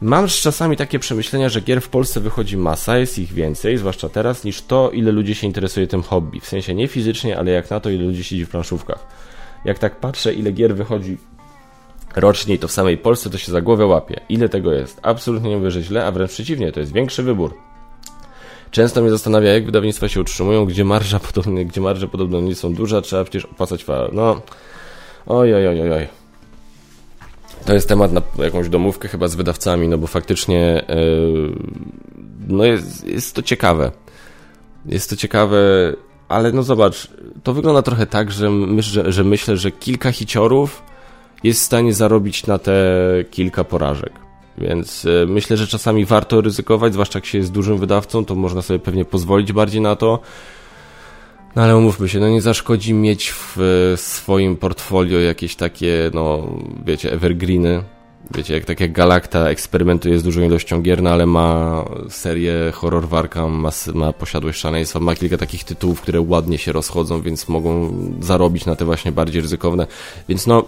Mam 0.00 0.26
czasami 0.28 0.76
takie 0.76 0.98
przemyślenia, 0.98 1.48
że 1.48 1.60
gier 1.60 1.80
w 1.80 1.88
Polsce 1.88 2.20
wychodzi 2.20 2.56
masa, 2.56 2.98
jest 2.98 3.18
ich 3.18 3.32
więcej, 3.32 3.78
zwłaszcza 3.78 4.08
teraz, 4.08 4.44
niż 4.44 4.62
to, 4.62 4.90
ile 4.90 5.12
ludzi 5.12 5.34
się 5.34 5.46
interesuje 5.46 5.86
tym 5.86 6.02
hobby. 6.02 6.40
W 6.40 6.46
sensie 6.46 6.74
nie 6.74 6.88
fizycznie, 6.88 7.38
ale 7.38 7.50
jak 7.50 7.70
na 7.70 7.80
to, 7.80 7.90
ile 7.90 8.04
ludzi 8.04 8.24
siedzi 8.24 8.44
w 8.44 8.50
planszówkach. 8.50 9.06
Jak 9.64 9.78
tak 9.78 10.00
patrzę, 10.00 10.34
ile 10.34 10.52
gier 10.52 10.74
wychodzi 10.74 11.18
rocznie 12.16 12.58
to 12.58 12.68
w 12.68 12.72
samej 12.72 12.98
Polsce, 12.98 13.30
to 13.30 13.38
się 13.38 13.52
za 13.52 13.60
głowę 13.60 13.86
łapie. 13.86 14.20
Ile 14.28 14.48
tego 14.48 14.72
jest? 14.72 15.00
Absolutnie 15.02 15.50
nie 15.50 15.56
mówię, 15.56 15.70
że 15.70 15.82
źle, 15.82 16.06
a 16.06 16.12
wręcz 16.12 16.30
przeciwnie, 16.30 16.72
to 16.72 16.80
jest 16.80 16.92
większy 16.92 17.22
wybór. 17.22 17.54
Często 18.70 19.02
mnie 19.02 19.10
zastanawia, 19.10 19.52
jak 19.52 19.66
wydawnictwa 19.66 20.08
się 20.08 20.20
utrzymują, 20.20 20.64
gdzie 20.64 20.84
marża 20.84 21.18
podobnie, 21.32 21.64
gdzie 21.66 21.80
marże 21.80 22.08
podobno 22.08 22.40
nie 22.40 22.54
są 22.54 22.74
duże, 22.74 23.02
trzeba 23.02 23.24
przecież 23.24 23.44
opłacać 23.44 23.84
fa... 23.84 24.08
No, 24.12 24.40
oj, 25.26 25.54
oj, 25.54 25.68
oj, 25.68 25.92
oj. 25.92 26.08
To 27.64 27.74
jest 27.74 27.88
temat 27.88 28.12
na 28.12 28.22
jakąś 28.38 28.68
domówkę 28.68 29.08
chyba 29.08 29.28
z 29.28 29.34
wydawcami, 29.34 29.88
no 29.88 29.98
bo 29.98 30.06
faktycznie 30.06 30.84
yy, 30.88 31.52
no 32.48 32.64
jest, 32.64 33.04
jest 33.06 33.34
to 33.34 33.42
ciekawe. 33.42 33.90
Jest 34.86 35.10
to 35.10 35.16
ciekawe, 35.16 35.58
ale 36.28 36.52
no 36.52 36.62
zobacz, 36.62 37.08
to 37.42 37.52
wygląda 37.52 37.82
trochę 37.82 38.06
tak, 38.06 38.32
że, 38.32 38.50
że, 38.78 39.12
że 39.12 39.24
myślę, 39.24 39.56
że 39.56 39.70
kilka 39.70 40.12
hiciorów 40.12 40.82
jest 41.42 41.60
w 41.60 41.64
stanie 41.64 41.92
zarobić 41.92 42.46
na 42.46 42.58
te 42.58 42.74
kilka 43.30 43.64
porażek. 43.64 44.12
Więc 44.60 45.04
yy, 45.04 45.26
myślę, 45.28 45.56
że 45.56 45.66
czasami 45.66 46.04
warto 46.04 46.40
ryzykować, 46.40 46.92
zwłaszcza 46.92 47.18
jak 47.18 47.26
się 47.26 47.38
jest 47.38 47.52
dużym 47.52 47.78
wydawcą, 47.78 48.24
to 48.24 48.34
można 48.34 48.62
sobie 48.62 48.78
pewnie 48.78 49.04
pozwolić 49.04 49.52
bardziej 49.52 49.80
na 49.80 49.96
to. 49.96 50.18
No 51.56 51.62
ale 51.62 51.76
umówmy 51.76 52.08
się, 52.08 52.20
no 52.20 52.28
nie 52.28 52.42
zaszkodzi 52.42 52.94
mieć 52.94 53.32
w 53.32 53.92
swoim 53.96 54.56
portfolio 54.56 55.18
jakieś 55.18 55.56
takie, 55.56 56.10
no 56.14 56.46
wiecie, 56.86 57.12
evergreeny. 57.12 57.82
Wiecie, 58.34 58.54
jak 58.54 58.64
tak 58.64 58.80
jak 58.80 58.92
Galacta 58.92 59.48
eksperymentuje 59.48 60.18
z 60.18 60.22
dużą 60.22 60.42
ilością 60.42 60.82
gier, 60.82 61.02
no 61.02 61.10
ale 61.10 61.26
ma 61.26 61.84
serię 62.08 62.72
Horror 62.74 63.08
Warcam, 63.08 63.52
ma, 63.52 63.70
ma 63.94 64.12
Posiadłość 64.12 64.60
Szaleństwa, 64.60 65.00
ma 65.00 65.14
kilka 65.14 65.36
takich 65.36 65.64
tytułów, 65.64 66.00
które 66.00 66.20
ładnie 66.20 66.58
się 66.58 66.72
rozchodzą, 66.72 67.22
więc 67.22 67.48
mogą 67.48 67.94
zarobić 68.20 68.66
na 68.66 68.76
te 68.76 68.84
właśnie 68.84 69.12
bardziej 69.12 69.42
ryzykowne. 69.42 69.86
Więc 70.28 70.46
no, 70.46 70.64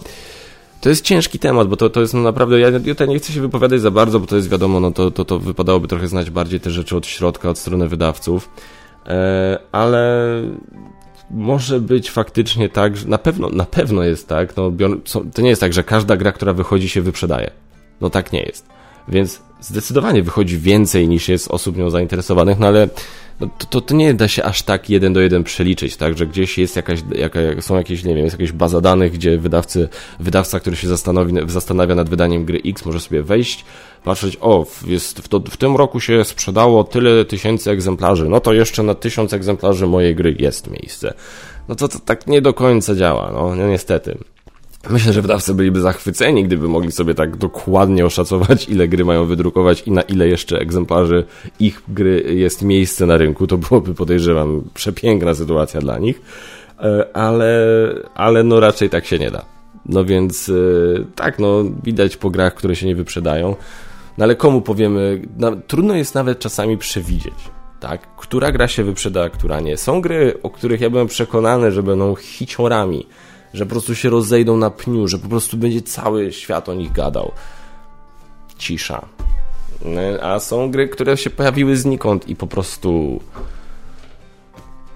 to 0.83 0.89
jest 0.89 1.05
ciężki 1.05 1.39
temat, 1.39 1.69
bo 1.69 1.77
to, 1.77 1.91
to 1.91 2.01
jest 2.01 2.15
no 2.15 2.21
naprawdę, 2.21 2.61
ja, 2.61 2.69
ja 2.69 3.07
nie 3.07 3.19
chcę 3.19 3.33
się 3.33 3.41
wypowiadać 3.41 3.81
za 3.81 3.91
bardzo, 3.91 4.21
bo 4.21 4.27
to 4.27 4.37
jest 4.37 4.49
wiadomo, 4.49 4.81
no 4.81 4.91
to, 4.91 5.11
to, 5.11 5.25
to 5.25 5.39
wypadałoby 5.39 5.89
trochę 5.89 6.09
znać 6.09 6.31
bardziej 6.31 6.61
te 6.61 6.71
rzeczy 6.71 6.97
od 6.97 7.07
środka, 7.07 7.51
od 7.51 7.59
strony 7.59 7.89
wydawców. 7.89 8.51
E, 9.07 9.59
ale 9.73 10.29
może 11.31 11.81
być 11.81 12.11
faktycznie 12.11 12.69
tak, 12.69 12.97
że 12.97 13.09
na 13.09 13.19
pewno, 13.19 13.49
na 13.49 13.65
pewno 13.65 14.03
jest 14.03 14.29
tak, 14.29 14.57
no, 14.57 14.73
to 15.35 15.43
nie 15.43 15.49
jest 15.49 15.61
tak, 15.61 15.73
że 15.73 15.85
każda 15.85 16.17
gra, 16.17 16.33
która 16.33 16.53
wychodzi 16.53 16.89
się 16.89 17.03
wyprzedaje. 17.03 17.51
No 18.01 18.11
tak 18.11 18.33
nie 18.33 18.43
jest. 18.43 18.67
Więc 19.09 19.41
zdecydowanie 19.61 20.23
wychodzi 20.23 20.59
więcej 20.59 21.09
niż 21.09 21.29
jest 21.29 21.51
osób 21.51 21.77
nią 21.77 21.91
zainteresowanych, 21.91 22.59
no 22.59 22.67
ale 22.67 22.89
no 23.41 23.49
to, 23.59 23.67
to, 23.67 23.81
to, 23.81 23.95
nie 23.95 24.15
da 24.15 24.29
się 24.29 24.45
aż 24.45 24.63
tak 24.63 24.91
jeden 24.91 25.13
do 25.13 25.21
jeden 25.21 25.45
przeliczyć, 25.45 25.97
tak, 25.97 26.19
że 26.19 26.27
gdzieś 26.27 26.59
jest 26.59 26.77
jakaś, 26.77 26.99
jaka, 27.15 27.41
są 27.61 27.77
jakieś, 27.77 28.05
nie 28.05 28.15
wiem, 28.15 28.25
jest 28.25 28.39
jakaś 28.39 28.53
baza 28.53 28.81
danych, 28.81 29.13
gdzie 29.13 29.39
wydawcy, 29.39 29.89
wydawca, 30.21 30.61
który 30.61 30.77
się 30.77 30.89
zastanowi, 30.89 31.35
zastanawia 31.47 31.95
nad 31.95 32.09
wydaniem 32.09 32.45
gry 32.45 32.61
X, 32.67 32.85
może 32.85 33.01
sobie 33.01 33.23
wejść, 33.23 33.65
patrzeć, 34.05 34.39
o, 34.41 34.67
jest, 34.87 35.19
w, 35.19 35.29
to, 35.29 35.41
w 35.41 35.57
tym 35.57 35.77
roku 35.77 36.01
się 36.01 36.25
sprzedało 36.25 36.85
tyle 36.85 37.25
tysięcy 37.25 37.71
egzemplarzy, 37.71 38.29
no 38.29 38.41
to 38.41 38.53
jeszcze 38.53 38.83
na 38.83 38.95
tysiąc 38.95 39.33
egzemplarzy 39.33 39.87
mojej 39.87 40.15
gry 40.15 40.37
jest 40.39 40.71
miejsce. 40.71 41.15
No 41.69 41.75
to, 41.75 41.89
to 41.89 41.99
tak 41.99 42.27
nie 42.27 42.43
do 42.43 42.55
końca 42.55 42.95
działa, 42.95 43.31
no, 43.33 43.55
no 43.55 43.69
niestety. 43.69 44.19
Myślę, 44.91 45.13
że 45.13 45.23
wydawcy 45.23 45.55
byliby 45.55 45.81
zachwyceni, 45.81 46.45
gdyby 46.45 46.69
mogli 46.69 46.93
sobie 46.93 47.15
tak 47.15 47.37
dokładnie 47.37 48.07
oszacować, 48.07 48.69
ile 48.69 48.89
gry 48.89 49.05
mają 49.05 49.27
wydrukować 49.27 49.83
i 49.87 49.91
na 49.91 50.03
ile 50.03 50.29
jeszcze 50.29 50.59
egzemplarzy 50.59 51.25
ich 51.61 51.83
gry 51.89 52.25
jest 52.35 52.63
miejsce 52.63 53.07
na 53.07 53.17
rynku. 53.17 53.47
To 53.47 53.59
byłoby, 53.59 53.95
podejrzewam, 53.95 54.63
przepiękna 54.75 55.35
sytuacja 55.35 55.81
dla 55.81 55.99
nich, 55.99 56.23
e, 56.81 57.17
ale, 57.17 57.65
ale 58.15 58.45
no 58.45 58.61
raczej 58.61 58.91
tak 58.91 59.07
się 59.07 59.19
nie 59.19 59.31
da. 59.31 59.45
No 59.87 60.05
więc 60.05 60.49
e, 60.49 60.53
tak, 61.15 61.39
no 61.39 61.65
widać 61.83 62.17
po 62.17 62.31
grach, 62.31 62.55
które 62.55 62.77
się 62.77 62.87
nie 62.87 62.97
wyprzedają. 62.97 63.57
No 64.19 64.25
ale 64.25 64.37
komu 64.37 64.61
powiemy, 64.61 65.23
no, 65.39 65.53
trudno 65.67 65.95
jest 65.95 66.15
nawet 66.15 66.39
czasami 66.39 66.79
przewidzieć, 66.79 67.35
tak? 67.81 68.17
Która 68.17 68.53
gra 68.53 68.69
się 68.69 68.85
wyprzeda, 68.85 69.25
a 69.25 69.29
która 69.29 69.61
nie. 69.61 69.77
Są 69.77 70.01
gry, 70.01 70.39
o 70.43 70.51
których 70.51 70.81
ja 70.81 70.91
byłem 70.91 71.07
przekonany, 71.07 71.73
że 71.73 71.83
będą 71.83 72.15
hiciorami, 72.15 73.07
że 73.55 73.67
po 73.67 73.71
prostu 73.71 73.95
się 73.95 74.11
rozejdą 74.11 74.57
na 74.57 74.71
pniu, 74.71 75.09
że 75.09 75.19
po 75.19 75.29
prostu 75.29 75.57
będzie 75.57 75.83
cały 75.83 76.33
świat 76.33 76.69
o 76.69 76.75
nich 76.75 76.93
gadał. 76.93 77.33
Cisza. 78.59 79.07
A 80.23 80.39
są 80.39 80.71
gry, 80.71 80.89
które 80.89 81.17
się 81.17 81.31
pojawiły 81.31 81.77
znikąd 81.77 82.29
i 82.29 82.37
po 82.37 82.47
prostu 82.47 83.21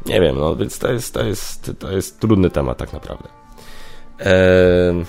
nie 0.06 0.20
wiem, 0.20 0.38
no 0.38 0.56
więc 0.56 0.78
to 0.78 0.92
jest, 0.92 1.14
to 1.14 1.24
jest, 1.24 1.72
to 1.78 1.92
jest 1.92 2.20
trudny 2.20 2.50
temat 2.50 2.78
tak 2.78 2.92
naprawdę. 2.92 3.28
Eee, 4.20 5.04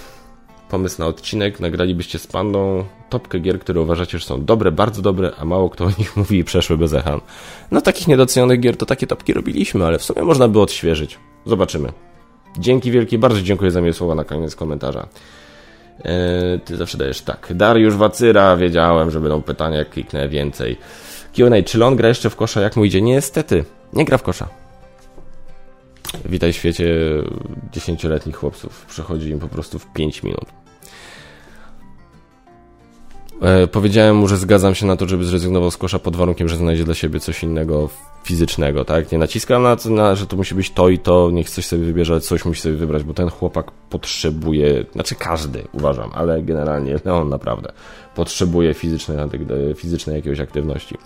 pomysł 0.70 1.02
na 1.02 1.08
odcinek, 1.08 1.60
nagralibyście 1.60 2.20
z 2.20 2.28
Pandą 2.28 2.86
topkę 3.10 3.39
gier, 3.39 3.60
które 3.60 3.82
uważacie, 3.82 4.20
że 4.20 4.26
są 4.26 4.45
dobre, 4.45 4.72
bardzo 4.72 5.02
dobre, 5.02 5.32
a 5.39 5.45
mało 5.45 5.70
kto 5.70 5.86
o 5.86 5.89
nich 6.00 6.16
mówi 6.18 6.38
i 6.38 6.43
przeszły 6.43 6.78
bez 6.78 6.93
echan. 6.93 7.22
No 7.72 7.82
takich 7.82 8.08
niedocenionych 8.08 8.60
gier 8.60 8.78
to 8.78 8.86
takie 8.86 9.08
topki 9.08 9.34
robiliśmy, 9.34 9.86
ale 9.86 10.00
w 10.00 10.04
sumie 10.04 10.22
można 10.22 10.48
by 10.48 10.60
odświeżyć. 10.60 11.20
Zobaczymy. 11.45 11.91
Dzięki 12.58 12.91
wielkie, 12.91 13.18
bardzo 13.18 13.41
dziękuję 13.41 13.72
za 13.72 13.82
miłe 13.82 13.93
słowa 13.93 14.16
na 14.16 14.24
koniec 14.24 14.55
komentarza. 14.55 15.08
Eee, 16.03 16.60
ty 16.60 16.78
zawsze 16.78 16.97
dajesz 16.97 17.22
tak. 17.22 17.53
Dariusz 17.55 17.95
Wacyra, 17.95 18.58
wiedziałem, 18.58 19.12
że 19.12 19.20
będą 19.20 19.41
pytania, 19.41 19.86
kliknę 19.86 20.30
więcej. 20.30 20.78
Q&A, 21.36 21.64
czy 21.64 21.86
on 21.86 21.95
gra 21.95 22.08
jeszcze 22.08 22.30
w 22.30 22.36
kosza, 22.36 22.62
jak 22.62 22.76
mu 22.76 22.86
idzie? 22.86 23.01
Niestety, 23.01 23.66
nie 23.93 24.05
gra 24.05 24.18
w 24.18 24.24
kosza. 24.24 24.47
Witaj 26.26 26.53
w 26.53 26.55
świecie 26.55 26.95
dziesięcioletnich 27.72 28.36
chłopców. 28.36 28.86
Przechodzi 28.86 29.30
im 29.30 29.39
po 29.39 29.47
prostu 29.47 29.80
w 29.80 29.93
5 29.93 30.24
minut. 30.24 30.45
E, 33.42 33.68
powiedziałem 33.68 34.16
mu, 34.16 34.28
że 34.28 34.38
zgadzam 34.38 34.76
się 34.76 34.86
na 34.86 34.96
to, 34.96 35.08
żeby 35.08 35.26
zrezygnował 35.26 35.72
z 35.72 35.78
kosza 35.78 36.00
pod 36.00 36.16
warunkiem, 36.16 36.50
że 36.50 36.58
znajdzie 36.58 36.84
dla 36.84 36.94
siebie 36.94 37.20
coś 37.20 37.44
innego 37.44 37.90
fizycznego, 38.24 38.86
tak? 38.86 39.12
Nie 39.12 39.18
naciskam 39.18 39.64
na 39.64 39.78
na, 39.86 40.16
że 40.16 40.28
to 40.28 40.38
musi 40.38 40.56
być 40.56 40.72
to 40.72 40.90
i 40.90 41.00
to, 41.00 41.30
niech 41.32 41.50
coś 41.50 41.66
sobie 41.66 41.84
wybierze, 41.84 42.14
ale 42.14 42.22
coś 42.22 42.46
musi 42.46 42.62
sobie 42.62 42.76
wybrać, 42.76 43.04
bo 43.04 43.14
ten 43.14 43.30
chłopak 43.30 43.72
potrzebuje, 43.72 44.86
znaczy 44.94 45.16
każdy 45.16 45.64
uważam, 45.72 46.10
ale 46.14 46.42
generalnie 46.42 46.96
no 47.06 47.18
on 47.18 47.30
naprawdę 47.30 47.72
potrzebuje 48.16 48.74
fizycznej, 48.74 49.18
fizycznej 49.76 50.16
jakiejś 50.16 50.40
aktywności. 50.40 50.98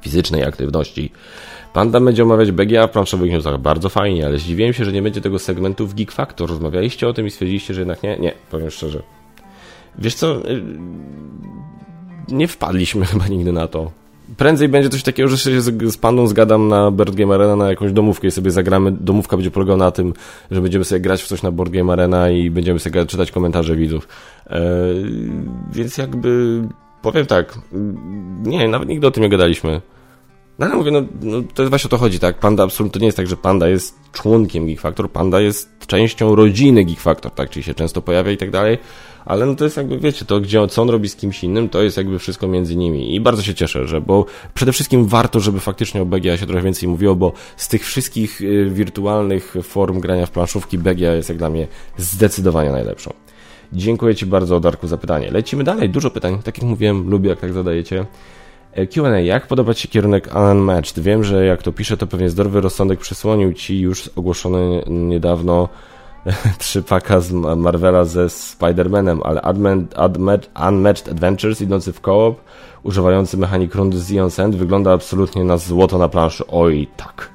Fizycznej 0.00 0.44
aktywności. 0.44 1.12
Panda 1.72 2.00
będzie 2.00 2.22
omawiać 2.22 2.52
BGA 2.52 2.86
w 2.86 2.90
planszowych 2.90 3.30
newsach. 3.30 3.58
Bardzo 3.60 3.88
fajnie, 3.88 4.26
ale 4.26 4.38
zdziwiłem 4.38 4.72
się, 4.72 4.84
że 4.84 4.92
nie 4.92 5.02
będzie 5.02 5.20
tego 5.20 5.38
segmentu 5.38 5.86
w 5.86 5.94
Geek 5.94 6.12
Factor. 6.12 6.48
Rozmawialiście 6.48 7.08
o 7.08 7.12
tym 7.12 7.26
i 7.26 7.30
stwierdziliście, 7.30 7.74
że 7.74 7.80
jednak 7.80 8.02
nie? 8.02 8.18
Nie, 8.18 8.32
powiem 8.50 8.70
szczerze. 8.70 9.17
Wiesz 9.98 10.14
co, 10.14 10.50
y, 10.50 10.62
nie 12.28 12.48
wpadliśmy 12.48 13.06
chyba 13.06 13.28
nigdy 13.28 13.52
na 13.52 13.68
to. 13.68 13.90
Prędzej 14.36 14.68
będzie 14.68 14.88
coś 14.88 15.02
takiego, 15.02 15.28
że 15.28 15.38
się 15.38 15.60
z, 15.60 15.92
z 15.92 15.96
pandą 15.96 16.26
zgadam 16.26 16.68
na 16.68 16.90
Board 16.90 17.14
Game 17.14 17.34
Arena 17.34 17.56
na 17.56 17.70
jakąś 17.70 17.92
domówkę 17.92 18.28
i 18.28 18.30
sobie 18.30 18.50
zagramy. 18.50 18.92
Domówka 18.92 19.36
będzie 19.36 19.50
polegała 19.50 19.78
na 19.78 19.90
tym, 19.90 20.14
że 20.50 20.60
będziemy 20.60 20.84
sobie 20.84 21.00
grać 21.00 21.22
w 21.22 21.26
coś 21.26 21.42
na 21.42 21.50
Board 21.50 21.72
Game 21.72 21.92
Arena 21.92 22.30
i 22.30 22.50
będziemy 22.50 22.78
sobie 22.78 23.06
czytać 23.06 23.32
komentarze 23.32 23.76
widzów. 23.76 24.08
E, 24.46 24.60
więc 25.72 25.98
jakby 25.98 26.62
powiem 27.02 27.26
tak, 27.26 27.58
nie, 28.42 28.68
nawet 28.68 28.88
nigdy 28.88 29.06
o 29.06 29.10
tym 29.10 29.22
nie 29.22 29.28
gadaliśmy. 29.28 29.80
No 30.58 30.66
ale 30.66 30.76
mówię, 30.76 30.90
no, 30.90 31.02
no 31.22 31.42
to 31.54 31.62
jest 31.62 31.70
właśnie 31.70 31.88
o 31.88 31.90
to 31.90 31.98
chodzi, 31.98 32.18
tak? 32.18 32.38
Panda 32.38 32.64
absolutnie 32.64 32.92
to 32.92 32.98
nie 32.98 33.06
jest 33.06 33.16
tak, 33.16 33.26
że 33.26 33.36
Panda 33.36 33.68
jest 33.68 33.98
członkiem 34.12 34.66
Geek 34.66 34.80
Factor, 34.80 35.10
Panda 35.10 35.40
jest 35.40 35.86
częścią 35.86 36.34
rodziny 36.34 36.84
Geek 36.84 37.00
Factor, 37.00 37.32
tak? 37.32 37.50
Czyli 37.50 37.62
się 37.62 37.74
często 37.74 38.02
pojawia 38.02 38.32
i 38.32 38.36
tak 38.36 38.50
dalej, 38.50 38.78
ale 39.24 39.46
no 39.46 39.54
to 39.54 39.64
jest 39.64 39.76
jakby, 39.76 39.98
wiecie, 39.98 40.24
to 40.24 40.40
gdzie, 40.40 40.68
co 40.68 40.82
on 40.82 40.90
robi 40.90 41.08
z 41.08 41.16
kimś 41.16 41.44
innym, 41.44 41.68
to 41.68 41.82
jest 41.82 41.96
jakby 41.96 42.18
wszystko 42.18 42.48
między 42.48 42.76
nimi 42.76 43.14
i 43.14 43.20
bardzo 43.20 43.42
się 43.42 43.54
cieszę, 43.54 43.88
że, 43.88 44.00
bo 44.00 44.26
przede 44.54 44.72
wszystkim 44.72 45.06
warto, 45.06 45.40
żeby 45.40 45.60
faktycznie 45.60 46.02
o 46.02 46.06
BGA 46.06 46.36
się 46.36 46.46
trochę 46.46 46.62
więcej 46.62 46.88
mówiło, 46.88 47.14
bo 47.14 47.32
z 47.56 47.68
tych 47.68 47.86
wszystkich 47.86 48.40
y, 48.40 48.70
wirtualnych 48.70 49.54
form 49.62 50.00
grania 50.00 50.26
w 50.26 50.30
planszówki 50.30 50.78
BGA 50.78 51.14
jest 51.14 51.28
jak 51.28 51.38
dla 51.38 51.50
mnie 51.50 51.68
zdecydowanie 51.96 52.70
najlepszą. 52.70 53.12
Dziękuję 53.72 54.14
Ci 54.14 54.26
bardzo, 54.26 54.60
Darku, 54.60 54.86
za 54.86 54.96
pytanie. 54.96 55.30
Lecimy 55.30 55.64
dalej, 55.64 55.90
dużo 55.90 56.10
pytań, 56.10 56.38
tak 56.44 56.58
jak 56.58 56.66
mówiłem, 56.66 57.10
lubię 57.10 57.30
jak 57.30 57.40
tak 57.40 57.52
zadajecie. 57.52 58.06
E, 58.78 58.86
Q&A, 58.86 59.18
jak 59.20 59.46
podoba 59.46 59.74
Ci 59.74 59.82
się 59.82 59.88
kierunek 59.88 60.30
Unmatched? 60.50 60.98
Wiem, 60.98 61.24
że 61.24 61.46
jak 61.46 61.62
to 61.62 61.72
piszę, 61.72 61.96
to 61.96 62.06
pewnie 62.06 62.30
zdrowy 62.30 62.60
rozsądek 62.60 63.00
przysłonił 63.00 63.52
Ci 63.52 63.80
już 63.80 64.10
ogłoszony 64.16 64.82
niedawno 64.86 65.68
trzypaka 66.58 67.20
z 67.20 67.32
Marvela 67.32 68.04
ze 68.04 68.26
Spider-Manem, 68.26 69.20
ale 69.24 69.40
Unmatched 70.68 71.08
Adventures 71.08 71.60
idący 71.60 71.92
w 71.92 72.00
koop, 72.00 72.40
używający 72.82 73.36
mechanik 73.36 73.74
rundy 73.74 73.98
z 73.98 74.34
Sand 74.34 74.56
wygląda 74.56 74.92
absolutnie 74.92 75.44
na 75.44 75.56
złoto 75.56 75.98
na 75.98 76.08
planszy. 76.08 76.44
Oj, 76.48 76.88
tak. 76.96 77.30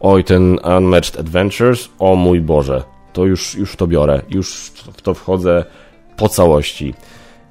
Oj, 0.00 0.24
ten 0.24 0.58
Unmatched 0.78 1.20
Adventures, 1.20 1.88
o 1.98 2.16
mój 2.16 2.40
Boże. 2.40 2.82
To 3.12 3.24
już, 3.24 3.54
już 3.54 3.76
to 3.76 3.86
biorę. 3.86 4.22
Już 4.30 4.72
w 4.92 5.02
to 5.02 5.14
wchodzę 5.14 5.64
po 6.16 6.28
całości. 6.28 6.94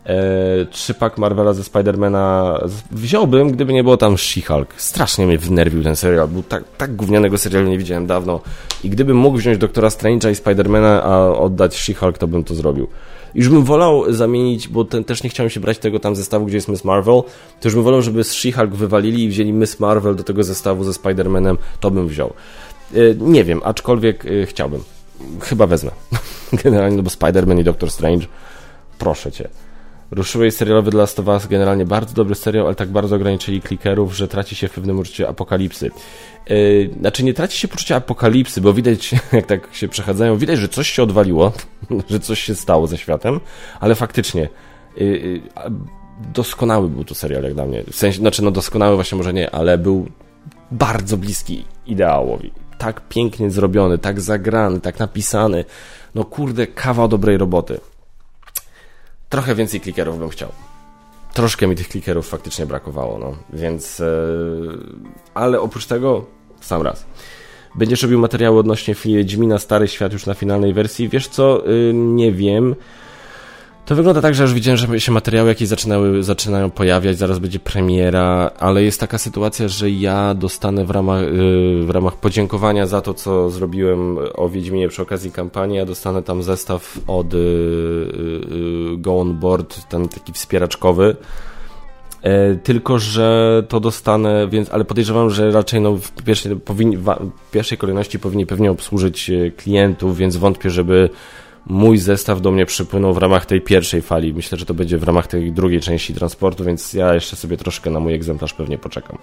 E, 0.05 0.65
trzypak 0.65 1.17
Marvela 1.17 1.53
ze 1.53 1.63
Spidermana 1.63 2.59
wziąłbym, 2.91 3.51
gdyby 3.51 3.73
nie 3.73 3.83
było 3.83 3.97
tam 3.97 4.15
She-Hulk. 4.15 4.65
Strasznie 4.77 5.27
mnie 5.27 5.37
wnerwił 5.37 5.83
ten 5.83 5.95
serial. 5.95 6.27
Był 6.27 6.43
tak, 6.43 6.63
tak 6.77 6.95
gównianego 6.95 7.37
serialu 7.37 7.67
nie 7.67 7.77
widziałem 7.77 8.07
dawno. 8.07 8.41
I 8.83 8.89
gdybym 8.89 9.17
mógł 9.17 9.37
wziąć 9.37 9.57
Doktora 9.57 9.89
Strange'a 9.89 10.31
i 10.31 10.35
Spidermana, 10.35 11.03
a 11.03 11.27
oddać 11.27 11.75
She-Hulk, 11.75 12.17
to 12.17 12.27
bym 12.27 12.43
to 12.43 12.55
zrobił. 12.55 12.87
Już 13.35 13.49
bym 13.49 13.63
wolał 13.63 14.13
zamienić, 14.13 14.67
bo 14.67 14.85
ten, 14.85 15.03
też 15.03 15.23
nie 15.23 15.29
chciałem 15.29 15.49
się 15.49 15.59
brać 15.59 15.77
tego 15.77 15.99
tam 15.99 16.15
zestawu, 16.15 16.45
gdzie 16.45 16.57
jest 16.57 16.67
Miss 16.67 16.83
Marvel, 16.83 17.21
to 17.59 17.67
już 17.67 17.75
bym 17.75 17.83
wolał, 17.83 18.01
żeby 18.01 18.23
z 18.23 18.33
She-Hulk 18.33 18.69
wywalili 18.69 19.23
i 19.23 19.29
wzięli 19.29 19.53
Miss 19.53 19.79
Marvel 19.79 20.15
do 20.15 20.23
tego 20.23 20.43
zestawu 20.43 20.83
ze 20.83 20.91
Spider-Manem, 20.91 21.57
to 21.79 21.91
bym 21.91 22.07
wziął. 22.07 22.33
E, 22.93 22.97
nie 23.17 23.43
wiem, 23.43 23.61
aczkolwiek 23.63 24.25
e, 24.25 24.45
chciałbym. 24.45 24.83
Chyba 25.41 25.67
wezmę. 25.67 25.91
Generalnie, 26.63 26.97
no 26.97 27.03
bo 27.03 27.09
Spider-Man 27.09 27.59
i 27.59 27.63
Doctor 27.63 27.91
Strange, 27.91 28.27
proszę 28.99 29.31
cię. 29.31 29.49
Ruszyłeś 30.11 30.53
serialowy 30.53 30.91
dla 30.91 30.99
Last 30.99 31.47
generalnie 31.49 31.85
bardzo 31.85 32.13
dobry 32.13 32.35
serial, 32.35 32.65
ale 32.65 32.75
tak 32.75 32.89
bardzo 32.89 33.15
ograniczyli 33.15 33.61
klikerów, 33.61 34.15
że 34.15 34.27
traci 34.27 34.55
się 34.55 34.67
w 34.67 34.71
pewnym 34.71 34.99
uczuciu 34.99 35.27
apokalipsy. 35.27 35.91
Yy, 36.49 36.89
znaczy 36.99 37.23
nie 37.23 37.33
traci 37.33 37.57
się 37.57 37.67
poczucia 37.67 37.95
apokalipsy, 37.95 38.61
bo 38.61 38.73
widać, 38.73 39.11
jak 39.31 39.45
tak 39.45 39.75
się 39.75 39.87
przechadzają, 39.87 40.37
widać, 40.37 40.59
że 40.59 40.69
coś 40.69 40.89
się 40.89 41.03
odwaliło, 41.03 41.51
że 42.09 42.19
coś 42.19 42.39
się 42.39 42.55
stało 42.55 42.87
ze 42.87 42.97
światem, 42.97 43.39
ale 43.79 43.95
faktycznie 43.95 44.49
yy, 44.97 45.41
doskonały 46.33 46.89
był 46.89 47.03
to 47.03 47.15
serial 47.15 47.43
jak 47.43 47.53
dla 47.53 47.65
mnie. 47.65 47.83
W 47.83 47.95
sensie, 47.95 48.19
znaczy 48.19 48.43
no 48.43 48.51
doskonały 48.51 48.95
właśnie 48.95 49.17
może 49.17 49.33
nie, 49.33 49.55
ale 49.55 49.77
był 49.77 50.07
bardzo 50.71 51.17
bliski 51.17 51.65
ideałowi. 51.85 52.51
Tak 52.77 53.01
pięknie 53.09 53.51
zrobiony, 53.51 53.97
tak 53.97 54.21
zagrany, 54.21 54.81
tak 54.81 54.99
napisany. 54.99 55.65
No 56.15 56.25
kurde, 56.25 56.67
kawał 56.67 57.07
dobrej 57.07 57.37
roboty 57.37 57.79
trochę 59.31 59.55
więcej 59.55 59.81
klikerów 59.81 60.19
bym 60.19 60.29
chciał. 60.29 60.49
Troszkę 61.33 61.67
mi 61.67 61.75
tych 61.75 61.87
klikerów 61.87 62.27
faktycznie 62.27 62.65
brakowało, 62.65 63.17
no. 63.19 63.35
Więc, 63.53 63.99
yy, 63.99 64.77
ale 65.33 65.61
oprócz 65.61 65.85
tego, 65.85 66.25
sam 66.61 66.81
raz. 66.81 67.05
Będziesz 67.75 68.03
robił 68.03 68.19
materiały 68.19 68.59
odnośnie 68.59 68.95
Wiedźmina 69.05 69.59
Stary 69.59 69.87
Świat 69.87 70.13
już 70.13 70.25
na 70.25 70.33
finalnej 70.33 70.73
wersji. 70.73 71.09
Wiesz 71.09 71.27
co, 71.27 71.63
yy, 71.65 71.93
nie 71.93 72.31
wiem. 72.31 72.75
To 73.85 73.95
wygląda 73.95 74.21
tak, 74.21 74.35
że 74.35 74.43
już 74.43 74.53
widziałem, 74.53 74.77
że 74.77 74.99
się 74.99 75.11
materiały 75.11 75.49
jakieś 75.49 75.67
zaczynały, 75.67 76.23
zaczynają 76.23 76.71
pojawiać, 76.71 77.17
zaraz 77.17 77.39
będzie 77.39 77.59
premiera, 77.59 78.51
ale 78.59 78.83
jest 78.83 78.99
taka 78.99 79.17
sytuacja, 79.17 79.67
że 79.67 79.89
ja 79.89 80.33
dostanę 80.33 80.85
w 80.85 80.89
ramach, 80.89 81.21
y, 81.23 81.83
w 81.85 81.89
ramach 81.89 82.15
podziękowania 82.15 82.85
za 82.85 83.01
to, 83.01 83.13
co 83.13 83.49
zrobiłem 83.49 84.17
o 84.35 84.49
Wiedźminie 84.49 84.87
przy 84.87 85.01
okazji 85.01 85.31
kampanii, 85.31 85.77
ja 85.77 85.85
dostanę 85.85 86.23
tam 86.23 86.43
zestaw 86.43 86.99
od 87.07 87.33
y, 87.33 87.37
y, 87.37 88.97
Go 88.97 89.19
On 89.19 89.39
Board, 89.39 89.87
ten 89.89 90.09
taki 90.09 90.33
wspieraczkowy, 90.33 91.15
e, 92.21 92.55
tylko, 92.55 92.99
że 92.99 93.63
to 93.67 93.79
dostanę, 93.79 94.47
więc, 94.47 94.69
ale 94.69 94.85
podejrzewam, 94.85 95.29
że 95.29 95.51
raczej 95.51 95.81
no, 95.81 95.95
w, 95.95 96.11
pierwszej, 96.11 96.55
powinni, 96.55 96.97
w 96.97 97.51
pierwszej 97.51 97.77
kolejności 97.77 98.19
powinni 98.19 98.45
pewnie 98.45 98.71
obsłużyć 98.71 99.31
klientów, 99.57 100.17
więc 100.17 100.37
wątpię, 100.37 100.69
żeby 100.69 101.09
mój 101.65 101.97
zestaw 101.97 102.41
do 102.41 102.51
mnie 102.51 102.65
przypłynął 102.65 103.13
w 103.13 103.17
ramach 103.17 103.45
tej 103.45 103.61
pierwszej 103.61 104.01
fali. 104.01 104.33
Myślę, 104.33 104.57
że 104.57 104.65
to 104.65 104.73
będzie 104.73 104.97
w 104.97 105.03
ramach 105.03 105.27
tej 105.27 105.51
drugiej 105.51 105.81
części 105.81 106.13
transportu, 106.13 106.63
więc 106.63 106.93
ja 106.93 107.13
jeszcze 107.13 107.35
sobie 107.35 107.57
troszkę 107.57 107.89
na 107.89 107.99
mój 107.99 108.13
egzemplarz 108.13 108.53
pewnie 108.53 108.77
poczekam. 108.77 109.17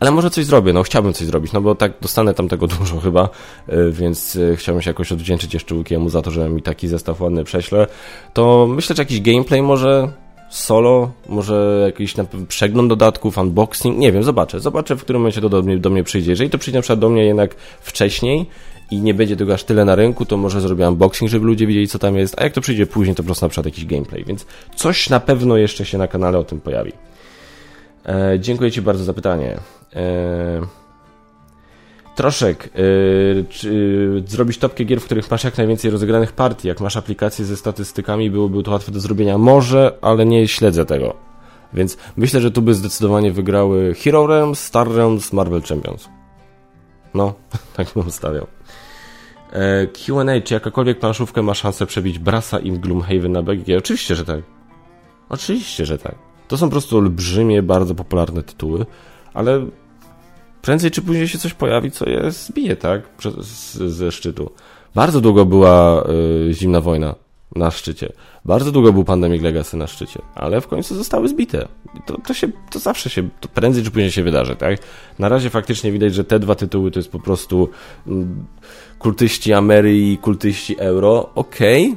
Ale 0.00 0.10
może 0.10 0.30
coś 0.30 0.44
zrobię, 0.44 0.72
no 0.72 0.82
chciałbym 0.82 1.12
coś 1.12 1.26
zrobić, 1.26 1.52
no 1.52 1.60
bo 1.60 1.74
tak 1.74 1.92
dostanę 2.00 2.34
tam 2.34 2.48
tego 2.48 2.66
dużo 2.78 3.00
chyba, 3.00 3.28
y, 3.68 3.92
więc 3.92 4.36
y, 4.36 4.56
chciałbym 4.56 4.82
się 4.82 4.90
jakoś 4.90 5.12
odwdzięczyć 5.12 5.54
jeszcze 5.54 5.74
Łukiemu 5.74 6.08
za 6.08 6.22
to, 6.22 6.30
że 6.30 6.48
mi 6.48 6.62
taki 6.62 6.88
zestaw 6.88 7.20
ładny 7.20 7.44
prześle. 7.44 7.86
To 8.32 8.66
myślę, 8.70 8.96
że 8.96 9.02
jakiś 9.02 9.20
gameplay 9.20 9.62
może 9.62 10.08
solo, 10.50 11.10
może 11.28 11.82
jakiś 11.86 12.14
przegląd 12.48 12.88
dodatków, 12.88 13.38
unboxing, 13.38 13.98
nie 13.98 14.12
wiem, 14.12 14.22
zobaczę. 14.22 14.60
Zobaczę, 14.60 14.96
w 14.96 15.02
którym 15.02 15.22
momencie 15.22 15.40
to 15.40 15.48
do 15.48 15.62
mnie, 15.62 15.78
do 15.78 15.90
mnie 15.90 16.04
przyjdzie. 16.04 16.30
Jeżeli 16.30 16.50
to 16.50 16.58
przyjdzie 16.58 16.78
na 16.78 16.82
przykład 16.82 16.98
do 16.98 17.08
mnie 17.08 17.24
jednak 17.24 17.54
wcześniej, 17.80 18.46
i 18.90 19.00
nie 19.00 19.14
będzie 19.14 19.36
tego 19.36 19.54
aż 19.54 19.64
tyle 19.64 19.84
na 19.84 19.94
rynku, 19.94 20.24
to 20.24 20.36
może 20.36 20.60
zrobię 20.60 20.88
unboxing, 20.88 21.30
żeby 21.30 21.46
ludzie 21.46 21.66
wiedzieli, 21.66 21.88
co 21.88 21.98
tam 21.98 22.16
jest, 22.16 22.40
a 22.40 22.44
jak 22.44 22.52
to 22.52 22.60
przyjdzie 22.60 22.86
później, 22.86 23.16
to 23.16 23.22
po 23.22 23.26
prostu 23.26 23.44
na 23.44 23.48
przykład 23.48 23.66
jakiś 23.66 23.86
gameplay, 23.86 24.24
więc 24.24 24.46
coś 24.76 25.10
na 25.10 25.20
pewno 25.20 25.56
jeszcze 25.56 25.84
się 25.84 25.98
na 25.98 26.08
kanale 26.08 26.38
o 26.38 26.44
tym 26.44 26.60
pojawi. 26.60 26.92
E, 28.06 28.40
dziękuję 28.40 28.70
Ci 28.70 28.82
bardzo 28.82 29.04
za 29.04 29.12
pytanie. 29.12 29.56
E, 29.96 30.60
Troszek, 32.16 32.64
e, 32.66 32.78
czy 33.44 34.22
zrobić 34.26 34.58
topkę 34.58 34.84
gier, 34.84 35.00
w 35.00 35.04
których 35.04 35.30
masz 35.30 35.44
jak 35.44 35.58
najwięcej 35.58 35.90
rozegranych 35.90 36.32
partii, 36.32 36.68
jak 36.68 36.80
masz 36.80 36.96
aplikację 36.96 37.44
ze 37.44 37.56
statystykami, 37.56 38.30
byłoby 38.30 38.62
to 38.62 38.70
łatwe 38.70 38.92
do 38.92 39.00
zrobienia? 39.00 39.38
Może, 39.38 39.98
ale 40.00 40.26
nie 40.26 40.48
śledzę 40.48 40.84
tego. 40.84 41.14
Więc 41.74 41.96
myślę, 42.16 42.40
że 42.40 42.50
tu 42.50 42.62
by 42.62 42.74
zdecydowanie 42.74 43.32
wygrały 43.32 43.94
Hero 43.94 44.26
Realms, 44.26 44.60
Star 44.60 44.88
Realms, 44.88 45.32
Marvel 45.32 45.62
Champions. 45.62 46.08
No, 47.14 47.34
tak 47.76 47.88
bym 47.96 48.10
stawiał. 48.10 48.57
Q&A, 49.92 50.40
czy 50.40 50.54
jakakolwiek 50.54 50.98
planszówkę 50.98 51.42
ma 51.42 51.54
szansę 51.54 51.86
przebić 51.86 52.18
Brasa 52.18 52.58
i 52.58 52.72
Gloomhaven 52.72 53.32
na 53.32 53.42
BGG? 53.42 53.78
Oczywiście, 53.78 54.14
że 54.14 54.24
tak. 54.24 54.40
Oczywiście, 55.28 55.84
że 55.86 55.98
tak. 55.98 56.14
To 56.48 56.56
są 56.56 56.66
po 56.66 56.70
prostu 56.70 56.96
olbrzymie, 56.98 57.62
bardzo 57.62 57.94
popularne 57.94 58.42
tytuły, 58.42 58.86
ale 59.34 59.66
prędzej 60.62 60.90
czy 60.90 61.02
później 61.02 61.28
się 61.28 61.38
coś 61.38 61.54
pojawi, 61.54 61.90
co 61.90 62.08
je 62.08 62.30
zbije, 62.30 62.76
tak? 62.76 63.02
ze 63.86 64.12
szczytu. 64.12 64.50
Bardzo 64.94 65.20
długo 65.20 65.44
była 65.44 66.04
y, 66.48 66.52
zimna 66.52 66.80
wojna 66.80 67.14
na 67.56 67.70
szczycie. 67.70 68.12
Bardzo 68.44 68.72
długo 68.72 68.92
był 68.92 69.04
Pandemic 69.04 69.42
Legacy 69.42 69.76
na 69.76 69.86
szczycie, 69.86 70.22
ale 70.34 70.60
w 70.60 70.66
końcu 70.66 70.94
zostały 70.94 71.28
zbite. 71.28 71.68
To, 72.06 72.18
to, 72.26 72.34
się, 72.34 72.48
to 72.70 72.78
zawsze 72.78 73.10
się, 73.10 73.28
to 73.40 73.48
prędzej 73.48 73.84
czy 73.84 73.90
później 73.90 74.10
się 74.10 74.22
wydarzy, 74.22 74.56
tak? 74.56 74.78
Na 75.18 75.28
razie 75.28 75.50
faktycznie 75.50 75.92
widać, 75.92 76.14
że 76.14 76.24
te 76.24 76.38
dwa 76.38 76.54
tytuły 76.54 76.90
to 76.90 76.98
jest 76.98 77.10
po 77.10 77.18
prostu 77.18 77.68
mm, 78.06 78.46
kultyści 78.98 79.52
Amery 79.52 79.98
i 79.98 80.18
kultyści 80.18 80.76
Euro. 80.78 81.30
Okej, 81.34 81.96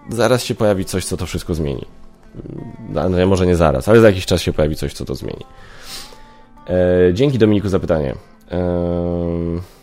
okay. 0.00 0.16
zaraz 0.16 0.44
się 0.44 0.54
pojawi 0.54 0.84
coś, 0.84 1.04
co 1.04 1.16
to 1.16 1.26
wszystko 1.26 1.54
zmieni. 1.54 1.84
Mm, 2.94 3.12
no, 3.18 3.26
może 3.26 3.46
nie 3.46 3.56
zaraz, 3.56 3.88
ale 3.88 4.00
za 4.00 4.06
jakiś 4.06 4.26
czas 4.26 4.42
się 4.42 4.52
pojawi 4.52 4.76
coś, 4.76 4.92
co 4.92 5.04
to 5.04 5.14
zmieni. 5.14 5.44
E, 6.68 7.14
dzięki 7.14 7.38
Dominiku 7.38 7.68
za 7.68 7.78
pytanie. 7.78 8.14
E, 8.50 9.75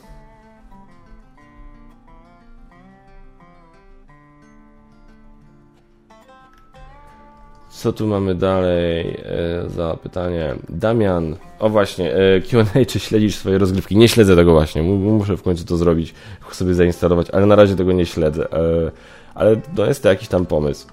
Co 7.84 7.94
tu 7.94 8.08
mamy 8.08 8.36
dalej 8.36 9.18
e, 9.66 9.70
za 9.70 9.98
pytanie? 10.04 10.56
Damian, 10.70 11.36
o 11.60 11.70
właśnie, 11.70 12.16
e, 12.16 12.42
Q&A, 12.42 12.86
czy 12.86 13.00
śledzisz 13.00 13.36
swoje 13.36 13.58
rozgrywki? 13.58 13.98
Nie 13.98 14.08
śledzę 14.08 14.36
tego 14.36 14.52
właśnie, 14.52 14.84
muszę 14.84 15.38
w 15.38 15.42
końcu 15.42 15.66
to 15.66 15.78
zrobić, 15.78 16.14
sobie 16.52 16.74
zainstalować, 16.74 17.30
ale 17.32 17.46
na 17.46 17.56
razie 17.56 17.76
tego 17.76 17.92
nie 17.92 18.06
śledzę. 18.06 18.52
E, 18.52 18.92
ale 19.36 19.62
to 19.76 19.86
jest 19.86 20.04
to 20.04 20.10
jakiś 20.10 20.28
tam 20.28 20.46
pomysł. 20.46 20.88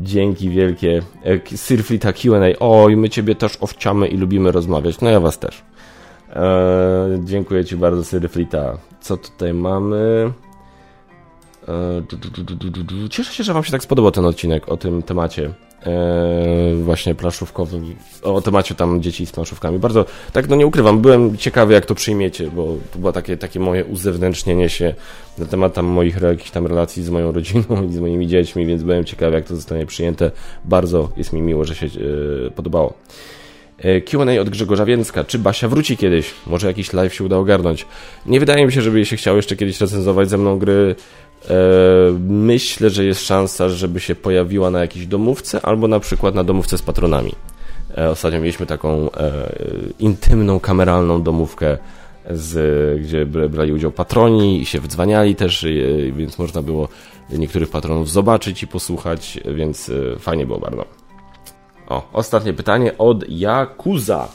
Dzięki 0.00 0.50
wielkie. 0.50 1.02
E, 1.24 1.56
Sirflita 1.56 2.12
Q&A, 2.12 2.58
oj, 2.60 2.96
my 2.96 3.08
Ciebie 3.08 3.34
też 3.34 3.56
owciamy 3.60 4.08
i 4.08 4.16
lubimy 4.16 4.52
rozmawiać, 4.52 5.00
no 5.00 5.10
ja 5.10 5.20
Was 5.20 5.38
też. 5.38 5.62
Dziękuję 7.24 7.64
Ci 7.64 7.76
bardzo, 7.76 8.04
Sirflita. 8.04 8.78
Co 9.00 9.16
tutaj 9.16 9.54
mamy? 9.54 10.32
Cieszę 13.10 13.32
się, 13.32 13.44
że 13.44 13.54
Wam 13.54 13.64
się 13.64 13.72
tak 13.72 13.82
spodobał 13.82 14.12
ten 14.12 14.24
odcinek 14.24 14.68
o 14.68 14.76
tym 14.76 15.02
temacie 15.02 15.54
właśnie 16.82 17.14
planszówkowym, 17.14 17.94
o 18.22 18.40
temacie 18.40 18.74
tam 18.74 19.02
dzieci 19.02 19.26
z 19.26 19.32
planszówkami. 19.32 19.78
Bardzo, 19.78 20.04
tak 20.32 20.48
no 20.48 20.56
nie 20.56 20.66
ukrywam, 20.66 21.00
byłem 21.00 21.36
ciekawy 21.36 21.74
jak 21.74 21.86
to 21.86 21.94
przyjmiecie, 21.94 22.50
bo 22.50 22.76
to 22.92 22.98
było 22.98 23.12
takie, 23.12 23.36
takie 23.36 23.60
moje 23.60 23.84
uzewnętrznienie 23.84 24.68
się 24.68 24.94
na 25.38 25.46
temat 25.46 25.74
tam 25.74 25.86
moich 25.86 26.20
jakichś 26.22 26.50
tam 26.50 26.66
relacji 26.66 27.02
z 27.02 27.10
moją 27.10 27.32
rodziną 27.32 27.64
i 27.90 27.92
z 27.92 27.98
moimi 27.98 28.26
dziećmi, 28.26 28.66
więc 28.66 28.82
byłem 28.82 29.04
ciekawy 29.04 29.36
jak 29.36 29.44
to 29.44 29.56
zostanie 29.56 29.86
przyjęte. 29.86 30.30
Bardzo 30.64 31.08
jest 31.16 31.32
mi 31.32 31.42
miło, 31.42 31.64
że 31.64 31.74
się 31.74 31.86
e, 31.86 32.50
podobało. 32.50 32.94
Q&A 34.04 34.40
od 34.40 34.50
Grzegorza 34.50 34.84
Więcka. 34.84 35.24
Czy 35.24 35.38
Basia 35.38 35.68
wróci 35.68 35.96
kiedyś? 35.96 36.34
Może 36.46 36.66
jakiś 36.66 36.92
live 36.92 37.14
się 37.14 37.24
uda 37.24 37.36
ogarnąć? 37.36 37.86
Nie 38.26 38.40
wydaje 38.40 38.66
mi 38.66 38.72
się, 38.72 38.82
żeby 38.82 39.06
się 39.06 39.16
chciał 39.16 39.36
jeszcze 39.36 39.56
kiedyś 39.56 39.80
recenzować 39.80 40.30
ze 40.30 40.38
mną 40.38 40.58
gry. 40.58 40.96
E, 41.50 41.54
myślę, 42.28 42.90
że 42.90 43.04
jest 43.04 43.26
szansa, 43.26 43.68
żeby 43.68 44.00
się 44.00 44.14
pojawiła 44.14 44.70
na 44.70 44.80
jakiejś 44.80 45.06
domówce 45.06 45.60
albo 45.62 45.88
na 45.88 46.00
przykład 46.00 46.34
na 46.34 46.44
domówce 46.44 46.78
z 46.78 46.82
patronami. 46.82 47.32
E, 47.98 48.10
ostatnio 48.10 48.40
mieliśmy 48.40 48.66
taką 48.66 49.12
e, 49.12 49.48
intymną, 49.98 50.60
kameralną 50.60 51.22
domówkę, 51.22 51.78
z, 52.30 53.00
gdzie 53.00 53.26
brali 53.26 53.72
udział 53.72 53.90
patroni 53.90 54.60
i 54.60 54.66
się 54.66 54.80
wdzwaniali 54.80 55.36
też, 55.36 55.66
więc 56.12 56.38
można 56.38 56.62
było 56.62 56.88
niektórych 57.30 57.70
patronów 57.70 58.10
zobaczyć 58.10 58.62
i 58.62 58.66
posłuchać, 58.66 59.40
więc 59.54 59.90
fajnie 60.18 60.46
było 60.46 60.58
bardzo. 60.58 60.84
O, 61.88 62.02
ostatnie 62.12 62.52
pytanie 62.52 62.98
od 62.98 63.28
Jakuza. 63.28 64.28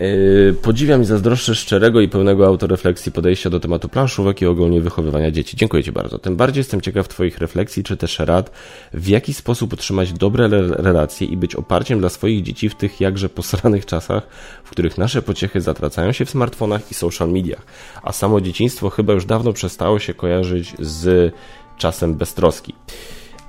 Yy, 0.00 0.54
podziwiam 0.62 1.02
i 1.02 1.04
zazdroszczę 1.04 1.54
szczerego 1.54 2.00
i 2.00 2.08
pełnego 2.08 2.46
autorefleksji 2.46 3.12
podejścia 3.12 3.50
do 3.50 3.60
tematu 3.60 3.88
planszówek 3.88 4.42
i 4.42 4.46
ogólnie 4.46 4.80
wychowywania 4.80 5.30
dzieci. 5.30 5.56
Dziękuję 5.56 5.82
Ci 5.82 5.92
bardzo. 5.92 6.18
Tym 6.18 6.36
bardziej 6.36 6.60
jestem 6.60 6.80
ciekaw 6.80 7.08
Twoich 7.08 7.38
refleksji 7.38 7.84
czy 7.84 7.96
też 7.96 8.18
rad, 8.18 8.50
w 8.94 9.08
jaki 9.08 9.34
sposób 9.34 9.72
utrzymać 9.72 10.12
dobre 10.12 10.48
relacje 10.68 11.26
i 11.26 11.36
być 11.36 11.54
oparciem 11.54 12.00
dla 12.00 12.08
swoich 12.08 12.42
dzieci 12.42 12.68
w 12.68 12.74
tych 12.74 13.00
jakże 13.00 13.28
posranych 13.28 13.86
czasach, 13.86 14.26
w 14.64 14.70
których 14.70 14.98
nasze 14.98 15.22
pociechy 15.22 15.60
zatracają 15.60 16.12
się 16.12 16.24
w 16.24 16.30
smartfonach 16.30 16.90
i 16.90 16.94
social 16.94 17.28
mediach, 17.28 17.62
a 18.02 18.12
samo 18.12 18.40
dzieciństwo 18.40 18.90
chyba 18.90 19.12
już 19.12 19.24
dawno 19.24 19.52
przestało 19.52 19.98
się 19.98 20.14
kojarzyć 20.14 20.74
z 20.78 21.34
czasem 21.78 22.14
beztroski. 22.14 22.74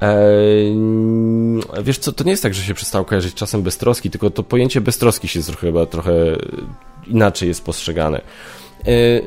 Eee, 0.02 0.76
wiesz 1.84 1.97
co, 1.97 2.12
to 2.12 2.24
nie 2.24 2.32
jest 2.32 2.43
tak, 2.43 2.54
że 2.54 2.62
się 2.62 2.74
przestało 2.74 3.06
kojarzyć 3.06 3.34
czasem 3.34 3.62
beztroski, 3.62 4.10
tylko 4.10 4.30
to 4.30 4.43
pojęcie 4.43 4.82
beztroski 4.82 5.28
się 5.28 5.39
chyba 5.60 5.86
trochę 5.86 6.14
inaczej 7.08 7.47
jest 7.47 7.66
postrzegane. 7.66 8.22
Eee, 8.86 9.22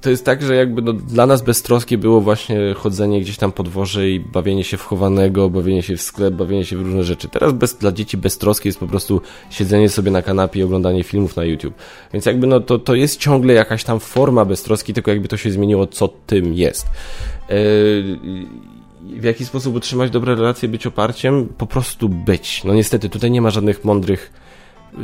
to 0.00 0.10
jest 0.10 0.24
tak, 0.24 0.42
że 0.42 0.56
jakby 0.56 0.82
no, 0.82 0.92
dla 0.92 1.26
nas 1.26 1.42
beztroskie 1.42 1.98
było 1.98 2.20
właśnie 2.20 2.74
chodzenie 2.74 3.20
gdzieś 3.20 3.36
tam 3.36 3.52
po 3.52 3.62
dworze 3.62 4.10
i 4.10 4.20
bawienie 4.20 4.64
się 4.64 4.76
w 4.76 4.82
chowanego, 4.82 5.50
bawienie 5.50 5.82
się 5.82 5.96
w 5.96 6.02
sklep, 6.02 6.34
bawienie 6.34 6.64
się 6.64 6.76
w 6.76 6.82
różne 6.82 7.04
rzeczy. 7.04 7.28
Teraz 7.28 7.52
bez, 7.52 7.74
dla 7.74 7.92
dzieci 7.92 8.16
beztroskie 8.16 8.68
jest 8.68 8.78
po 8.78 8.86
prostu 8.86 9.20
siedzenie 9.50 9.88
sobie 9.88 10.10
na 10.10 10.22
kanapie 10.22 10.60
i 10.60 10.62
oglądanie 10.62 11.04
filmów 11.04 11.36
na 11.36 11.44
YouTube. 11.44 11.74
Więc 12.12 12.26
jakby 12.26 12.46
no 12.46 12.60
to, 12.60 12.78
to 12.78 12.94
jest 12.94 13.20
ciągle 13.20 13.54
jakaś 13.54 13.84
tam 13.84 14.00
forma 14.00 14.44
beztroski, 14.44 14.94
tylko 14.94 15.10
jakby 15.10 15.28
to 15.28 15.36
się 15.36 15.50
zmieniło, 15.50 15.86
co 15.86 16.08
tym 16.08 16.54
jest. 16.54 16.86
Eee, 17.48 18.18
w 19.06 19.24
jaki 19.24 19.44
sposób 19.44 19.76
utrzymać 19.76 20.10
dobre 20.10 20.34
relacje, 20.34 20.68
być 20.68 20.86
oparciem? 20.86 21.48
Po 21.58 21.66
prostu 21.66 22.08
być. 22.08 22.64
No 22.64 22.74
niestety, 22.74 23.08
tutaj 23.08 23.30
nie 23.30 23.40
ma 23.40 23.50
żadnych 23.50 23.84
mądrych. 23.84 24.32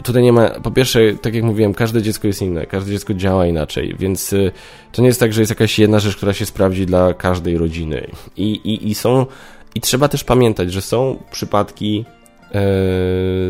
Tutaj 0.04 0.22
nie 0.22 0.32
ma, 0.32 0.50
po 0.50 0.70
pierwsze, 0.70 1.00
tak 1.14 1.34
jak 1.34 1.44
mówiłem, 1.44 1.74
każde 1.74 2.02
dziecko 2.02 2.26
jest 2.26 2.42
inne, 2.42 2.66
każde 2.66 2.92
dziecko 2.92 3.14
działa 3.14 3.46
inaczej, 3.46 3.96
więc 3.98 4.32
y, 4.32 4.52
to 4.92 5.02
nie 5.02 5.08
jest 5.08 5.20
tak, 5.20 5.32
że 5.32 5.40
jest 5.40 5.50
jakaś 5.50 5.78
jedna 5.78 5.98
rzecz, 5.98 6.16
która 6.16 6.32
się 6.32 6.46
sprawdzi 6.46 6.86
dla 6.86 7.14
każdej 7.14 7.58
rodziny. 7.58 8.10
I, 8.36 8.50
i, 8.52 8.90
i 8.90 8.94
są, 8.94 9.26
i 9.74 9.80
trzeba 9.80 10.08
też 10.08 10.24
pamiętać, 10.24 10.72
że 10.72 10.82
są 10.82 11.22
przypadki 11.30 11.96
yy, 11.96 12.04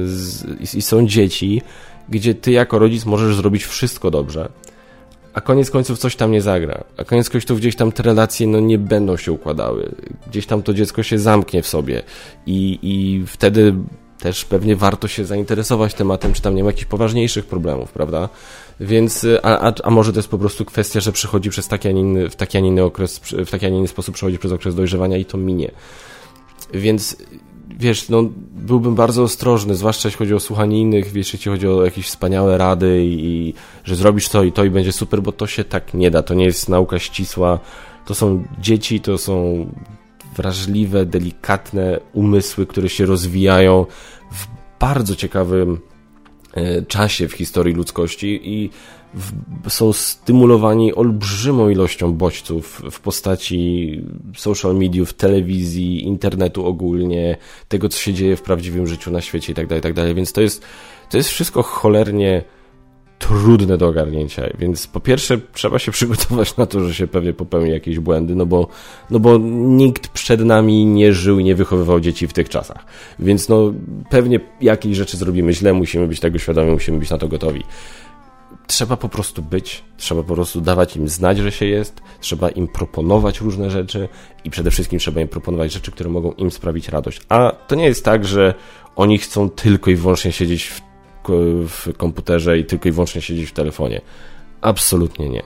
z, 0.04 0.74
i 0.74 0.82
są 0.82 1.06
dzieci, 1.06 1.62
gdzie 2.08 2.34
ty 2.34 2.50
jako 2.50 2.78
rodzic 2.78 3.04
możesz 3.04 3.36
zrobić 3.36 3.64
wszystko 3.64 4.10
dobrze, 4.10 4.48
a 5.34 5.40
koniec 5.40 5.70
końców 5.70 5.98
coś 5.98 6.16
tam 6.16 6.32
nie 6.32 6.42
zagra. 6.42 6.84
A 6.96 7.04
koniec 7.04 7.30
końców 7.30 7.58
gdzieś 7.58 7.76
tam 7.76 7.92
te 7.92 8.02
relacje 8.02 8.46
no, 8.46 8.60
nie 8.60 8.78
będą 8.78 9.16
się 9.16 9.32
układały. 9.32 9.94
Gdzieś 10.26 10.46
tam 10.46 10.62
to 10.62 10.74
dziecko 10.74 11.02
się 11.02 11.18
zamknie 11.18 11.62
w 11.62 11.66
sobie 11.66 12.02
i, 12.46 12.78
i 12.82 13.26
wtedy 13.26 13.74
też 14.18 14.44
pewnie 14.44 14.76
warto 14.76 15.08
się 15.08 15.24
zainteresować 15.24 15.94
tematem, 15.94 16.32
czy 16.32 16.42
tam 16.42 16.54
nie 16.54 16.62
ma 16.62 16.68
jakichś 16.70 16.84
poważniejszych 16.84 17.46
problemów, 17.46 17.92
prawda? 17.92 18.28
Więc, 18.80 19.26
a, 19.42 19.58
a, 19.58 19.72
a 19.82 19.90
może 19.90 20.12
to 20.12 20.18
jest 20.18 20.28
po 20.28 20.38
prostu 20.38 20.64
kwestia, 20.64 21.00
że 21.00 21.12
przychodzi 21.12 21.50
przez 21.50 21.68
taki, 21.68 21.88
a 21.88 21.90
inny, 21.90 22.30
w 22.30 22.36
taki, 22.36 22.58
a 22.58 22.60
inny 22.60 22.82
okres, 22.82 23.18
w 23.18 23.50
taki, 23.50 23.66
a 23.66 23.68
inny 23.68 23.88
sposób 23.88 24.14
przechodzi 24.14 24.38
przez 24.38 24.52
okres 24.52 24.74
dojrzewania 24.74 25.16
i 25.16 25.24
to 25.24 25.38
minie. 25.38 25.70
Więc 26.74 27.16
wiesz, 27.78 28.08
no, 28.08 28.22
byłbym 28.50 28.94
bardzo 28.94 29.22
ostrożny, 29.22 29.74
zwłaszcza 29.74 30.08
jeśli 30.08 30.18
chodzi 30.18 30.34
o 30.34 30.40
słuchanie 30.40 30.80
innych, 30.80 31.12
wiesz, 31.12 31.32
jeśli 31.32 31.50
chodzi 31.50 31.68
o 31.68 31.84
jakieś 31.84 32.06
wspaniałe 32.06 32.58
rady 32.58 33.04
i, 33.04 33.26
i 33.26 33.54
że 33.84 33.96
zrobisz 33.96 34.28
to 34.28 34.42
i 34.42 34.52
to 34.52 34.64
i 34.64 34.70
będzie 34.70 34.92
super, 34.92 35.22
bo 35.22 35.32
to 35.32 35.46
się 35.46 35.64
tak 35.64 35.94
nie 35.94 36.10
da, 36.10 36.22
to 36.22 36.34
nie 36.34 36.44
jest 36.44 36.68
nauka 36.68 36.98
ścisła, 36.98 37.58
to 38.06 38.14
są 38.14 38.44
dzieci, 38.60 39.00
to 39.00 39.18
są 39.18 39.66
wrażliwe, 40.36 41.06
delikatne 41.06 42.00
umysły, 42.12 42.66
które 42.66 42.88
się 42.88 43.06
rozwijają 43.06 43.86
w 44.32 44.46
bardzo 44.80 45.16
ciekawym 45.16 45.80
e, 46.54 46.82
czasie 46.82 47.28
w 47.28 47.32
historii 47.32 47.74
ludzkości 47.74 48.40
i 48.44 48.70
są 49.68 49.92
stymulowani 49.92 50.94
olbrzymą 50.94 51.68
ilością 51.68 52.14
bodźców 52.14 52.82
w 52.90 53.00
postaci 53.00 54.00
social 54.36 54.76
mediów, 54.76 55.12
telewizji, 55.12 56.04
internetu 56.04 56.66
ogólnie, 56.66 57.36
tego 57.68 57.88
co 57.88 57.98
się 57.98 58.14
dzieje 58.14 58.36
w 58.36 58.42
prawdziwym 58.42 58.86
życiu 58.86 59.10
na 59.10 59.20
świecie 59.20 59.52
itd., 59.52 59.68
tak 59.68 59.90
itd. 59.90 60.06
Tak 60.06 60.16
Więc 60.16 60.32
to 60.32 60.40
jest, 60.40 60.62
to 61.10 61.16
jest 61.16 61.28
wszystko 61.28 61.62
cholernie 61.62 62.44
trudne 63.18 63.78
do 63.78 63.88
ogarnięcia, 63.88 64.42
więc 64.58 64.86
po 64.86 65.00
pierwsze 65.00 65.40
trzeba 65.52 65.78
się 65.78 65.92
przygotować 65.98 66.56
na 66.56 66.66
to, 66.66 66.84
że 66.84 66.94
się 66.94 67.06
pewnie 67.06 67.32
popełni 67.32 67.70
jakieś 67.70 67.98
błędy, 67.98 68.34
no 68.34 68.46
bo, 68.46 68.68
no 69.10 69.18
bo 69.18 69.38
nikt 69.38 70.08
przed 70.08 70.44
nami 70.44 70.86
nie 70.86 71.12
żył 71.12 71.38
i 71.38 71.44
nie 71.44 71.54
wychowywał 71.54 72.00
dzieci 72.00 72.28
w 72.28 72.32
tych 72.32 72.48
czasach, 72.48 72.84
więc 73.18 73.48
no 73.48 73.72
pewnie 74.10 74.40
jakieś 74.60 74.96
rzeczy 74.96 75.16
zrobimy 75.16 75.52
źle, 75.52 75.72
musimy 75.72 76.06
być 76.06 76.20
tego 76.20 76.38
świadomi, 76.38 76.72
musimy 76.72 76.98
być 76.98 77.10
na 77.10 77.18
to 77.18 77.28
gotowi 77.28 77.62
trzeba 78.72 78.96
po 78.96 79.08
prostu 79.08 79.42
być, 79.42 79.84
trzeba 79.96 80.22
po 80.22 80.34
prostu 80.34 80.60
dawać 80.60 80.96
im 80.96 81.08
znać, 81.08 81.38
że 81.38 81.52
się 81.52 81.66
jest, 81.66 82.02
trzeba 82.20 82.50
im 82.50 82.68
proponować 82.68 83.40
różne 83.40 83.70
rzeczy 83.70 84.08
i 84.44 84.50
przede 84.50 84.70
wszystkim 84.70 84.98
trzeba 84.98 85.20
im 85.20 85.28
proponować 85.28 85.72
rzeczy, 85.72 85.92
które 85.92 86.10
mogą 86.10 86.32
im 86.32 86.50
sprawić 86.50 86.88
radość. 86.88 87.20
A 87.28 87.52
to 87.68 87.74
nie 87.74 87.84
jest 87.84 88.04
tak, 88.04 88.24
że 88.24 88.54
oni 88.96 89.18
chcą 89.18 89.50
tylko 89.50 89.90
i 89.90 89.96
wyłącznie 89.96 90.32
siedzieć 90.32 90.64
w, 90.64 90.80
w 91.68 91.96
komputerze 91.96 92.58
i 92.58 92.64
tylko 92.64 92.88
i 92.88 92.92
wyłącznie 92.92 93.22
siedzieć 93.22 93.50
w 93.50 93.52
telefonie. 93.52 94.00
Absolutnie 94.60 95.28
nie. 95.28 95.42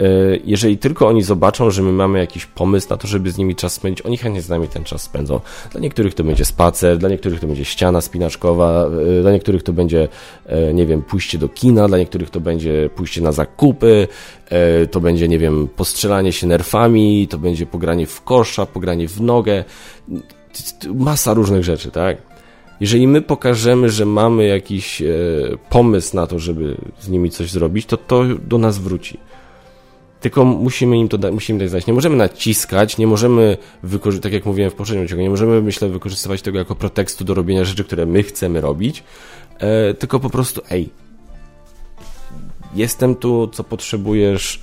E, 0.00 0.04
jeżeli 0.44 0.78
tylko 0.78 1.08
oni 1.08 1.22
zobaczą, 1.22 1.70
że 1.70 1.82
my 1.82 1.92
mamy 1.92 2.18
jakiś 2.18 2.46
pomysł 2.46 2.86
na 2.90 2.96
to, 2.96 3.08
żeby 3.08 3.30
z 3.30 3.38
nimi 3.38 3.54
czas 3.54 3.72
spędzić, 3.72 4.06
oni 4.06 4.16
chętnie 4.16 4.42
z 4.42 4.48
nami 4.48 4.68
ten 4.68 4.84
czas 4.84 5.02
spędzą. 5.02 5.40
Dla 5.72 5.80
niektórych 5.80 6.14
to 6.14 6.24
będzie 6.24 6.44
spacer, 6.44 6.98
dla 6.98 7.08
niektórych 7.08 7.40
to 7.40 7.46
będzie 7.46 7.64
ściana 7.64 8.00
spinaczkowa, 8.00 8.86
e, 9.18 9.22
dla 9.22 9.32
niektórych 9.32 9.62
to 9.62 9.72
będzie, 9.72 10.08
e, 10.46 10.74
nie 10.74 10.86
wiem, 10.86 11.02
pójście 11.02 11.38
do 11.38 11.48
kina, 11.48 11.88
dla 11.88 11.98
niektórych 11.98 12.30
to 12.30 12.40
będzie 12.40 12.90
pójście 12.94 13.20
na 13.20 13.32
zakupy, 13.32 14.08
to 14.90 15.00
będzie, 15.00 15.28
nie 15.28 15.38
wiem, 15.38 15.68
postrzelanie 15.76 16.32
się 16.32 16.46
nerfami, 16.46 17.28
to 17.28 17.38
będzie 17.38 17.66
pogranie 17.66 18.06
w 18.06 18.22
kosza, 18.22 18.66
pogranie 18.66 19.08
w 19.08 19.20
nogę, 19.20 19.64
masa 20.94 21.34
różnych 21.34 21.64
rzeczy, 21.64 21.90
tak? 21.90 22.16
Jeżeli 22.80 23.08
my 23.08 23.22
pokażemy, 23.22 23.90
że 23.90 24.06
mamy 24.06 24.46
jakiś 24.46 25.02
pomysł 25.70 26.16
na 26.16 26.26
to, 26.26 26.38
żeby 26.38 26.76
z 27.00 27.08
nimi 27.08 27.30
coś 27.30 27.50
zrobić, 27.50 27.86
to 27.86 27.96
to 27.96 28.24
do 28.24 28.58
nas 28.58 28.78
wróci 28.78 29.18
tylko 30.20 30.44
musimy 30.44 30.98
im 30.98 31.08
to 31.08 31.18
da, 31.18 31.30
musimy 31.30 31.58
dać 31.58 31.70
znać. 31.70 31.86
Nie 31.86 31.92
możemy 31.92 32.16
naciskać, 32.16 32.98
nie 32.98 33.06
możemy 33.06 33.56
tak 34.22 34.32
jak 34.32 34.46
mówiłem 34.46 34.70
w 34.70 34.74
poprzednim 34.74 35.04
odcinku, 35.04 35.22
nie 35.22 35.30
możemy, 35.30 35.62
myślę, 35.62 35.88
wykorzystywać 35.88 36.42
tego 36.42 36.58
jako 36.58 36.74
pretekstu 36.74 37.24
do 37.24 37.34
robienia 37.34 37.64
rzeczy, 37.64 37.84
które 37.84 38.06
my 38.06 38.22
chcemy 38.22 38.60
robić, 38.60 39.02
e, 39.58 39.94
tylko 39.94 40.20
po 40.20 40.30
prostu, 40.30 40.60
ej, 40.70 40.90
jestem 42.74 43.14
tu, 43.14 43.48
co 43.48 43.64
potrzebujesz, 43.64 44.62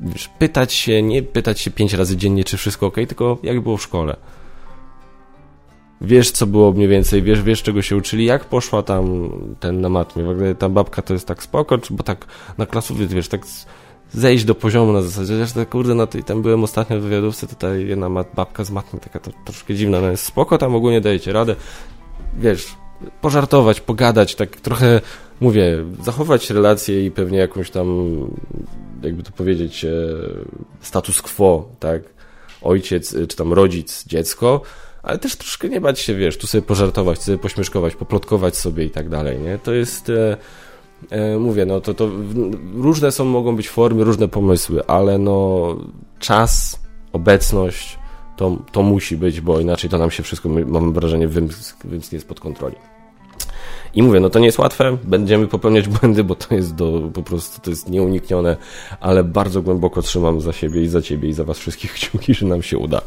wiesz, 0.00 0.28
pytać 0.38 0.72
się, 0.72 1.02
nie 1.02 1.22
pytać 1.22 1.60
się 1.60 1.70
pięć 1.70 1.94
razy 1.94 2.16
dziennie, 2.16 2.44
czy 2.44 2.56
wszystko 2.56 2.86
ok, 2.86 2.94
tylko 2.94 3.38
jak 3.42 3.60
było 3.60 3.76
w 3.76 3.82
szkole. 3.82 4.16
Wiesz, 6.00 6.30
co 6.30 6.46
było 6.46 6.72
mniej 6.72 6.88
więcej, 6.88 7.22
wiesz, 7.22 7.42
wiesz, 7.42 7.62
czego 7.62 7.82
się 7.82 7.96
uczyli, 7.96 8.24
jak 8.24 8.44
poszła 8.44 8.82
tam 8.82 9.30
ten 9.60 9.80
na 9.80 9.88
matmie. 9.88 10.24
W 10.24 10.28
ogóle 10.28 10.54
ta 10.54 10.68
babka 10.68 11.02
to 11.02 11.12
jest 11.12 11.26
tak 11.26 11.42
spoko, 11.42 11.78
bo 11.90 12.02
tak 12.02 12.26
na 12.58 12.66
klasowie, 12.66 13.06
wiesz, 13.06 13.28
tak 13.28 13.46
zejść 14.12 14.44
do 14.44 14.54
poziomu 14.54 14.92
na 14.92 15.02
zasadzie, 15.02 15.46
że 15.46 15.54
tak 15.54 15.68
kurde, 15.68 15.94
no 15.94 16.06
to, 16.06 16.22
tam 16.22 16.42
byłem 16.42 16.64
ostatnio 16.64 17.00
w 17.00 17.02
wywiadówce, 17.02 17.46
tutaj 17.46 17.86
jedna 17.86 18.10
babka 18.34 18.64
z 18.64 18.70
matką, 18.70 18.98
taka 18.98 19.18
to 19.18 19.30
troszkę 19.44 19.74
dziwna, 19.74 20.00
no 20.00 20.10
jest 20.10 20.24
spoko, 20.24 20.58
tam 20.58 20.74
ogólnie 20.74 21.00
dajecie 21.00 21.32
radę, 21.32 21.56
wiesz, 22.38 22.66
pożartować, 23.20 23.80
pogadać, 23.80 24.34
tak 24.34 24.56
trochę, 24.56 25.00
mówię, 25.40 25.84
zachować 26.02 26.50
relacje 26.50 27.06
i 27.06 27.10
pewnie 27.10 27.38
jakąś 27.38 27.70
tam, 27.70 28.16
jakby 29.02 29.22
to 29.22 29.32
powiedzieć, 29.32 29.84
e, 29.84 29.90
status 30.80 31.22
quo, 31.22 31.68
tak, 31.80 32.02
ojciec, 32.62 33.14
e, 33.14 33.26
czy 33.26 33.36
tam 33.36 33.52
rodzic, 33.52 34.04
dziecko, 34.06 34.60
ale 35.02 35.18
też 35.18 35.36
troszkę 35.36 35.68
nie 35.68 35.80
bać 35.80 36.00
się, 36.00 36.14
wiesz, 36.14 36.38
tu 36.38 36.46
sobie 36.46 36.62
pożartować, 36.62 37.22
sobie 37.22 37.38
pośmieszkować, 37.38 37.96
poplotkować 37.96 38.56
sobie 38.56 38.84
i 38.84 38.90
tak 38.90 39.08
dalej, 39.08 39.38
nie, 39.38 39.58
to 39.58 39.72
jest... 39.72 40.10
E, 40.10 40.36
mówię, 41.38 41.66
no 41.66 41.80
to, 41.80 41.94
to 41.94 42.10
różne 42.74 43.12
są, 43.12 43.24
mogą 43.24 43.56
być 43.56 43.68
formy, 43.68 44.04
różne 44.04 44.28
pomysły, 44.28 44.86
ale 44.86 45.18
no 45.18 45.76
czas, 46.18 46.80
obecność 47.12 47.98
to, 48.36 48.56
to 48.72 48.82
musi 48.82 49.16
być, 49.16 49.40
bo 49.40 49.60
inaczej 49.60 49.90
to 49.90 49.98
nam 49.98 50.10
się 50.10 50.22
wszystko, 50.22 50.48
mam 50.48 50.92
wrażenie, 50.92 51.28
wymsknie 51.84 52.20
spod 52.20 52.40
kontroli. 52.40 52.76
I 53.96 54.02
mówię, 54.02 54.20
no 54.20 54.30
to 54.30 54.38
nie 54.38 54.46
jest 54.46 54.58
łatwe, 54.58 54.96
będziemy 55.04 55.46
popełniać 55.48 55.88
błędy, 55.88 56.24
bo 56.24 56.34
to 56.34 56.54
jest 56.54 56.74
do, 56.74 57.10
po 57.14 57.22
prostu, 57.22 57.60
to 57.60 57.70
jest 57.70 57.90
nieuniknione, 57.90 58.56
ale 59.00 59.24
bardzo 59.24 59.62
głęboko 59.62 60.02
trzymam 60.02 60.40
za 60.40 60.52
siebie 60.52 60.82
i 60.82 60.88
za 60.88 61.02
ciebie 61.02 61.28
i 61.28 61.32
za 61.32 61.44
was 61.44 61.58
wszystkich 61.58 61.92
kciuki, 61.92 62.34
że 62.34 62.46
nam 62.46 62.62
się 62.62 62.78
uda. 62.78 63.00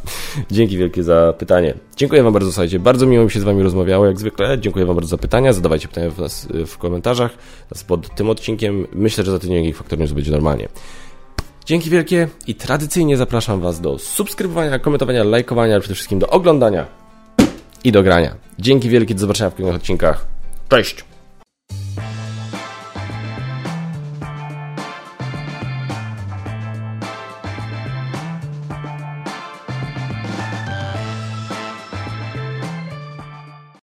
Dzięki 0.51 0.77
wielkie 0.77 1.03
za 1.03 1.33
pytanie. 1.37 1.73
Dziękuję 1.95 2.23
wam 2.23 2.33
bardzo, 2.33 2.51
słuchajcie, 2.51 2.79
bardzo 2.79 3.05
miło 3.05 3.23
mi 3.23 3.31
się 3.31 3.39
z 3.39 3.43
wami 3.43 3.63
rozmawiało, 3.63 4.05
jak 4.05 4.19
zwykle. 4.19 4.59
Dziękuję 4.59 4.85
wam 4.85 4.95
bardzo 4.95 5.09
za 5.09 5.17
pytania, 5.17 5.53
zadawajcie 5.53 5.87
pytania 5.87 6.09
w, 6.09 6.19
nas, 6.19 6.47
w 6.67 6.77
komentarzach 6.77 7.31
pod 7.87 8.15
tym 8.15 8.29
odcinkiem. 8.29 8.87
Myślę, 8.93 9.23
że 9.23 9.31
za 9.31 9.39
tydzień 9.39 9.63
Geek 9.63 9.75
Factor 9.75 9.99
News 9.99 10.11
będzie 10.11 10.31
normalnie. 10.31 10.67
Dzięki 11.65 11.89
wielkie 11.89 12.27
i 12.47 12.55
tradycyjnie 12.55 13.17
zapraszam 13.17 13.61
Was 13.61 13.81
do 13.81 13.97
subskrybowania, 13.97 14.79
komentowania, 14.79 15.23
lajkowania, 15.23 15.73
ale 15.73 15.81
przede 15.81 15.95
wszystkim 15.95 16.19
do 16.19 16.27
oglądania 16.27 16.85
i 17.83 17.91
do 17.91 18.03
grania. 18.03 18.35
Dzięki 18.59 18.89
wielkie, 18.89 19.13
do 19.13 19.19
zobaczenia 19.19 19.49
w 19.49 19.55
kolejnych 19.55 19.81
odcinkach. 19.81 20.38
Cześć! 20.69 21.08